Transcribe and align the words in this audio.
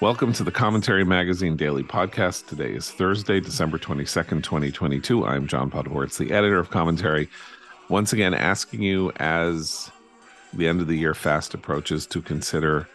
Welcome 0.00 0.32
to 0.32 0.44
the 0.44 0.50
Commentary 0.50 1.04
Magazine 1.04 1.56
Daily 1.56 1.82
Podcast. 1.82 2.46
Today 2.46 2.72
is 2.72 2.90
Thursday, 2.90 3.38
December 3.38 3.76
22nd, 3.76 4.42
2022. 4.42 5.26
I'm 5.26 5.46
John 5.46 5.70
Podhoretz, 5.70 6.16
the 6.16 6.32
editor 6.32 6.58
of 6.58 6.70
Commentary. 6.70 7.28
Once 7.90 8.14
again, 8.14 8.32
asking 8.32 8.80
you 8.80 9.12
as 9.16 9.90
the 10.54 10.68
end 10.68 10.80
of 10.80 10.86
the 10.86 10.96
year 10.96 11.12
fast 11.12 11.52
approaches 11.52 12.06
to 12.06 12.22
consider 12.22 12.88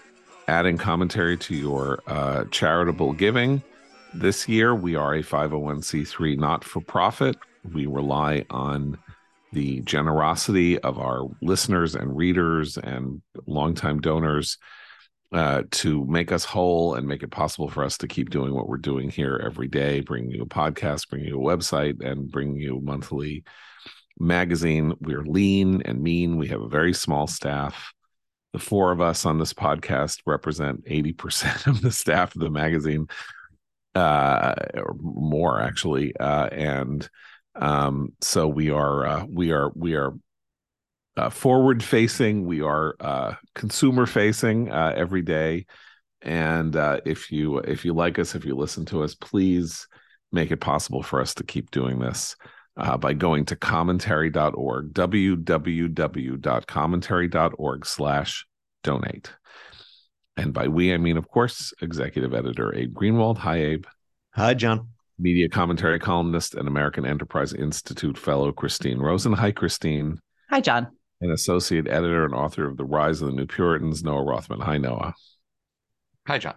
adding 0.48 0.80
commentary 0.80 1.38
to 1.38 1.54
your 1.54 2.02
uh, 2.08 2.46
charitable 2.46 3.14
giving. 3.14 3.62
This 4.16 4.50
year, 4.50 4.74
we 4.74 4.96
are 4.96 5.14
a 5.14 5.22
501c3 5.22 6.40
not 6.40 6.64
for 6.64 6.82
profit. 6.82 7.38
We 7.72 7.86
rely 7.86 8.48
on 8.50 8.98
the 9.54 9.82
generosity 9.82 10.80
of 10.80 10.98
our 10.98 11.30
listeners 11.44 11.94
and 11.94 12.18
readers 12.18 12.80
and 12.80 13.22
longtime 13.46 14.02
donors 14.02 14.58
uh, 15.32 15.64
to 15.72 16.06
make 16.06 16.32
us 16.32 16.46
whole 16.46 16.96
and 16.96 17.08
make 17.08 17.24
it 17.24 17.32
possible 17.32 17.70
for 17.70 17.84
us 17.84 17.98
to 17.98 18.08
keep 18.08 18.30
doing 18.30 18.54
what 18.54 18.68
we're 18.68 18.78
doing 18.78 19.10
here 19.10 19.42
every 19.44 19.68
day, 19.68 20.00
bringing 20.02 20.32
you 20.32 20.44
a 20.44 20.48
podcast, 20.48 21.10
bringing 21.10 21.28
you 21.28 21.40
a 21.40 21.58
website, 21.58 22.04
and 22.04 22.32
bringing 22.32 22.58
you 22.58 22.78
a 22.78 22.82
monthly 22.82 23.44
magazine. 24.20 24.94
We're 25.02 25.26
lean 25.26 25.82
and 25.84 26.02
mean. 26.02 26.38
We 26.38 26.48
have 26.50 26.62
a 26.62 26.70
very 26.70 26.94
small 26.94 27.28
staff. 27.28 27.94
The 28.54 28.60
four 28.60 28.92
of 28.92 29.02
us 29.02 29.26
on 29.26 29.38
this 29.38 29.54
podcast 29.54 30.22
represent 30.26 30.86
80% 30.86 31.68
of 31.68 31.82
the 31.82 31.92
staff 31.92 32.36
of 32.36 32.42
the 32.42 32.52
magazine, 32.52 33.08
uh, 33.94 34.56
or 34.76 34.96
more 35.02 35.60
actually. 35.60 36.16
Uh, 36.16 36.48
and 36.48 37.10
um, 37.56 38.14
so 38.22 38.48
we 38.48 38.70
are, 38.70 39.06
uh, 39.06 39.26
we 39.26 39.52
are, 39.52 39.72
we 39.76 39.96
are 39.96 40.14
uh, 41.18 41.30
forward 41.30 41.84
facing. 41.84 42.46
We 42.46 42.62
are 42.62 42.96
uh, 43.00 43.34
consumer 43.54 44.06
facing 44.06 44.72
uh, 44.72 44.94
every 44.96 45.22
day. 45.22 45.66
And 46.22 46.76
uh, 46.76 47.02
if 47.06 47.32
you 47.32 47.60
if 47.60 47.86
you 47.86 47.94
like 47.94 48.20
us 48.20 48.36
if 48.36 48.44
you 48.46 48.56
listen 48.56 48.86
to 48.86 49.04
us 49.04 49.14
please 49.14 49.86
make 50.32 50.50
it 50.52 50.58
possible 50.58 51.04
for 51.04 51.22
us 51.22 51.36
to 51.36 51.44
keep 51.44 51.70
doing 51.72 52.00
this 52.00 52.36
uh, 52.78 52.98
by 52.98 53.14
going 53.14 53.46
to 53.46 53.56
commentary.org 53.56 54.94
www.commentary.org 54.94 57.86
slash 57.86 58.46
donate. 58.84 59.32
And 60.38 60.54
by 60.54 60.68
we 60.68 60.94
i 60.94 60.98
mean 60.98 61.16
of 61.18 61.30
course 61.30 61.74
executive 61.82 62.34
editor 62.34 62.76
abe 62.76 62.94
greenwald. 62.94 63.38
Hi 63.38 63.58
abe. 63.58 63.86
Hi 64.34 64.56
john. 64.56 64.90
Media 65.20 65.48
commentary 65.48 66.00
columnist 66.00 66.56
and 66.56 66.68
american 66.68 67.06
enterprise 67.06 67.54
institute 67.54 68.18
fellow 68.18 68.52
christine 68.52 68.98
rosen. 68.98 69.34
Hi 69.34 69.52
christine. 69.52 70.20
Hi 70.50 70.60
john 70.60 70.95
and 71.22 71.32
associate 71.32 71.88
editor 71.88 72.26
and 72.26 72.34
author 72.34 72.68
of 72.68 72.78
The 72.78 72.86
Rise 72.86 73.22
of 73.22 73.28
the 73.28 73.34
New 73.34 73.48
Puritans, 73.48 74.04
Noah 74.04 74.24
Rothman. 74.24 74.62
Hi, 74.62 74.78
Noah. 74.78 75.14
Hi, 76.28 76.38
John. 76.38 76.56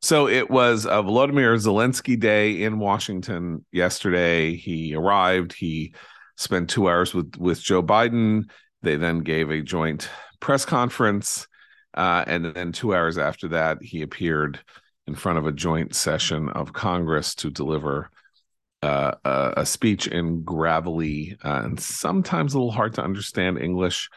So 0.00 0.28
it 0.28 0.48
was 0.48 0.84
a 0.84 1.02
Volodymyr 1.02 1.56
Zelensky 1.58 2.18
day 2.18 2.62
in 2.62 2.78
Washington 2.78 3.64
yesterday. 3.72 4.54
He 4.54 4.94
arrived. 4.94 5.52
He 5.52 5.94
spent 6.36 6.70
two 6.70 6.88
hours 6.88 7.12
with 7.12 7.36
with 7.36 7.60
Joe 7.60 7.82
Biden. 7.82 8.44
They 8.82 8.96
then 8.96 9.20
gave 9.20 9.50
a 9.50 9.60
joint 9.60 10.08
press 10.38 10.64
conference, 10.64 11.48
uh, 11.94 12.22
and 12.28 12.44
then 12.44 12.70
two 12.70 12.94
hours 12.94 13.18
after 13.18 13.48
that, 13.48 13.78
he 13.82 14.02
appeared 14.02 14.60
in 15.08 15.16
front 15.16 15.38
of 15.38 15.46
a 15.46 15.52
joint 15.52 15.96
session 15.96 16.48
of 16.50 16.72
Congress 16.72 17.34
to 17.34 17.50
deliver 17.50 18.10
uh, 18.82 19.14
a, 19.56 19.66
speech 19.66 20.06
in 20.06 20.42
gravelly 20.42 21.36
uh, 21.44 21.62
and 21.64 21.80
sometimes 21.80 22.54
a 22.54 22.58
little 22.58 22.70
hard 22.70 22.94
to 22.94 23.02
understand 23.02 23.58
English. 23.58 24.08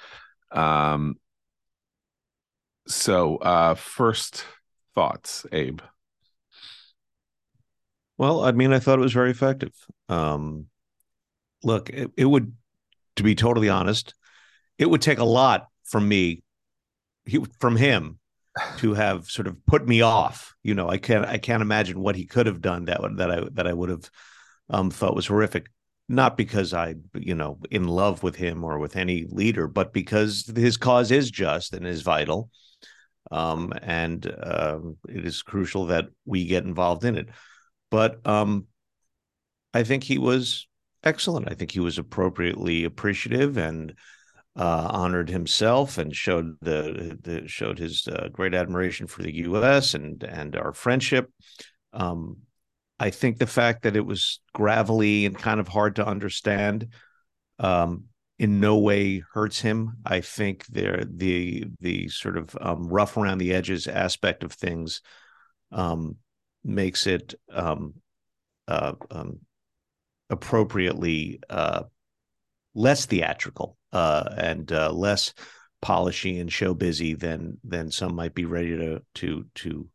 Um, 0.51 1.16
so, 2.88 3.38
uh, 3.38 3.75
first 3.75 4.45
thoughts, 4.94 5.45
Abe. 5.51 5.81
Well, 8.17 8.44
I 8.44 8.51
mean, 8.51 8.71
I 8.73 8.79
thought 8.79 9.00
it 9.00 9.03
was 9.03 9.13
very 9.13 9.31
effective. 9.31 9.73
Um, 10.09 10.67
look, 11.63 11.89
it, 11.89 12.11
it 12.17 12.25
would, 12.25 12.53
to 13.16 13.23
be 13.23 13.33
totally 13.33 13.69
honest, 13.69 14.13
it 14.77 14.89
would 14.89 15.01
take 15.01 15.19
a 15.19 15.23
lot 15.23 15.67
from 15.85 16.07
me, 16.07 16.44
he, 17.25 17.39
from 17.59 17.75
him, 17.75 18.19
to 18.77 18.94
have 18.94 19.25
sort 19.25 19.47
of 19.47 19.66
put 19.66 19.88
me 19.88 20.01
off. 20.01 20.55
You 20.61 20.75
know, 20.75 20.89
I 20.89 20.97
can't, 20.97 21.25
I 21.25 21.38
can't 21.38 21.61
imagine 21.61 22.00
what 22.00 22.16
he 22.16 22.25
could 22.25 22.45
have 22.45 22.61
done 22.61 22.85
that 22.85 23.01
that 23.17 23.31
I 23.31 23.41
that 23.53 23.66
I 23.66 23.73
would 23.73 23.89
have 23.89 24.09
um, 24.71 24.89
thought 24.89 25.15
was 25.15 25.27
horrific. 25.27 25.67
Not 26.09 26.35
because 26.35 26.73
I, 26.73 26.95
you 27.13 27.35
know, 27.35 27.59
in 27.69 27.87
love 27.87 28.23
with 28.23 28.35
him 28.35 28.63
or 28.63 28.79
with 28.79 28.97
any 28.97 29.25
leader, 29.29 29.67
but 29.67 29.93
because 29.93 30.51
his 30.53 30.75
cause 30.75 31.11
is 31.11 31.31
just 31.31 31.73
and 31.73 31.87
is 31.87 32.01
vital, 32.01 32.49
um, 33.31 33.71
and 33.81 34.25
uh, 34.25 34.79
it 35.07 35.25
is 35.25 35.41
crucial 35.41 35.85
that 35.85 36.07
we 36.25 36.45
get 36.45 36.65
involved 36.65 37.05
in 37.05 37.17
it. 37.17 37.29
But 37.91 38.25
um, 38.27 38.67
I 39.73 39.83
think 39.83 40.03
he 40.03 40.17
was 40.17 40.67
excellent. 41.03 41.49
I 41.49 41.53
think 41.53 41.71
he 41.71 41.79
was 41.79 41.97
appropriately 41.97 42.83
appreciative 42.83 43.57
and 43.57 43.93
uh, 44.57 44.89
honored 44.91 45.29
himself 45.29 45.97
and 45.97 46.13
showed 46.13 46.57
the, 46.61 47.17
the 47.21 47.47
showed 47.47 47.79
his 47.79 48.05
uh, 48.07 48.27
great 48.33 48.53
admiration 48.53 49.07
for 49.07 49.23
the 49.23 49.35
U.S. 49.35 49.93
and 49.93 50.23
and 50.23 50.57
our 50.57 50.73
friendship. 50.73 51.31
Um, 51.93 52.38
I 53.01 53.09
think 53.09 53.39
the 53.39 53.47
fact 53.47 53.81
that 53.81 53.95
it 53.95 54.06
was 54.06 54.39
gravelly 54.53 55.25
and 55.25 55.35
kind 55.35 55.59
of 55.59 55.67
hard 55.67 55.95
to 55.95 56.06
understand 56.06 56.89
um, 57.57 58.03
in 58.38 58.59
no 58.59 58.78
way 58.78 59.23
hurts 59.34 59.59
him. 59.59 59.97
I 60.06 60.22
think 60.22 60.67
there 60.67 61.03
the 61.09 61.66
the 61.79 62.09
sort 62.09 62.38
of 62.38 62.56
um, 62.62 62.88
rough 62.88 63.17
around 63.17 63.39
the 63.39 63.56
edges 63.56 63.88
aspect 63.88 64.44
of 64.44 64.53
things 64.53 65.01
um, 65.72 66.17
makes 66.63 67.07
it 67.07 67.34
um, 67.51 67.95
uh, 68.67 68.94
um, 69.09 69.39
appropriately 70.29 71.39
uh, 71.50 71.83
less 72.75 73.07
theatrical 73.07 73.79
uh, 73.91 74.29
and 74.38 74.72
uh, 74.72 74.91
less 74.91 75.33
polishy 75.81 76.38
and 76.39 76.53
show 76.53 76.75
busy 76.75 77.16
than 77.16 77.57
than 77.63 77.89
some 77.89 78.13
might 78.13 78.35
be 78.35 78.45
ready 78.45 78.78
to 78.78 79.01
to 79.16 79.47
to 79.56 79.89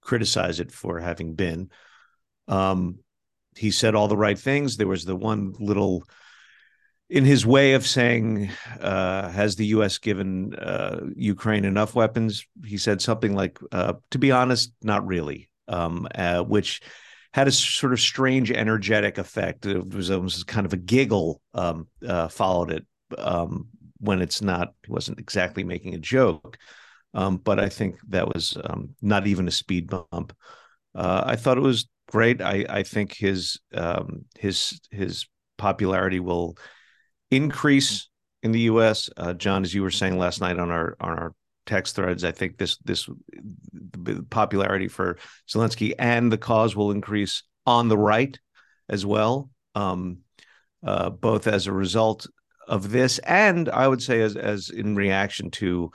criticize 0.00 0.60
it 0.60 0.70
for 0.70 1.00
having 1.00 1.34
been. 1.34 1.68
Um, 2.48 2.98
he 3.56 3.70
said 3.70 3.94
all 3.94 4.08
the 4.08 4.16
right 4.16 4.38
things. 4.38 4.76
There 4.76 4.86
was 4.86 5.04
the 5.04 5.16
one 5.16 5.54
little 5.58 6.04
in 7.10 7.24
his 7.24 7.46
way 7.46 7.74
of 7.74 7.86
saying, 7.86 8.50
uh, 8.80 9.28
"Has 9.30 9.56
the 9.56 9.66
U.S. 9.66 9.98
given 9.98 10.54
uh, 10.54 11.00
Ukraine 11.14 11.64
enough 11.64 11.94
weapons?" 11.94 12.46
He 12.64 12.78
said 12.78 13.00
something 13.00 13.34
like, 13.34 13.58
uh, 13.72 13.94
"To 14.10 14.18
be 14.18 14.32
honest, 14.32 14.72
not 14.82 15.06
really," 15.06 15.50
um, 15.68 16.08
uh, 16.14 16.42
which 16.42 16.80
had 17.32 17.48
a 17.48 17.52
sort 17.52 17.92
of 17.92 18.00
strange 18.00 18.50
energetic 18.50 19.18
effect. 19.18 19.66
It 19.66 19.92
was 19.92 20.10
almost 20.10 20.46
kind 20.46 20.66
of 20.66 20.72
a 20.72 20.78
giggle 20.78 21.40
um, 21.52 21.88
uh, 22.06 22.28
followed 22.28 22.70
it 22.70 22.86
um, 23.18 23.68
when 23.98 24.22
it's 24.22 24.40
not. 24.40 24.72
He 24.86 24.92
wasn't 24.92 25.18
exactly 25.18 25.64
making 25.64 25.94
a 25.94 25.98
joke, 25.98 26.58
um, 27.12 27.36
but 27.36 27.58
I 27.60 27.68
think 27.68 27.96
that 28.08 28.32
was 28.32 28.56
um, 28.64 28.90
not 29.02 29.26
even 29.26 29.48
a 29.48 29.52
speed 29.52 29.88
bump. 29.88 30.34
Uh, 30.94 31.24
I 31.26 31.36
thought 31.36 31.58
it 31.58 31.62
was 31.62 31.88
great. 32.08 32.40
I 32.40 32.64
I 32.68 32.82
think 32.82 33.14
his 33.14 33.60
um, 33.72 34.24
his 34.38 34.80
his 34.90 35.26
popularity 35.58 36.20
will 36.20 36.56
increase 37.30 38.08
in 38.42 38.52
the 38.52 38.60
U.S. 38.60 39.08
Uh, 39.16 39.32
John, 39.32 39.62
as 39.62 39.74
you 39.74 39.82
were 39.82 39.90
saying 39.90 40.18
last 40.18 40.40
night 40.40 40.58
on 40.58 40.70
our 40.70 40.96
on 41.00 41.18
our 41.18 41.34
text 41.66 41.96
threads, 41.96 42.24
I 42.24 42.32
think 42.32 42.58
this 42.58 42.76
this 42.78 43.08
popularity 44.30 44.88
for 44.88 45.18
Zelensky 45.48 45.94
and 45.98 46.30
the 46.30 46.38
cause 46.38 46.76
will 46.76 46.90
increase 46.90 47.42
on 47.66 47.88
the 47.88 47.98
right 47.98 48.38
as 48.88 49.06
well, 49.06 49.50
um, 49.74 50.18
uh, 50.86 51.10
both 51.10 51.46
as 51.46 51.66
a 51.66 51.72
result 51.72 52.26
of 52.68 52.90
this 52.90 53.18
and 53.20 53.68
I 53.68 53.88
would 53.88 54.02
say 54.02 54.20
as 54.22 54.36
as 54.36 54.70
in 54.70 54.94
reaction 54.94 55.50
to 55.52 55.90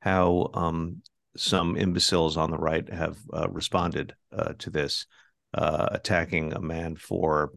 how 0.00 0.50
um, 0.54 1.02
some 1.36 1.76
imbeciles 1.76 2.36
on 2.36 2.50
the 2.50 2.58
right 2.58 2.88
have 2.92 3.18
uh, 3.32 3.48
responded 3.50 4.14
uh, 4.32 4.54
to 4.58 4.70
this 4.70 5.06
uh, 5.54 5.88
attacking 5.90 6.52
a 6.52 6.60
man 6.60 6.96
for 6.96 7.52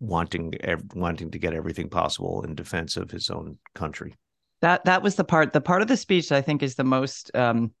wanting 0.00 0.54
wanting 0.94 1.30
to 1.30 1.38
get 1.38 1.54
everything 1.54 1.88
possible 1.88 2.42
in 2.42 2.54
defense 2.54 2.96
of 2.96 3.10
his 3.10 3.30
own 3.30 3.58
country. 3.74 4.14
That 4.60 4.84
that 4.84 5.02
was 5.02 5.16
the 5.16 5.24
part 5.24 5.52
the 5.52 5.60
part 5.60 5.82
of 5.82 5.88
the 5.88 5.96
speech 5.96 6.32
I 6.32 6.40
think 6.40 6.62
is 6.62 6.74
the 6.74 6.84
most 6.84 7.34
um, 7.34 7.72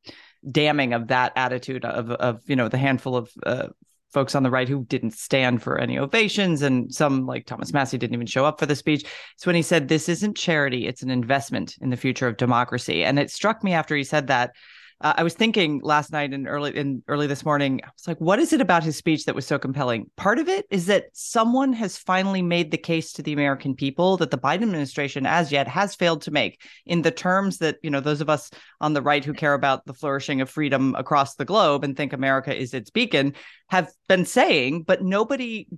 damning 0.50 0.92
of 0.92 1.08
that 1.08 1.32
attitude 1.36 1.84
of 1.84 2.10
of 2.10 2.40
you 2.46 2.56
know 2.56 2.68
the 2.68 2.78
handful 2.78 3.16
of 3.16 3.30
uh, 3.44 3.68
folks 4.12 4.34
on 4.34 4.42
the 4.42 4.50
right 4.50 4.68
who 4.68 4.84
didn't 4.84 5.12
stand 5.12 5.62
for 5.62 5.78
any 5.78 5.98
ovations 5.98 6.62
and 6.62 6.92
some 6.92 7.26
like 7.26 7.46
Thomas 7.46 7.72
Massie 7.72 7.98
didn't 7.98 8.14
even 8.14 8.26
show 8.26 8.44
up 8.44 8.58
for 8.58 8.66
the 8.66 8.76
speech. 8.76 9.04
It's 9.34 9.46
when 9.46 9.56
he 9.56 9.62
said 9.62 9.88
this 9.88 10.08
isn't 10.08 10.36
charity, 10.36 10.86
it's 10.86 11.02
an 11.02 11.10
investment 11.10 11.76
in 11.80 11.90
the 11.90 11.96
future 11.96 12.26
of 12.26 12.36
democracy. 12.36 13.04
And 13.04 13.18
it 13.18 13.30
struck 13.30 13.62
me 13.62 13.74
after 13.74 13.94
he 13.94 14.04
said 14.04 14.28
that 14.28 14.52
uh, 15.00 15.14
I 15.16 15.22
was 15.22 15.34
thinking 15.34 15.80
last 15.84 16.10
night 16.10 16.32
and 16.34 16.48
early 16.48 16.76
in 16.76 17.02
early 17.06 17.28
this 17.28 17.44
morning, 17.44 17.80
I 17.84 17.88
was 17.88 18.08
like, 18.08 18.20
what 18.20 18.40
is 18.40 18.52
it 18.52 18.60
about 18.60 18.82
his 18.82 18.96
speech 18.96 19.26
that 19.26 19.34
was 19.34 19.46
so 19.46 19.58
compelling? 19.58 20.10
Part 20.16 20.38
of 20.38 20.48
it 20.48 20.66
is 20.70 20.86
that 20.86 21.06
someone 21.12 21.72
has 21.74 21.96
finally 21.96 22.42
made 22.42 22.70
the 22.70 22.78
case 22.78 23.12
to 23.12 23.22
the 23.22 23.32
American 23.32 23.76
people 23.76 24.16
that 24.16 24.32
the 24.32 24.38
Biden 24.38 24.62
administration 24.62 25.24
as 25.24 25.52
yet 25.52 25.68
has 25.68 25.94
failed 25.94 26.22
to 26.22 26.32
make 26.32 26.60
in 26.84 27.02
the 27.02 27.12
terms 27.12 27.58
that, 27.58 27.76
you 27.82 27.90
know, 27.90 28.00
those 28.00 28.20
of 28.20 28.28
us 28.28 28.50
on 28.80 28.92
the 28.92 29.02
right 29.02 29.24
who 29.24 29.32
care 29.32 29.54
about 29.54 29.86
the 29.86 29.94
flourishing 29.94 30.40
of 30.40 30.50
freedom 30.50 30.96
across 30.96 31.36
the 31.36 31.44
globe 31.44 31.84
and 31.84 31.96
think 31.96 32.12
America 32.12 32.54
is 32.54 32.74
its 32.74 32.90
beacon 32.90 33.34
have 33.68 33.92
been 34.08 34.24
saying, 34.24 34.82
but 34.82 35.02
nobody 35.02 35.68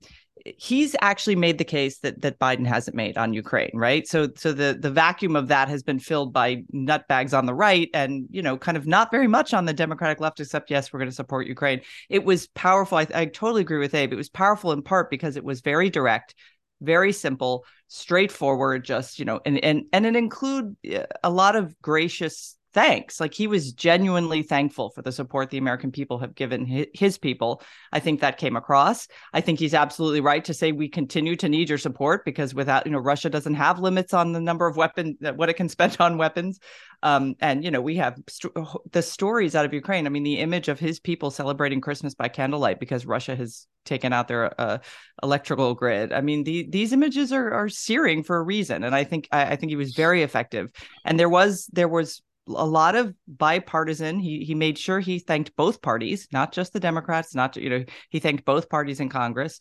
he's 0.45 0.97
actually 1.01 1.37
made 1.37 1.59
the 1.59 1.65
case 1.65 1.99
that 1.99 2.21
that 2.23 2.39
Biden 2.39 2.67
hasn't 2.67 2.97
made 2.97 3.17
on 3.19 3.33
Ukraine, 3.33 3.71
right? 3.75 4.07
So 4.07 4.29
so 4.37 4.53
the 4.53 4.77
the 4.79 4.91
vacuum 4.91 5.37
of 5.37 5.49
that 5.49 5.69
has 5.69 5.83
been 5.83 5.99
filled 5.99 6.33
by 6.33 6.65
nutbags 6.75 7.37
on 7.37 7.47
the 7.47 7.55
right 7.55 7.89
and 7.95 8.27
you 8.31 8.43
know 8.43 8.57
kind 8.57 8.77
of 8.77 8.87
not 8.87 9.11
very 9.11 9.27
much 9.27 9.55
on 9.55 9.65
the 9.65 9.73
Democratic 9.73 10.21
left 10.21 10.41
except 10.41 10.71
yes, 10.71 10.93
we're 10.93 11.01
going 11.01 11.11
to 11.11 11.15
support 11.15 11.47
Ukraine. 11.47 11.81
It 12.09 12.25
was 12.25 12.47
powerful. 12.49 12.99
I, 12.99 13.07
I 13.15 13.25
totally 13.27 13.63
agree 13.63 13.79
with 13.79 13.95
Abe. 13.95 14.13
It 14.13 14.17
was 14.17 14.29
powerful 14.29 14.73
in 14.73 14.83
part 14.83 15.11
because 15.11 15.37
it 15.37 15.45
was 15.45 15.61
very 15.61 15.91
direct, 15.91 16.35
very 16.81 17.13
simple, 17.13 17.65
straightforward, 17.89 18.85
just 18.85 19.19
you 19.19 19.25
know, 19.25 19.41
and 19.45 19.63
and 19.65 19.85
and 19.93 20.07
it 20.07 20.17
include 20.17 20.77
uh, 20.95 21.05
a 21.23 21.31
lot 21.31 21.57
of 21.57 21.81
gracious 21.81 22.57
thanks. 22.73 23.21
Like 23.21 23.35
he 23.35 23.47
was 23.47 23.73
genuinely 23.73 24.43
thankful 24.43 24.91
for 24.91 25.03
the 25.03 25.13
support 25.13 25.51
the 25.51 25.59
American 25.59 25.91
people 25.91 26.19
have 26.19 26.35
given 26.35 26.65
his, 26.95 27.19
people. 27.19 27.63
I 27.93 27.99
think 27.99 28.21
that 28.21 28.39
came 28.39 28.57
across. 28.57 29.09
I 29.33 29.41
think 29.41 29.59
he's 29.59 29.75
absolutely 29.75 30.21
right 30.21 30.45
to 30.45 30.55
say 30.55 30.71
we 30.71 30.89
continue 30.89 31.35
to 31.37 31.49
need 31.49 31.69
your 31.69 31.77
support 31.77 32.25
because 32.25 32.55
without, 32.55 32.87
you 32.87 32.93
know, 32.93 32.99
Russia 32.99 33.29
doesn't 33.29 33.55
have 33.55 33.81
limits 33.81 34.15
on 34.15 34.33
the 34.33 34.41
number 34.41 34.67
of 34.67 34.77
weapons, 34.77 35.17
what 35.35 35.49
it 35.49 35.55
can 35.55 35.69
spend 35.81 35.97
on 35.99 36.19
weapons. 36.19 36.61
Um, 37.03 37.35
and, 37.41 37.65
you 37.65 37.71
know, 37.71 37.81
we 37.81 37.97
have 37.97 38.17
st- 38.29 38.55
the 38.93 39.03
stories 39.03 39.55
out 39.55 39.65
of 39.65 39.75
Ukraine. 39.75 40.07
I 40.07 40.11
mean, 40.11 40.23
the 40.23 40.39
image 40.39 40.69
of 40.69 40.79
his 40.79 41.01
people 41.01 41.31
celebrating 41.31 41.81
Christmas 41.81 42.15
by 42.15 42.29
candlelight 42.29 42.79
because 42.79 43.05
Russia 43.07 43.35
has 43.35 43.67
taken 43.85 44.13
out 44.13 44.29
their 44.29 44.61
uh, 44.61 44.79
electrical 45.23 45.75
grid. 45.75 46.13
I 46.13 46.21
mean, 46.21 46.45
the, 46.45 46.67
these 46.69 46.93
images 46.93 47.33
are, 47.33 47.53
are 47.53 47.69
searing 47.69 48.23
for 48.23 48.37
a 48.37 48.43
reason. 48.43 48.85
And 48.85 48.95
I 48.95 49.05
think, 49.05 49.29
I, 49.33 49.53
I 49.53 49.57
think 49.57 49.71
he 49.71 49.77
was 49.77 49.95
very 49.95 50.23
effective. 50.23 50.71
And 51.05 51.19
there 51.19 51.29
was, 51.29 51.69
there 51.73 51.89
was 51.89 52.23
a 52.49 52.67
lot 52.67 52.95
of 52.97 53.15
bipartisan. 53.27 54.19
He 54.19 54.45
he 54.45 54.55
made 54.55 54.79
sure 54.79 55.01
he 55.01 55.19
thanked 55.19 55.57
both 55.57 55.83
parties, 55.83 56.29
not 56.33 56.53
just 56.53 56.73
the 56.73 56.81
Democrats, 56.81 57.35
not 57.35 57.57
you 57.57 57.71
know 57.71 57.85
he 58.09 58.21
thanked 58.21 58.45
both 58.45 58.69
parties 58.69 59.01
in 59.01 59.09
Congress. 59.09 59.61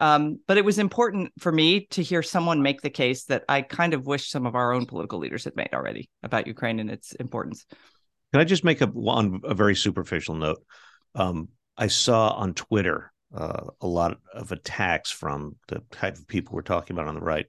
Um, 0.00 0.40
but 0.48 0.58
it 0.58 0.64
was 0.64 0.78
important 0.78 1.32
for 1.38 1.52
me 1.52 1.86
to 1.92 2.02
hear 2.02 2.22
someone 2.22 2.62
make 2.62 2.80
the 2.80 2.90
case 2.90 3.26
that 3.26 3.44
I 3.48 3.62
kind 3.62 3.94
of 3.94 4.06
wish 4.06 4.28
some 4.28 4.44
of 4.44 4.56
our 4.56 4.72
own 4.72 4.86
political 4.86 5.20
leaders 5.20 5.44
had 5.44 5.54
made 5.54 5.70
already 5.72 6.10
about 6.22 6.48
Ukraine 6.48 6.80
and 6.80 6.90
its 6.90 7.12
importance. 7.12 7.64
Can 8.32 8.40
I 8.40 8.44
just 8.44 8.64
make 8.64 8.80
a 8.80 8.86
one 8.86 9.40
a 9.44 9.54
very 9.54 9.76
superficial 9.76 10.34
note? 10.34 10.64
Um, 11.14 11.48
I 11.76 11.86
saw 11.86 12.30
on 12.30 12.54
Twitter 12.54 13.12
uh, 13.32 13.70
a 13.80 13.86
lot 13.86 14.18
of 14.32 14.50
attacks 14.50 15.10
from 15.10 15.56
the 15.68 15.82
type 15.92 16.16
of 16.16 16.26
people 16.26 16.54
we're 16.54 16.62
talking 16.62 16.96
about 16.96 17.08
on 17.08 17.14
the 17.14 17.20
right 17.20 17.46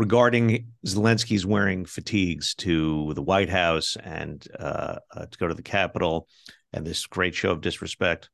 regarding 0.00 0.66
Zelensky's 0.86 1.44
wearing 1.44 1.84
fatigues 1.84 2.54
to 2.54 3.12
the 3.12 3.20
White 3.20 3.50
House 3.50 3.98
and 4.02 4.42
uh, 4.58 4.96
uh, 5.14 5.26
to 5.26 5.38
go 5.38 5.46
to 5.46 5.52
the 5.52 5.62
Capitol, 5.62 6.26
and 6.72 6.86
this 6.86 7.06
great 7.06 7.34
show 7.34 7.50
of 7.50 7.60
disrespect. 7.60 8.30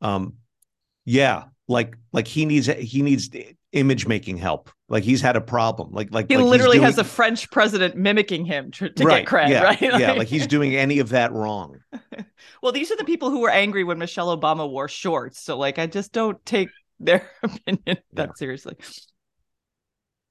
Um, 0.00 0.38
yeah, 1.04 1.44
like 1.68 1.96
like 2.12 2.26
he 2.26 2.46
needs 2.46 2.66
he 2.66 3.02
needs 3.02 3.30
image 3.70 4.08
making 4.08 4.38
help. 4.38 4.72
Like 4.88 5.04
he's 5.04 5.20
had 5.20 5.36
a 5.36 5.40
problem. 5.40 5.92
Like 5.92 6.08
like 6.10 6.26
he 6.28 6.36
like 6.36 6.46
literally 6.46 6.78
doing, 6.78 6.86
has 6.86 6.98
a 6.98 7.04
French 7.04 7.48
president 7.48 7.94
mimicking 7.94 8.44
him 8.44 8.72
to, 8.72 8.88
to 8.88 9.04
right, 9.04 9.18
get 9.18 9.26
credit. 9.28 9.52
Yeah, 9.52 9.62
right? 9.62 9.80
Like, 9.80 10.00
yeah, 10.00 10.12
like 10.14 10.26
he's 10.26 10.48
doing 10.48 10.74
any 10.74 10.98
of 10.98 11.10
that 11.10 11.32
wrong. 11.32 11.78
well, 12.60 12.72
these 12.72 12.90
are 12.90 12.96
the 12.96 13.04
people 13.04 13.30
who 13.30 13.38
were 13.38 13.50
angry 13.50 13.84
when 13.84 13.98
Michelle 13.98 14.36
Obama 14.36 14.68
wore 14.68 14.88
shorts. 14.88 15.40
So 15.40 15.56
like, 15.56 15.78
I 15.78 15.86
just 15.86 16.12
don't 16.12 16.44
take 16.44 16.70
their 16.98 17.30
opinion 17.44 17.98
that 18.14 18.30
yeah. 18.30 18.34
seriously. 18.34 18.74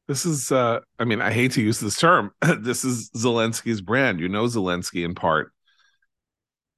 This 0.08 0.26
is, 0.26 0.52
uh, 0.52 0.80
I 1.00 1.06
mean, 1.06 1.22
I 1.22 1.32
hate 1.32 1.54
to 1.54 1.62
use 1.62 1.80
this 1.80 1.98
term. 1.98 2.32
this 2.60 2.84
is 2.84 3.10
Zelensky's 3.12 3.82
brand. 3.82 4.20
You 4.20 4.30
know, 4.30 4.46
Zelensky 4.46 5.06
in 5.06 5.16
part 5.16 5.52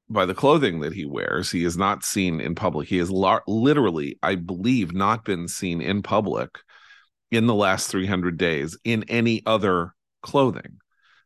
by 0.10 0.25
the 0.25 0.36
clothing 0.36 0.81
that 0.81 0.94
he 0.94 1.06
wears. 1.06 1.51
He 1.51 1.63
is 1.63 1.77
not 1.77 2.04
seen 2.04 2.39
in 2.39 2.56
public. 2.56 2.88
He 2.88 2.98
has 2.98 3.10
la- 3.10 3.39
literally, 3.48 4.19
I 4.22 4.36
believe, 4.36 4.94
not 4.94 5.25
been 5.25 5.48
seen 5.48 5.81
in 5.81 6.04
public 6.04 6.60
in 7.31 7.48
the 7.48 7.56
last 7.56 7.89
300 7.89 8.38
days 8.38 8.77
in 8.83 9.04
any 9.07 9.42
other 9.45 9.94
clothing. 10.22 10.77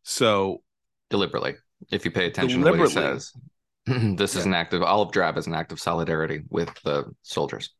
So, 0.03 0.63
deliberately, 1.09 1.55
if 1.91 2.05
you 2.05 2.11
pay 2.11 2.25
attention 2.25 2.61
to 2.61 2.71
what 2.71 2.79
he 2.79 2.87
says, 2.87 3.33
this 3.85 4.33
yeah. 4.33 4.39
is 4.39 4.45
an 4.45 4.53
act 4.53 4.73
of 4.73 4.81
olive 4.81 5.11
drab 5.11 5.37
is 5.37 5.47
an 5.47 5.53
act 5.53 5.71
of 5.71 5.79
solidarity 5.79 6.41
with 6.49 6.73
the 6.83 7.05
soldiers. 7.23 7.71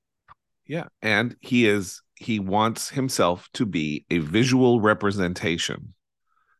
Yeah. 0.67 0.85
And 1.01 1.35
he 1.39 1.65
is 1.65 2.01
he 2.19 2.37
wants 2.37 2.89
himself 2.89 3.47
to 3.53 3.65
be 3.65 4.05
a 4.09 4.19
visual 4.19 4.81
representation 4.81 5.93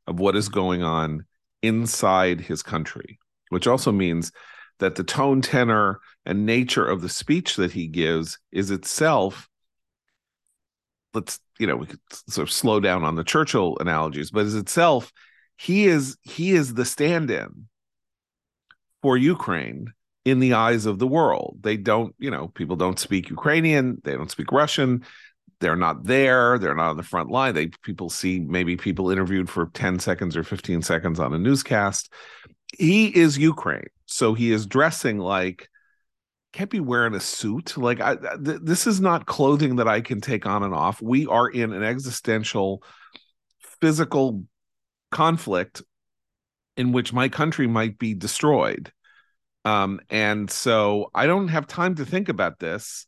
of 0.08 0.18
what 0.18 0.38
is 0.38 0.48
going 0.48 0.82
on 0.82 1.26
inside 1.62 2.40
his 2.40 2.64
country, 2.64 3.20
which 3.50 3.68
also 3.68 3.92
means 3.92 4.32
that 4.80 4.96
the 4.96 5.04
tone, 5.04 5.42
tenor, 5.42 6.00
and 6.26 6.46
nature 6.46 6.86
of 6.86 7.02
the 7.02 7.10
speech 7.10 7.58
that 7.58 7.74
he 7.74 7.88
gives 7.88 8.40
is 8.54 8.72
itself. 8.72 9.50
Let's 11.14 11.40
you 11.60 11.68
know 11.68 11.76
we 11.76 11.88
could 11.88 12.00
sort 12.30 12.48
of 12.48 12.54
slow 12.54 12.80
down 12.80 13.04
on 13.04 13.16
the 13.16 13.26
Churchill 13.26 13.78
analogies, 13.80 14.32
but 14.32 14.46
as 14.46 14.56
itself, 14.56 15.12
he 15.58 15.88
is 15.88 16.18
he 16.22 16.52
is 16.52 16.74
the 16.74 16.86
stand-in 16.86 17.68
for 19.02 19.18
Ukraine 19.18 19.92
in 20.24 20.40
the 20.40 20.54
eyes 20.54 20.86
of 20.86 21.00
the 21.00 21.08
world. 21.08 21.58
They 21.62 21.76
don't, 21.76 22.16
you 22.18 22.32
know, 22.32 22.48
people 22.48 22.76
don't 22.76 23.00
speak 23.00 23.30
Ukrainian, 23.30 24.00
they 24.04 24.14
don't 24.14 24.32
speak 24.32 24.52
Russian, 24.52 25.04
they're 25.60 25.76
not 25.76 26.04
there 26.06 26.58
they're 26.58 26.76
not 26.76 26.92
on 26.92 26.98
the 26.98 27.04
front 27.04 27.30
line 27.30 27.54
they 27.54 27.68
people 27.84 28.10
see 28.10 28.40
maybe 28.40 28.76
people 28.76 29.12
interviewed 29.12 29.50
for 29.50 29.68
10 29.74 30.00
seconds 30.00 30.38
or 30.38 30.44
15 30.44 30.82
seconds 30.82 31.20
on 31.20 31.34
a 31.34 31.40
newscast. 31.40 32.12
He 32.78 33.08
is 33.08 33.38
ukraine 33.38 33.90
so 34.06 34.34
he 34.34 34.52
is 34.52 34.66
dressing 34.66 35.20
like 35.20 35.70
can't 36.52 36.70
be 36.70 36.80
wearing 36.80 37.14
a 37.14 37.20
suit 37.20 37.78
like 37.78 38.02
I, 38.02 38.16
th- 38.16 38.62
this 38.64 38.88
is 38.88 39.00
not 39.00 39.28
clothing 39.28 39.76
that 39.78 39.88
i 39.88 40.02
can 40.02 40.22
take 40.22 40.46
on 40.46 40.64
and 40.64 40.74
off. 40.74 41.02
We 41.02 41.28
are 41.28 41.48
in 41.48 41.74
an 41.74 41.84
existential 41.84 42.84
physical 43.82 44.44
conflict 45.12 45.84
in 46.75 46.92
which 46.92 47.13
my 47.13 47.30
country 47.30 47.68
might 47.68 48.00
be 48.00 48.13
destroyed. 48.13 48.92
Um 49.66 50.00
and 50.10 50.50
so 50.50 51.12
i 51.13 51.25
don't 51.28 51.50
have 51.50 51.68
time 51.68 51.96
to 51.96 52.06
think 52.06 52.30
about 52.30 52.60
this. 52.60 53.06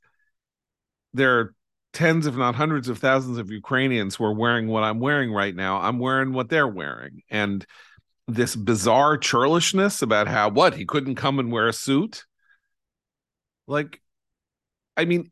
There 1.13 1.53
tens, 1.93 2.25
if 2.25 2.35
not 2.35 2.55
hundreds 2.55 2.89
of 2.89 2.99
thousands 2.99 3.37
of 3.37 3.51
Ukrainians 3.51 4.15
who 4.15 4.25
are 4.25 4.33
wearing 4.33 4.67
what 4.67 4.83
I'm 4.83 4.99
wearing 4.99 5.31
right 5.31 5.55
now. 5.55 5.81
I'm 5.81 5.99
wearing 5.99 6.33
what 6.33 6.49
they're 6.49 6.67
wearing. 6.67 7.21
And 7.29 7.65
this 8.27 8.55
bizarre 8.55 9.17
churlishness 9.17 10.01
about 10.01 10.27
how 10.27 10.49
what 10.49 10.73
he 10.73 10.85
couldn't 10.85 11.15
come 11.15 11.39
and 11.39 11.51
wear 11.51 11.67
a 11.67 11.73
suit. 11.73 12.25
Like, 13.67 14.01
I 14.95 15.05
mean, 15.05 15.31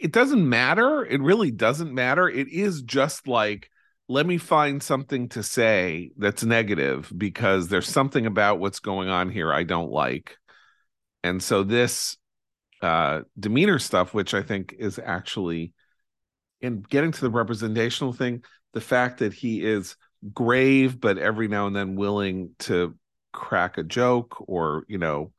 it 0.00 0.12
doesn't 0.12 0.48
matter. 0.48 1.04
It 1.04 1.20
really 1.20 1.50
doesn't 1.50 1.94
matter. 1.94 2.28
It 2.28 2.48
is 2.48 2.82
just 2.82 3.28
like, 3.28 3.70
let 4.08 4.26
me 4.26 4.38
find 4.38 4.82
something 4.82 5.28
to 5.30 5.42
say 5.42 6.10
that's 6.16 6.42
negative 6.42 7.12
because 7.16 7.68
there's 7.68 7.88
something 7.88 8.26
about 8.26 8.58
what's 8.58 8.80
going 8.80 9.08
on 9.08 9.30
here 9.30 9.52
I 9.52 9.62
don't 9.62 9.90
like. 9.90 10.36
And 11.22 11.42
so 11.42 11.62
this 11.62 12.16
uh, 12.82 13.20
demeanor 13.38 13.78
stuff, 13.78 14.14
which 14.14 14.34
I 14.34 14.42
think 14.42 14.74
is 14.78 14.98
actually 14.98 15.72
in 16.60 16.82
getting 16.82 17.12
to 17.12 17.20
the 17.20 17.30
representational 17.30 18.12
thing, 18.12 18.44
the 18.72 18.80
fact 18.80 19.18
that 19.18 19.32
he 19.32 19.64
is 19.64 19.96
grave, 20.34 21.00
but 21.00 21.18
every 21.18 21.48
now 21.48 21.66
and 21.66 21.74
then 21.74 21.96
willing 21.96 22.50
to 22.60 22.96
crack 23.32 23.78
a 23.78 23.82
joke 23.82 24.36
or, 24.48 24.84
you 24.88 24.98
know, 24.98 25.32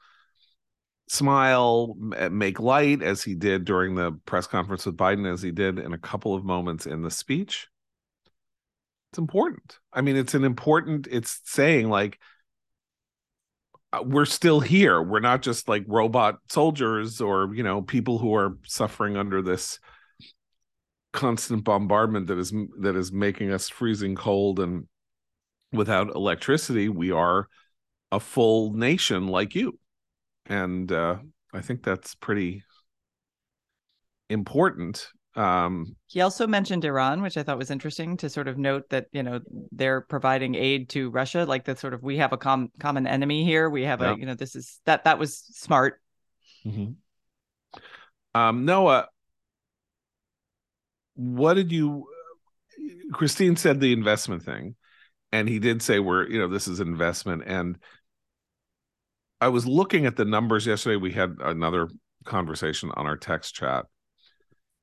smile, 1.07 1.95
make 2.31 2.59
light 2.59 3.03
as 3.03 3.21
he 3.21 3.35
did 3.35 3.65
during 3.65 3.95
the 3.95 4.13
press 4.25 4.47
conference 4.47 4.85
with 4.85 4.97
Biden, 4.97 5.31
as 5.31 5.41
he 5.41 5.51
did 5.51 5.77
in 5.77 5.93
a 5.93 5.97
couple 5.97 6.33
of 6.33 6.45
moments 6.45 6.85
in 6.85 7.01
the 7.01 7.11
speech. 7.11 7.67
It's 9.11 9.19
important. 9.19 9.77
I 9.91 10.01
mean, 10.01 10.15
it's 10.15 10.35
an 10.35 10.45
important, 10.45 11.07
it's 11.11 11.41
saying 11.43 11.89
like, 11.89 12.17
we're 14.03 14.25
still 14.25 14.59
here. 14.59 15.01
We're 15.01 15.19
not 15.19 15.41
just 15.41 15.67
like 15.67 15.83
robot 15.87 16.39
soldiers 16.49 17.19
or 17.19 17.53
you 17.53 17.63
know 17.63 17.81
people 17.81 18.17
who 18.17 18.33
are 18.35 18.57
suffering 18.65 19.17
under 19.17 19.41
this 19.41 19.79
constant 21.13 21.63
bombardment 21.63 22.27
that 22.27 22.37
is 22.37 22.53
that 22.79 22.95
is 22.95 23.11
making 23.11 23.51
us 23.51 23.67
freezing 23.67 24.15
cold 24.15 24.59
and 24.59 24.87
without 25.73 26.15
electricity. 26.15 26.87
We 26.89 27.11
are 27.11 27.47
a 28.11 28.19
full 28.19 28.73
nation 28.73 29.27
like 29.27 29.55
you, 29.55 29.77
and 30.45 30.91
uh, 30.91 31.17
I 31.53 31.61
think 31.61 31.83
that's 31.83 32.15
pretty 32.15 32.63
important. 34.29 35.09
Um, 35.35 35.95
he 36.07 36.21
also 36.21 36.45
mentioned 36.45 36.83
Iran, 36.83 37.21
which 37.21 37.37
I 37.37 37.43
thought 37.43 37.57
was 37.57 37.71
interesting 37.71 38.17
to 38.17 38.29
sort 38.29 38.47
of 38.47 38.57
note 38.57 38.89
that 38.89 39.07
you 39.13 39.23
know 39.23 39.39
they're 39.71 40.01
providing 40.01 40.55
aid 40.55 40.89
to 40.89 41.09
Russia, 41.09 41.45
like 41.45 41.63
the 41.63 41.75
sort 41.75 41.93
of 41.93 42.03
we 42.03 42.17
have 42.17 42.33
a 42.33 42.37
com- 42.37 42.71
common 42.79 43.07
enemy 43.07 43.45
here. 43.45 43.69
We 43.69 43.83
have 43.83 44.01
a 44.01 44.15
you 44.17 44.25
know 44.25 44.35
this 44.35 44.55
is 44.55 44.81
that 44.85 45.05
that 45.05 45.19
was 45.19 45.37
smart. 45.37 46.01
Mm-hmm. 46.65 46.91
Um, 48.39 48.65
Noah, 48.65 49.07
what 51.15 51.53
did 51.53 51.71
you? 51.71 52.07
Christine 53.13 53.55
said 53.55 53.79
the 53.79 53.93
investment 53.93 54.43
thing, 54.43 54.75
and 55.31 55.47
he 55.47 55.59
did 55.59 55.81
say 55.81 55.99
we're 55.99 56.27
you 56.27 56.39
know 56.39 56.49
this 56.49 56.67
is 56.67 56.81
investment, 56.81 57.43
and 57.45 57.77
I 59.39 59.47
was 59.47 59.65
looking 59.65 60.05
at 60.05 60.17
the 60.17 60.25
numbers 60.25 60.67
yesterday. 60.67 60.97
We 60.97 61.13
had 61.13 61.37
another 61.39 61.89
conversation 62.25 62.91
on 62.95 63.07
our 63.07 63.17
text 63.17 63.55
chat 63.55 63.85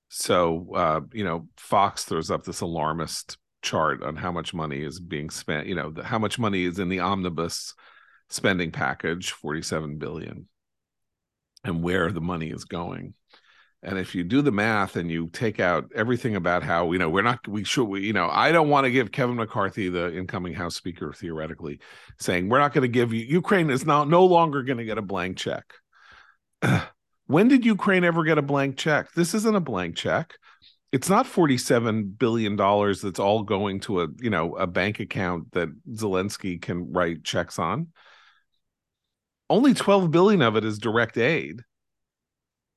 so, 0.08 0.68
uh, 0.74 1.00
you 1.12 1.24
know, 1.24 1.48
Fox 1.56 2.04
throws 2.04 2.30
up 2.30 2.44
this 2.44 2.60
alarmist 2.60 3.36
chart 3.62 4.02
on 4.02 4.16
how 4.16 4.32
much 4.32 4.54
money 4.54 4.82
is 4.82 5.00
being 5.00 5.30
spent, 5.30 5.66
you 5.66 5.74
know, 5.74 5.90
the, 5.90 6.02
how 6.02 6.18
much 6.18 6.38
money 6.38 6.64
is 6.64 6.78
in 6.78 6.88
the 6.88 7.00
omnibus 7.00 7.74
spending 8.30 8.70
package, 8.70 9.32
47 9.32 9.98
billion, 9.98 10.48
and 11.64 11.82
where 11.82 12.10
the 12.10 12.20
money 12.20 12.50
is 12.50 12.64
going. 12.64 13.14
And 13.82 13.96
if 13.96 14.14
you 14.14 14.24
do 14.24 14.42
the 14.42 14.50
math 14.50 14.96
and 14.96 15.10
you 15.10 15.28
take 15.28 15.60
out 15.60 15.92
everything 15.94 16.34
about 16.34 16.64
how, 16.64 16.90
you 16.90 16.98
know, 16.98 17.08
we're 17.08 17.22
not, 17.22 17.46
we 17.46 17.62
should, 17.62 17.84
we, 17.84 18.00
you 18.00 18.12
know, 18.12 18.28
I 18.28 18.50
don't 18.50 18.68
want 18.68 18.86
to 18.86 18.90
give 18.90 19.12
Kevin 19.12 19.36
McCarthy, 19.36 19.88
the 19.88 20.16
incoming 20.16 20.54
House 20.54 20.74
Speaker, 20.74 21.12
theoretically, 21.12 21.78
saying 22.18 22.48
we're 22.48 22.58
not 22.58 22.72
going 22.72 22.82
to 22.82 22.88
give 22.88 23.12
you, 23.12 23.24
Ukraine 23.24 23.70
is 23.70 23.86
now 23.86 24.02
no 24.02 24.24
longer 24.24 24.64
going 24.64 24.78
to 24.78 24.84
get 24.84 24.98
a 24.98 25.02
blank 25.02 25.36
check. 25.36 25.64
When 27.28 27.48
did 27.48 27.64
Ukraine 27.64 28.04
ever 28.04 28.24
get 28.24 28.38
a 28.38 28.42
blank 28.42 28.78
check? 28.78 29.12
This 29.12 29.34
isn't 29.34 29.54
a 29.54 29.60
blank 29.60 29.96
check. 29.96 30.34
It's 30.92 31.10
not 31.10 31.26
47 31.26 32.16
billion 32.18 32.56
dollars 32.56 33.02
that's 33.02 33.20
all 33.20 33.42
going 33.42 33.80
to 33.80 34.00
a, 34.00 34.08
you 34.20 34.30
know, 34.30 34.56
a 34.56 34.66
bank 34.66 34.98
account 34.98 35.52
that 35.52 35.68
Zelensky 35.90 36.60
can 36.60 36.90
write 36.90 37.24
checks 37.24 37.58
on. 37.58 37.88
Only 39.50 39.74
12 39.74 40.10
billion 40.10 40.40
of 40.40 40.56
it 40.56 40.64
is 40.64 40.78
direct 40.78 41.18
aid 41.18 41.60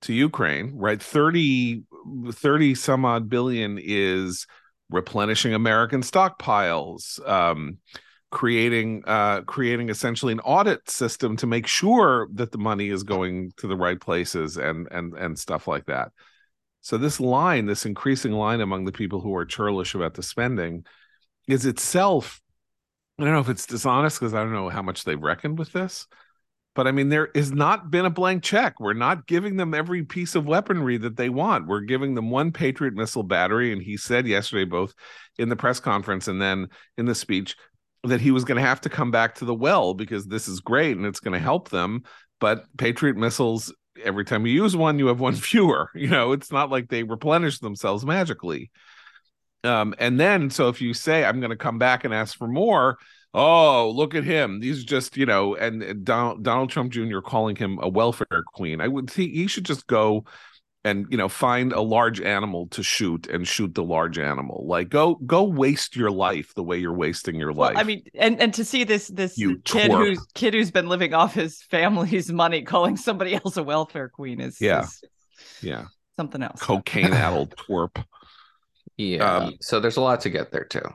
to 0.02 0.14
Ukraine, 0.14 0.74
right? 0.76 1.02
30 1.02 1.84
30 2.32 2.76
some 2.76 3.06
odd 3.06 3.30
billion 3.30 3.80
is 3.82 4.48
replenishing 4.90 5.54
American 5.54 6.02
stockpiles, 6.02 7.26
um, 7.26 7.78
creating 8.32 9.04
uh, 9.06 9.42
creating 9.42 9.90
essentially 9.90 10.32
an 10.32 10.40
audit 10.40 10.90
system 10.90 11.36
to 11.38 11.46
make 11.46 11.68
sure 11.68 12.28
that 12.34 12.52
the 12.52 12.58
money 12.58 12.90
is 12.90 13.04
going 13.04 13.52
to 13.58 13.68
the 13.68 13.76
right 13.76 14.00
places 14.00 14.58
and 14.58 14.88
and 14.92 15.14
and 15.14 15.38
stuff 15.38 15.68
like 15.68 15.86
that. 15.86 16.12
So 16.80 16.98
this 16.98 17.20
line, 17.20 17.68
this 17.68 17.86
increasing 17.86 18.32
line 18.32 18.62
among 18.62 18.86
the 18.86 18.92
people 18.92 19.22
who 19.22 19.36
are 19.36 19.46
churlish 19.46 19.94
about 19.94 20.16
the 20.16 20.24
spending, 20.24 20.86
is 21.48 21.66
itself. 21.66 22.42
I 23.20 23.26
don't 23.26 23.34
know 23.34 23.40
if 23.40 23.50
it's 23.50 23.68
dishonest 23.68 24.20
because 24.20 24.34
I 24.34 24.42
don't 24.42 24.54
know 24.54 24.70
how 24.70 24.82
much 24.82 25.04
they've 25.04 25.22
reckoned 25.22 25.60
with 25.60 25.74
this, 25.74 26.08
but 26.74 26.88
I 26.88 26.92
mean 26.92 27.10
there 27.10 27.30
has 27.36 27.52
not 27.52 27.92
been 27.92 28.06
a 28.06 28.10
blank 28.10 28.44
check. 28.44 28.80
We're 28.80 28.94
not 28.94 29.28
giving 29.28 29.58
them 29.58 29.74
every 29.74 30.04
piece 30.04 30.34
of 30.36 30.48
weaponry 30.48 30.98
that 30.98 31.18
they 31.18 31.30
want. 31.30 31.68
We're 31.68 31.82
giving 31.82 32.16
them 32.16 32.32
one 32.32 32.52
Patriot 32.52 32.94
missile 32.96 33.24
battery, 33.24 33.74
and 33.74 33.82
he 33.82 33.98
said 33.98 34.26
yesterday, 34.26 34.66
both 34.66 34.94
in 35.38 35.50
the 35.50 35.56
press 35.56 35.80
conference 35.80 36.28
and 36.28 36.42
then 36.42 36.70
in 36.98 37.06
the 37.06 37.14
speech, 37.14 37.56
that 38.04 38.22
he 38.22 38.32
was 38.32 38.44
going 38.44 38.56
to 38.56 38.68
have 38.68 38.82
to 38.82 38.90
come 38.90 39.12
back 39.12 39.36
to 39.36 39.46
the 39.46 39.54
well 39.54 39.94
because 39.94 40.26
this 40.26 40.48
is 40.48 40.60
great 40.60 40.98
and 40.98 41.06
it's 41.06 41.20
going 41.20 41.34
to 41.34 41.40
help 41.40 41.70
them. 41.70 42.04
But 42.40 42.66
Patriot 42.78 43.16
missiles, 43.16 43.74
every 44.04 44.26
time 44.26 44.46
you 44.46 44.54
use 44.54 44.76
one, 44.76 44.98
you 45.00 45.08
have 45.08 45.20
one 45.20 45.36
fewer. 45.36 45.90
You 45.94 46.08
know, 46.08 46.32
it's 46.32 46.52
not 46.52 46.72
like 46.72 46.90
they 46.90 47.04
replenish 47.04 47.60
themselves 47.60 48.06
magically. 48.06 48.72
Um, 49.64 49.94
and 50.00 50.20
then, 50.20 50.50
so 50.50 50.70
if 50.70 50.82
you 50.82 50.94
say, 50.94 51.24
I'm 51.24 51.40
going 51.40 51.52
to 51.52 51.56
come 51.56 51.78
back 51.78 52.04
and 52.04 52.14
ask 52.14 52.36
for 52.36 52.48
more, 52.48 52.98
oh, 53.34 53.92
look 53.92 54.16
at 54.16 54.24
him. 54.24 54.60
These 54.60 54.84
just, 54.84 55.16
you 55.16 55.28
know, 55.28 55.56
and 55.56 56.04
Donald, 56.04 56.44
Donald 56.44 56.70
Trump 56.72 56.92
Jr. 56.92 57.20
calling 57.20 57.56
him 57.56 57.80
a 57.82 57.88
welfare 57.88 58.44
queen. 58.48 58.82
I 58.82 58.88
would 58.88 59.10
think 59.10 59.34
he 59.34 59.46
should 59.48 59.66
just 59.66 59.86
go 59.86 60.26
and 60.84 61.06
you 61.10 61.18
know 61.18 61.30
find 61.30 61.74
a 61.74 61.82
large 61.82 62.20
animal 62.22 62.68
to 62.68 62.82
shoot 62.82 63.28
and 63.28 63.48
shoot 63.48 63.76
the 63.76 63.84
large 63.84 64.18
animal. 64.18 64.66
Like 64.68 64.90
go 64.90 65.16
go 65.26 65.44
waste 65.44 65.96
your 65.96 66.12
life 66.12 66.54
the 66.56 66.64
way 66.64 66.78
you're 66.78 66.94
wasting 66.94 67.36
your 67.36 67.54
life 67.54 67.76
well, 67.76 67.80
i 67.80 67.84
mean 67.84 68.04
and 68.16 68.40
and 68.42 68.54
to 68.56 68.66
see 68.66 68.84
this 68.84 69.08
this 69.08 69.38
you 69.38 69.60
kid 69.60 69.92
twerp. 69.92 70.06
who's 70.06 70.26
kid 70.34 70.54
who's 70.54 70.72
been 70.72 70.90
living 70.90 71.14
off 71.14 71.34
his 71.34 71.62
family's 71.64 72.32
money 72.32 72.64
calling 72.64 72.98
somebody 72.98 73.36
else 73.36 73.58
a 73.58 73.64
welfare 73.64 74.10
queen 74.10 74.42
is 74.42 74.60
yeah. 74.60 74.84
is 74.84 75.04
yeah. 75.62 75.86
something 76.18 76.42
else. 76.42 76.62
Cocaine 76.62 77.14
addled 77.14 77.56
twerp. 77.70 78.04
Yeah. 78.98 79.38
Um, 79.38 79.54
so 79.62 79.80
there's 79.80 79.98
a 79.98 80.02
lot 80.02 80.22
to 80.22 80.30
get 80.30 80.52
there 80.52 80.66
too. 80.66 80.88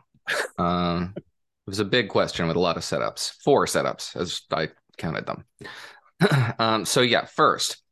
Um 0.58 1.14
it 1.16 1.70
was 1.70 1.80
a 1.80 1.84
big 1.84 2.08
question 2.08 2.46
with 2.46 2.56
a 2.56 2.60
lot 2.60 2.76
of 2.76 2.82
setups 2.82 3.32
four 3.42 3.66
setups 3.66 4.16
as 4.16 4.42
i 4.50 4.68
counted 4.98 5.26
them. 5.26 5.44
Um 6.58 6.84
so 6.86 7.02
yeah 7.02 7.26
first 7.26 7.82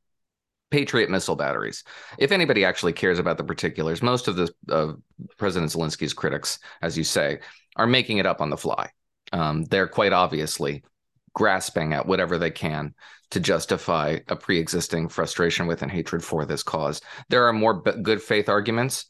Patriot 0.74 1.08
missile 1.08 1.36
batteries. 1.36 1.84
If 2.18 2.32
anybody 2.32 2.64
actually 2.64 2.94
cares 2.94 3.20
about 3.20 3.38
the 3.38 3.44
particulars, 3.44 4.02
most 4.02 4.26
of 4.26 4.34
the 4.34 5.00
President 5.38 5.70
Zelensky's 5.70 6.12
critics, 6.12 6.58
as 6.82 6.98
you 6.98 7.04
say, 7.04 7.38
are 7.76 7.86
making 7.86 8.18
it 8.18 8.26
up 8.26 8.40
on 8.40 8.50
the 8.50 8.56
fly. 8.56 8.90
Um, 9.32 9.62
they're 9.66 9.86
quite 9.86 10.12
obviously 10.12 10.82
grasping 11.32 11.92
at 11.92 12.06
whatever 12.06 12.38
they 12.38 12.50
can 12.50 12.92
to 13.30 13.38
justify 13.38 14.18
a 14.26 14.34
pre-existing 14.34 15.10
frustration 15.10 15.68
with 15.68 15.82
and 15.82 15.92
hatred 15.92 16.24
for 16.24 16.44
this 16.44 16.64
cause. 16.64 17.00
There 17.28 17.46
are 17.46 17.52
more 17.52 17.74
b- 17.74 17.92
good 18.02 18.20
faith 18.20 18.48
arguments 18.48 19.06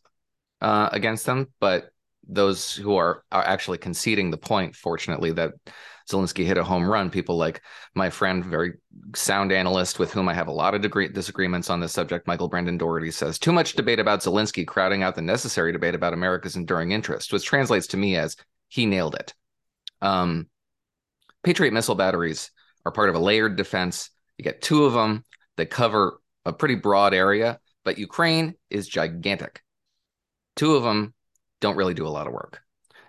uh, 0.60 0.90
against 0.92 1.24
them, 1.24 1.48
but 1.60 1.88
those 2.28 2.74
who 2.74 2.94
are, 2.96 3.24
are 3.32 3.42
actually 3.42 3.78
conceding 3.78 4.30
the 4.30 4.36
point, 4.36 4.76
fortunately, 4.76 5.32
that 5.32 5.54
Zelensky 6.10 6.44
hit 6.44 6.58
a 6.58 6.64
home 6.64 6.88
run. 6.88 7.10
People 7.10 7.36
like 7.36 7.62
my 7.94 8.10
friend, 8.10 8.44
very 8.44 8.74
sound 9.14 9.52
analyst 9.52 9.98
with 9.98 10.12
whom 10.12 10.28
I 10.28 10.34
have 10.34 10.48
a 10.48 10.52
lot 10.52 10.74
of 10.74 10.82
degree- 10.82 11.08
disagreements 11.08 11.70
on 11.70 11.80
this 11.80 11.92
subject, 11.92 12.26
Michael 12.26 12.48
Brendan 12.48 12.78
Dougherty, 12.78 13.10
says 13.10 13.38
too 13.38 13.52
much 13.52 13.74
debate 13.74 14.00
about 14.00 14.20
Zelensky 14.20 14.66
crowding 14.66 15.02
out 15.02 15.14
the 15.14 15.22
necessary 15.22 15.72
debate 15.72 15.94
about 15.94 16.12
America's 16.12 16.56
enduring 16.56 16.92
interest, 16.92 17.32
which 17.32 17.44
translates 17.44 17.88
to 17.88 17.96
me 17.96 18.16
as 18.16 18.36
he 18.68 18.86
nailed 18.86 19.14
it. 19.14 19.32
Um, 20.02 20.48
Patriot 21.42 21.72
missile 21.72 21.94
batteries 21.94 22.50
are 22.84 22.92
part 22.92 23.08
of 23.08 23.14
a 23.14 23.20
layered 23.20 23.56
defense. 23.56 24.10
You 24.38 24.44
get 24.44 24.62
two 24.62 24.84
of 24.84 24.92
them. 24.92 25.24
that 25.56 25.70
cover 25.70 26.20
a 26.44 26.52
pretty 26.52 26.74
broad 26.74 27.14
area, 27.14 27.60
but 27.84 27.98
Ukraine 27.98 28.54
is 28.70 28.88
gigantic. 28.88 29.62
Two 30.56 30.74
of 30.74 30.82
them 30.82 31.14
don't 31.60 31.76
really 31.76 31.94
do 31.94 32.06
a 32.06 32.10
lot 32.10 32.26
of 32.26 32.32
work. 32.32 32.60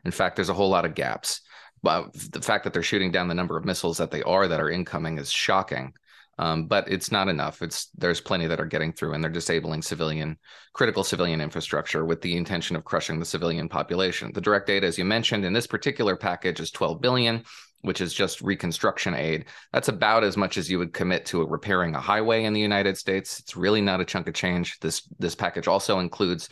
In 0.04 0.12
fact, 0.12 0.36
there's 0.36 0.50
a 0.50 0.54
whole 0.54 0.70
lot 0.70 0.86
of 0.86 0.96
gaps 0.96 1.42
uh, 1.88 2.04
the 2.32 2.42
fact 2.42 2.64
that 2.64 2.74
they're 2.74 2.84
shooting 2.84 3.12
down 3.12 3.28
the 3.28 3.34
number 3.34 3.58
of 3.58 3.66
missiles 3.66 3.98
that 3.98 4.12
they 4.12 4.24
are 4.24 4.48
that 4.48 4.60
are 4.60 4.70
incoming 4.70 5.18
is 5.18 5.32
shocking. 5.32 5.94
Um, 6.38 6.68
but 6.68 6.92
it's 6.92 7.12
not 7.12 7.30
enough. 7.30 7.62
It's 7.62 7.90
there's 7.98 8.20
plenty 8.20 8.48
that 8.48 8.60
are 8.60 8.66
getting 8.66 8.92
through, 8.92 9.14
and 9.14 9.24
they're 9.24 9.32
disabling 9.32 9.82
civilian, 9.82 10.38
critical 10.74 11.04
civilian 11.04 11.40
infrastructure 11.40 12.04
with 12.04 12.22
the 12.22 12.36
intention 12.36 12.76
of 12.76 12.84
crushing 12.84 13.20
the 13.20 13.26
civilian 13.26 13.70
population. 13.70 14.34
The 14.34 14.42
direct 14.42 14.70
aid, 14.70 14.84
as 14.84 14.98
you 14.98 15.06
mentioned, 15.06 15.46
in 15.46 15.54
this 15.54 15.68
particular 15.68 16.18
package 16.18 16.60
is 16.60 16.72
12 16.72 17.00
billion, 17.00 17.44
which 17.84 18.02
is 18.02 18.14
just 18.14 18.42
reconstruction 18.42 19.14
aid. 19.14 19.46
That's 19.72 19.88
about 19.88 20.26
as 20.26 20.36
much 20.36 20.58
as 20.58 20.70
you 20.70 20.78
would 20.78 20.92
commit 20.92 21.26
to 21.28 21.46
repairing 21.46 21.96
a 21.96 22.02
highway 22.02 22.44
in 22.44 22.52
the 22.52 22.60
United 22.60 22.98
States. 22.98 23.40
It's 23.40 23.56
really 23.56 23.82
not 23.82 24.02
a 24.02 24.06
chunk 24.06 24.28
of 24.28 24.34
change. 24.34 24.80
This 24.80 25.08
this 25.18 25.36
package 25.36 25.70
also 25.70 26.00
includes 26.00 26.50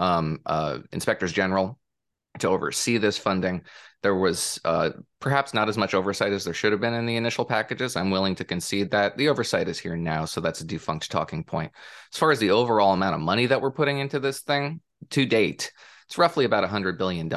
um, 0.00 0.40
uh, 0.46 0.78
inspectors 0.90 1.32
general 1.32 1.78
to 2.40 2.48
oversee 2.48 2.98
this 2.98 3.18
funding. 3.18 3.62
There 4.02 4.14
was 4.14 4.60
uh, 4.64 4.90
perhaps 5.20 5.54
not 5.54 5.68
as 5.68 5.78
much 5.78 5.94
oversight 5.94 6.32
as 6.32 6.44
there 6.44 6.54
should 6.54 6.72
have 6.72 6.80
been 6.80 6.94
in 6.94 7.06
the 7.06 7.16
initial 7.16 7.44
packages. 7.44 7.96
I'm 7.96 8.10
willing 8.10 8.34
to 8.36 8.44
concede 8.44 8.90
that 8.90 9.16
the 9.16 9.28
oversight 9.28 9.68
is 9.68 9.78
here 9.78 9.96
now, 9.96 10.24
so 10.24 10.40
that's 10.40 10.60
a 10.60 10.66
defunct 10.66 11.10
talking 11.10 11.44
point. 11.44 11.72
As 12.12 12.18
far 12.18 12.30
as 12.30 12.38
the 12.38 12.50
overall 12.50 12.92
amount 12.92 13.14
of 13.14 13.20
money 13.20 13.46
that 13.46 13.60
we're 13.60 13.70
putting 13.70 13.98
into 13.98 14.18
this 14.18 14.40
thing 14.40 14.80
to 15.10 15.24
date, 15.24 15.72
it's 16.12 16.18
roughly 16.18 16.44
about 16.44 16.68
$100 16.68 16.98
billion, 16.98 17.30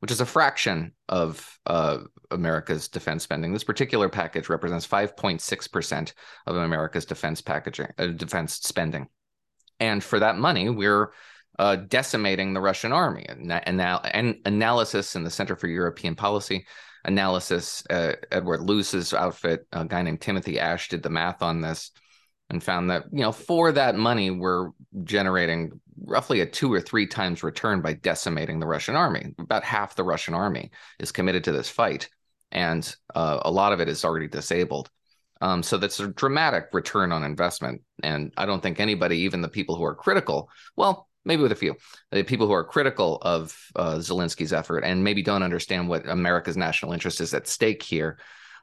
which 0.00 0.10
is 0.10 0.20
a 0.20 0.26
fraction 0.26 0.92
of 1.08 1.58
uh, 1.66 1.98
America's 2.30 2.88
defense 2.88 3.22
spending. 3.22 3.52
This 3.52 3.64
particular 3.64 4.08
package 4.08 4.48
represents 4.48 4.86
5.6% 4.86 6.12
of 6.46 6.56
America's 6.56 7.06
defense 7.06 7.40
packaging, 7.40 7.88
uh, 7.96 8.08
defense 8.08 8.54
spending. 8.54 9.06
And 9.80 10.04
for 10.04 10.18
that 10.18 10.36
money, 10.36 10.68
we're 10.68 11.12
uh, 11.62 11.76
decimating 11.76 12.52
the 12.52 12.60
Russian 12.60 12.92
army. 12.92 13.24
And, 13.28 13.52
and 13.52 14.36
analysis 14.44 15.14
in 15.14 15.22
the 15.22 15.30
Center 15.30 15.54
for 15.54 15.68
European 15.68 16.16
Policy 16.16 16.66
analysis, 17.04 17.84
uh, 17.88 18.14
Edward 18.32 18.62
Luce's 18.62 19.14
outfit, 19.14 19.66
a 19.72 19.84
guy 19.84 20.02
named 20.02 20.20
Timothy 20.20 20.58
Ash 20.58 20.88
did 20.88 21.04
the 21.04 21.08
math 21.10 21.40
on 21.40 21.60
this 21.60 21.92
and 22.50 22.62
found 22.62 22.90
that 22.90 23.04
you 23.12 23.20
know 23.20 23.32
for 23.32 23.72
that 23.72 23.94
money 23.94 24.30
we're 24.30 24.70
generating 25.04 25.80
roughly 26.04 26.40
a 26.40 26.46
two 26.46 26.72
or 26.72 26.80
three 26.80 27.06
times 27.06 27.44
return 27.44 27.80
by 27.80 27.92
decimating 27.92 28.58
the 28.58 28.66
Russian 28.66 28.96
army. 28.96 29.34
About 29.38 29.62
half 29.62 29.94
the 29.94 30.04
Russian 30.04 30.34
army 30.34 30.72
is 30.98 31.12
committed 31.12 31.44
to 31.44 31.52
this 31.52 31.68
fight, 31.68 32.08
and 32.50 32.94
uh, 33.14 33.38
a 33.42 33.50
lot 33.50 33.72
of 33.72 33.80
it 33.80 33.88
is 33.88 34.04
already 34.04 34.28
disabled. 34.28 34.90
Um, 35.40 35.62
so 35.62 35.78
that's 35.78 36.00
a 36.00 36.08
dramatic 36.08 36.68
return 36.72 37.10
on 37.10 37.24
investment. 37.24 37.82
And 38.02 38.32
I 38.36 38.46
don't 38.46 38.62
think 38.62 38.78
anybody, 38.78 39.18
even 39.18 39.42
the 39.42 39.48
people 39.48 39.74
who 39.76 39.84
are 39.84 39.94
critical, 39.94 40.48
well, 40.76 41.08
maybe 41.24 41.42
with 41.42 41.52
a 41.52 41.56
few 41.56 41.76
the 42.10 42.22
people 42.22 42.46
who 42.46 42.52
are 42.52 42.64
critical 42.64 43.18
of 43.22 43.56
uh, 43.76 43.94
Zelensky's 43.96 44.52
effort 44.52 44.80
and 44.80 45.04
maybe 45.04 45.22
don't 45.22 45.42
understand 45.42 45.88
what 45.88 46.08
America's 46.08 46.56
national 46.56 46.92
interest 46.92 47.20
is 47.20 47.34
at 47.34 47.46
stake 47.46 47.82
here. 47.82 48.18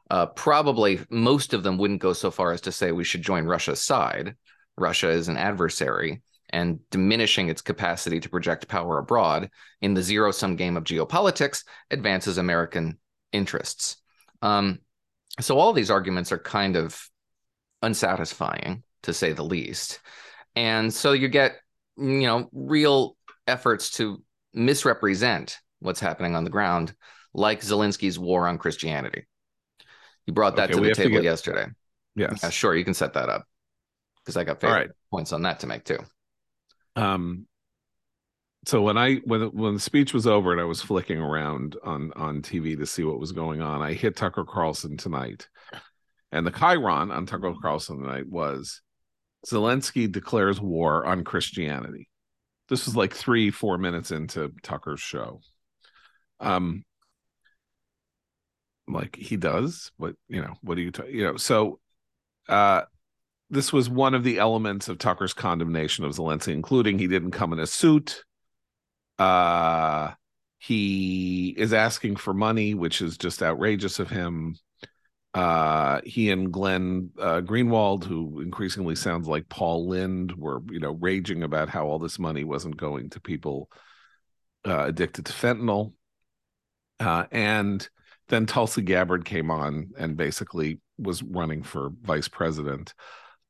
Uh, 0.10 0.26
probably 0.26 1.00
most 1.10 1.54
of 1.54 1.64
them 1.64 1.78
wouldn't 1.78 2.02
go 2.02 2.14
so 2.14 2.32
far 2.32 2.52
as 2.52 2.62
to 2.62 2.72
say 2.72 2.92
we 2.92 3.04
should 3.04 3.22
join 3.22 3.46
Russia's 3.46 3.82
side. 3.82 4.36
Russia 4.78 5.10
is 5.10 5.28
an 5.28 5.38
adversary, 5.38 6.22
and 6.52 6.80
diminishing 6.90 7.50
its 7.50 7.62
capacity 7.62 8.20
to 8.20 8.30
project 8.30 8.68
power 8.68 8.98
abroad 8.98 9.50
in 9.82 9.94
the 9.94 10.02
zero 10.02 10.32
sum 10.32 10.56
game 10.56 10.78
of 10.78 10.84
geopolitics 10.84 11.64
advances 11.92 12.38
American 12.38 12.98
interests. 13.32 13.98
Um, 14.42 14.80
so 15.40 15.60
all 15.60 15.74
these 15.74 15.92
arguments 15.92 16.32
are 16.32 16.40
kind 16.40 16.76
of 16.76 17.08
unsatisfying 17.82 18.84
to 19.04 19.14
say 19.14 19.32
the 19.32 19.44
least. 19.44 20.00
And 20.56 20.94
so 20.94 21.14
you 21.14 21.28
get, 21.28 21.58
you 22.00 22.28
know, 22.28 22.50
real 22.52 23.16
efforts 23.48 23.92
to 23.92 24.24
misrepresent 24.54 25.58
what's 25.80 26.00
happening 26.00 26.36
on 26.36 26.44
the 26.44 26.50
ground, 26.50 26.94
like 27.34 27.62
Zelensky's 27.62 28.18
war 28.18 28.48
on 28.48 28.58
Christianity. 28.58 29.26
You 30.26 30.34
brought 30.34 30.56
that 30.58 30.72
okay, 30.72 30.80
to 30.80 30.88
the 30.88 30.94
table 30.94 31.10
to 31.10 31.16
get... 31.16 31.24
yesterday. 31.24 31.66
Yes. 32.16 32.40
Yeah, 32.44 32.50
sure, 32.50 32.76
you 32.76 32.84
can 32.84 32.94
set 32.94 33.14
that 33.14 33.30
up 33.30 33.46
because 34.24 34.38
I 34.38 34.44
got 34.44 34.62
right. 34.64 34.90
points 35.12 35.34
on 35.34 35.44
that 35.44 35.62
to 35.62 35.68
make 35.68 35.86
too. 35.86 36.00
Um, 36.96 37.48
so 38.66 38.82
when 38.82 38.98
I 38.98 39.16
when 39.26 39.42
when 39.56 39.76
the 39.76 39.80
speech 39.80 40.14
was 40.14 40.28
over 40.28 40.52
and 40.52 40.60
I 40.60 40.66
was 40.66 40.82
flicking 40.82 41.20
around 41.20 41.78
on 41.84 42.12
on 42.16 42.42
TV 42.42 42.78
to 42.78 42.86
see 42.86 43.04
what 43.04 43.20
was 43.20 43.32
going 43.32 43.62
on, 43.62 43.82
I 43.82 43.94
hit 43.94 44.16
Tucker 44.16 44.44
Carlson 44.44 44.98
tonight, 44.98 45.48
and 46.32 46.46
the 46.46 46.52
chyron 46.52 47.16
on 47.16 47.26
Tucker 47.26 47.54
Carlson 47.62 48.02
tonight 48.02 48.28
was 48.28 48.82
Zelensky 49.46 50.12
declares 50.12 50.60
war 50.60 51.06
on 51.06 51.24
Christianity. 51.24 52.10
This 52.68 52.86
was 52.86 52.96
like 52.96 53.14
three 53.14 53.52
four 53.52 53.78
minutes 53.78 54.12
into 54.12 54.52
Tucker's 54.64 55.00
show. 55.00 55.42
Um, 56.40 56.84
like 58.88 59.16
he 59.16 59.38
does, 59.38 59.92
but 60.00 60.16
you 60.28 60.42
know 60.42 60.56
what 60.62 60.76
do 60.76 60.82
you 60.82 60.92
t- 60.92 61.10
you 61.10 61.24
know 61.24 61.38
so, 61.38 61.80
uh, 62.48 62.84
this 63.50 63.74
was 63.74 63.90
one 63.90 64.14
of 64.14 64.24
the 64.24 64.40
elements 64.40 64.90
of 64.90 64.98
Tucker's 64.98 65.34
condemnation 65.34 66.06
of 66.06 66.14
Zelensky, 66.14 66.54
including 66.54 67.00
he 67.00 67.08
didn't 67.08 67.32
come 67.32 67.54
in 67.54 67.60
a 67.60 67.68
suit 67.68 68.24
uh, 69.20 70.14
he 70.58 71.54
is 71.58 71.74
asking 71.74 72.16
for 72.16 72.34
money, 72.34 72.74
which 72.74 73.02
is 73.02 73.18
just 73.18 73.44
outrageous 73.44 74.00
of 74.00 74.10
him. 74.10 74.56
Uh, 75.34 76.02
he 76.04 76.32
and 76.32 76.52
Glenn 76.52 77.12
uh, 77.20 77.42
Greenwald, 77.42 78.04
who 78.04 78.42
increasingly 78.42 78.96
sounds 78.96 79.28
like 79.28 79.48
Paul 79.48 79.88
Lynde, 79.88 80.36
were 80.36 80.62
you 80.72 80.80
know 80.80 80.92
raging 80.92 81.44
about 81.44 81.70
how 81.70 81.86
all 81.88 82.00
this 82.00 82.18
money 82.18 82.44
wasn't 82.44 82.78
going 82.78 83.12
to 83.12 83.20
people 83.20 83.70
uh, 84.66 84.86
addicted 84.88 85.26
to 85.28 85.34
fentanyl. 85.34 85.94
Uh, 87.00 87.26
and 87.32 87.88
then 88.28 88.46
Tulsi 88.46 88.82
Gabbard 88.82 89.24
came 89.24 89.52
on 89.52 89.92
and 89.98 90.18
basically 90.18 90.80
was 90.98 91.24
running 91.24 91.64
for 91.64 91.92
vice 92.02 92.28
president 92.28 92.94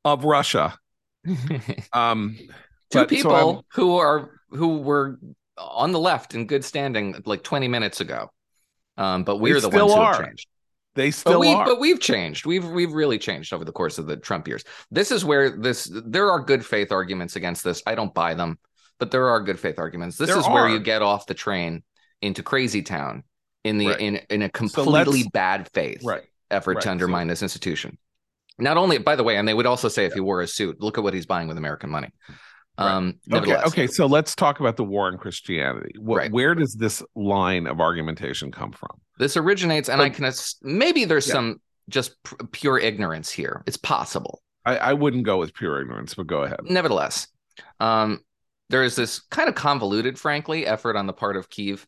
of 0.04 0.24
Russia. 0.24 0.76
um, 1.92 2.38
Two 2.90 3.06
people 3.06 3.30
so 3.30 3.64
who 3.72 3.96
are 3.96 4.30
who 4.50 4.78
were 4.78 5.18
on 5.56 5.92
the 5.92 5.98
left 5.98 6.34
in 6.34 6.46
good 6.46 6.64
standing 6.64 7.22
like 7.24 7.42
20 7.42 7.68
minutes 7.68 8.00
ago. 8.00 8.30
Um, 8.96 9.24
but 9.24 9.36
we're 9.36 9.60
the 9.60 9.68
ones 9.68 9.92
who 9.92 10.00
have 10.00 10.26
changed. 10.26 10.46
They 10.94 11.10
still 11.10 11.34
but 11.34 11.40
we, 11.40 11.52
are. 11.52 11.64
But 11.64 11.80
we've 11.80 12.00
changed. 12.00 12.46
We've 12.46 12.68
we've 12.68 12.92
really 12.92 13.18
changed 13.18 13.52
over 13.52 13.64
the 13.64 13.72
course 13.72 13.98
of 13.98 14.06
the 14.06 14.16
Trump 14.16 14.48
years. 14.48 14.64
This 14.90 15.10
is 15.12 15.24
where 15.24 15.50
this 15.50 15.90
there 16.04 16.30
are 16.30 16.40
good 16.40 16.66
faith 16.66 16.90
arguments 16.90 17.36
against 17.36 17.62
this. 17.62 17.82
I 17.86 17.94
don't 17.94 18.12
buy 18.12 18.34
them, 18.34 18.58
but 18.98 19.10
there 19.10 19.28
are 19.28 19.40
good 19.40 19.58
faith 19.58 19.78
arguments. 19.78 20.16
This 20.16 20.28
there 20.28 20.38
is 20.38 20.46
are. 20.46 20.52
where 20.52 20.68
you 20.68 20.80
get 20.80 21.02
off 21.02 21.26
the 21.26 21.34
train 21.34 21.84
into 22.22 22.42
crazy 22.42 22.82
town 22.82 23.22
in 23.64 23.78
the 23.78 23.88
right. 23.88 24.00
in 24.00 24.20
in 24.30 24.42
a 24.42 24.48
completely 24.48 25.22
so 25.22 25.30
bad 25.32 25.68
faith 25.72 26.02
right. 26.04 26.22
effort 26.50 26.74
right. 26.74 26.82
to 26.82 26.90
undermine 26.90 27.26
so, 27.26 27.30
this 27.30 27.42
institution. 27.42 27.96
Not 28.58 28.76
only, 28.76 28.98
by 28.98 29.16
the 29.16 29.24
way, 29.24 29.36
and 29.36 29.48
they 29.48 29.54
would 29.54 29.66
also 29.66 29.88
say 29.88 30.04
if 30.04 30.12
he 30.12 30.20
wore 30.20 30.42
a 30.42 30.46
suit, 30.46 30.80
look 30.80 30.98
at 30.98 31.04
what 31.04 31.14
he's 31.14 31.24
buying 31.24 31.48
with 31.48 31.56
American 31.56 31.88
money. 31.88 32.08
Um, 32.78 33.18
okay, 33.32 33.56
okay. 33.56 33.86
So 33.86 34.06
let's 34.06 34.34
talk 34.34 34.60
about 34.60 34.76
the 34.76 34.84
war 34.84 35.06
on 35.06 35.18
Christianity. 35.18 35.92
What, 35.98 36.16
right. 36.16 36.32
Where 36.32 36.54
does 36.54 36.74
this 36.74 37.02
line 37.14 37.66
of 37.66 37.80
argumentation 37.80 38.50
come 38.50 38.72
from? 38.72 39.00
This 39.18 39.36
originates, 39.36 39.88
and 39.88 40.00
I 40.00 40.08
can 40.08 40.30
maybe 40.62 41.04
there's 41.04 41.26
yeah. 41.26 41.34
some 41.34 41.60
just 41.90 42.16
pure 42.52 42.78
ignorance 42.78 43.30
here. 43.30 43.62
It's 43.66 43.76
possible. 43.76 44.42
I, 44.64 44.76
I, 44.76 44.92
wouldn't 44.92 45.24
go 45.24 45.38
with 45.38 45.54
pure 45.54 45.80
ignorance, 45.80 46.14
but 46.14 46.26
go 46.26 46.42
ahead. 46.42 46.60
Nevertheless, 46.64 47.28
um, 47.80 48.20
there 48.68 48.84
is 48.84 48.94
this 48.94 49.20
kind 49.30 49.48
of 49.48 49.54
convoluted, 49.54 50.18
frankly, 50.18 50.66
effort 50.66 50.96
on 50.96 51.06
the 51.06 51.12
part 51.12 51.36
of 51.36 51.50
Kiev 51.50 51.86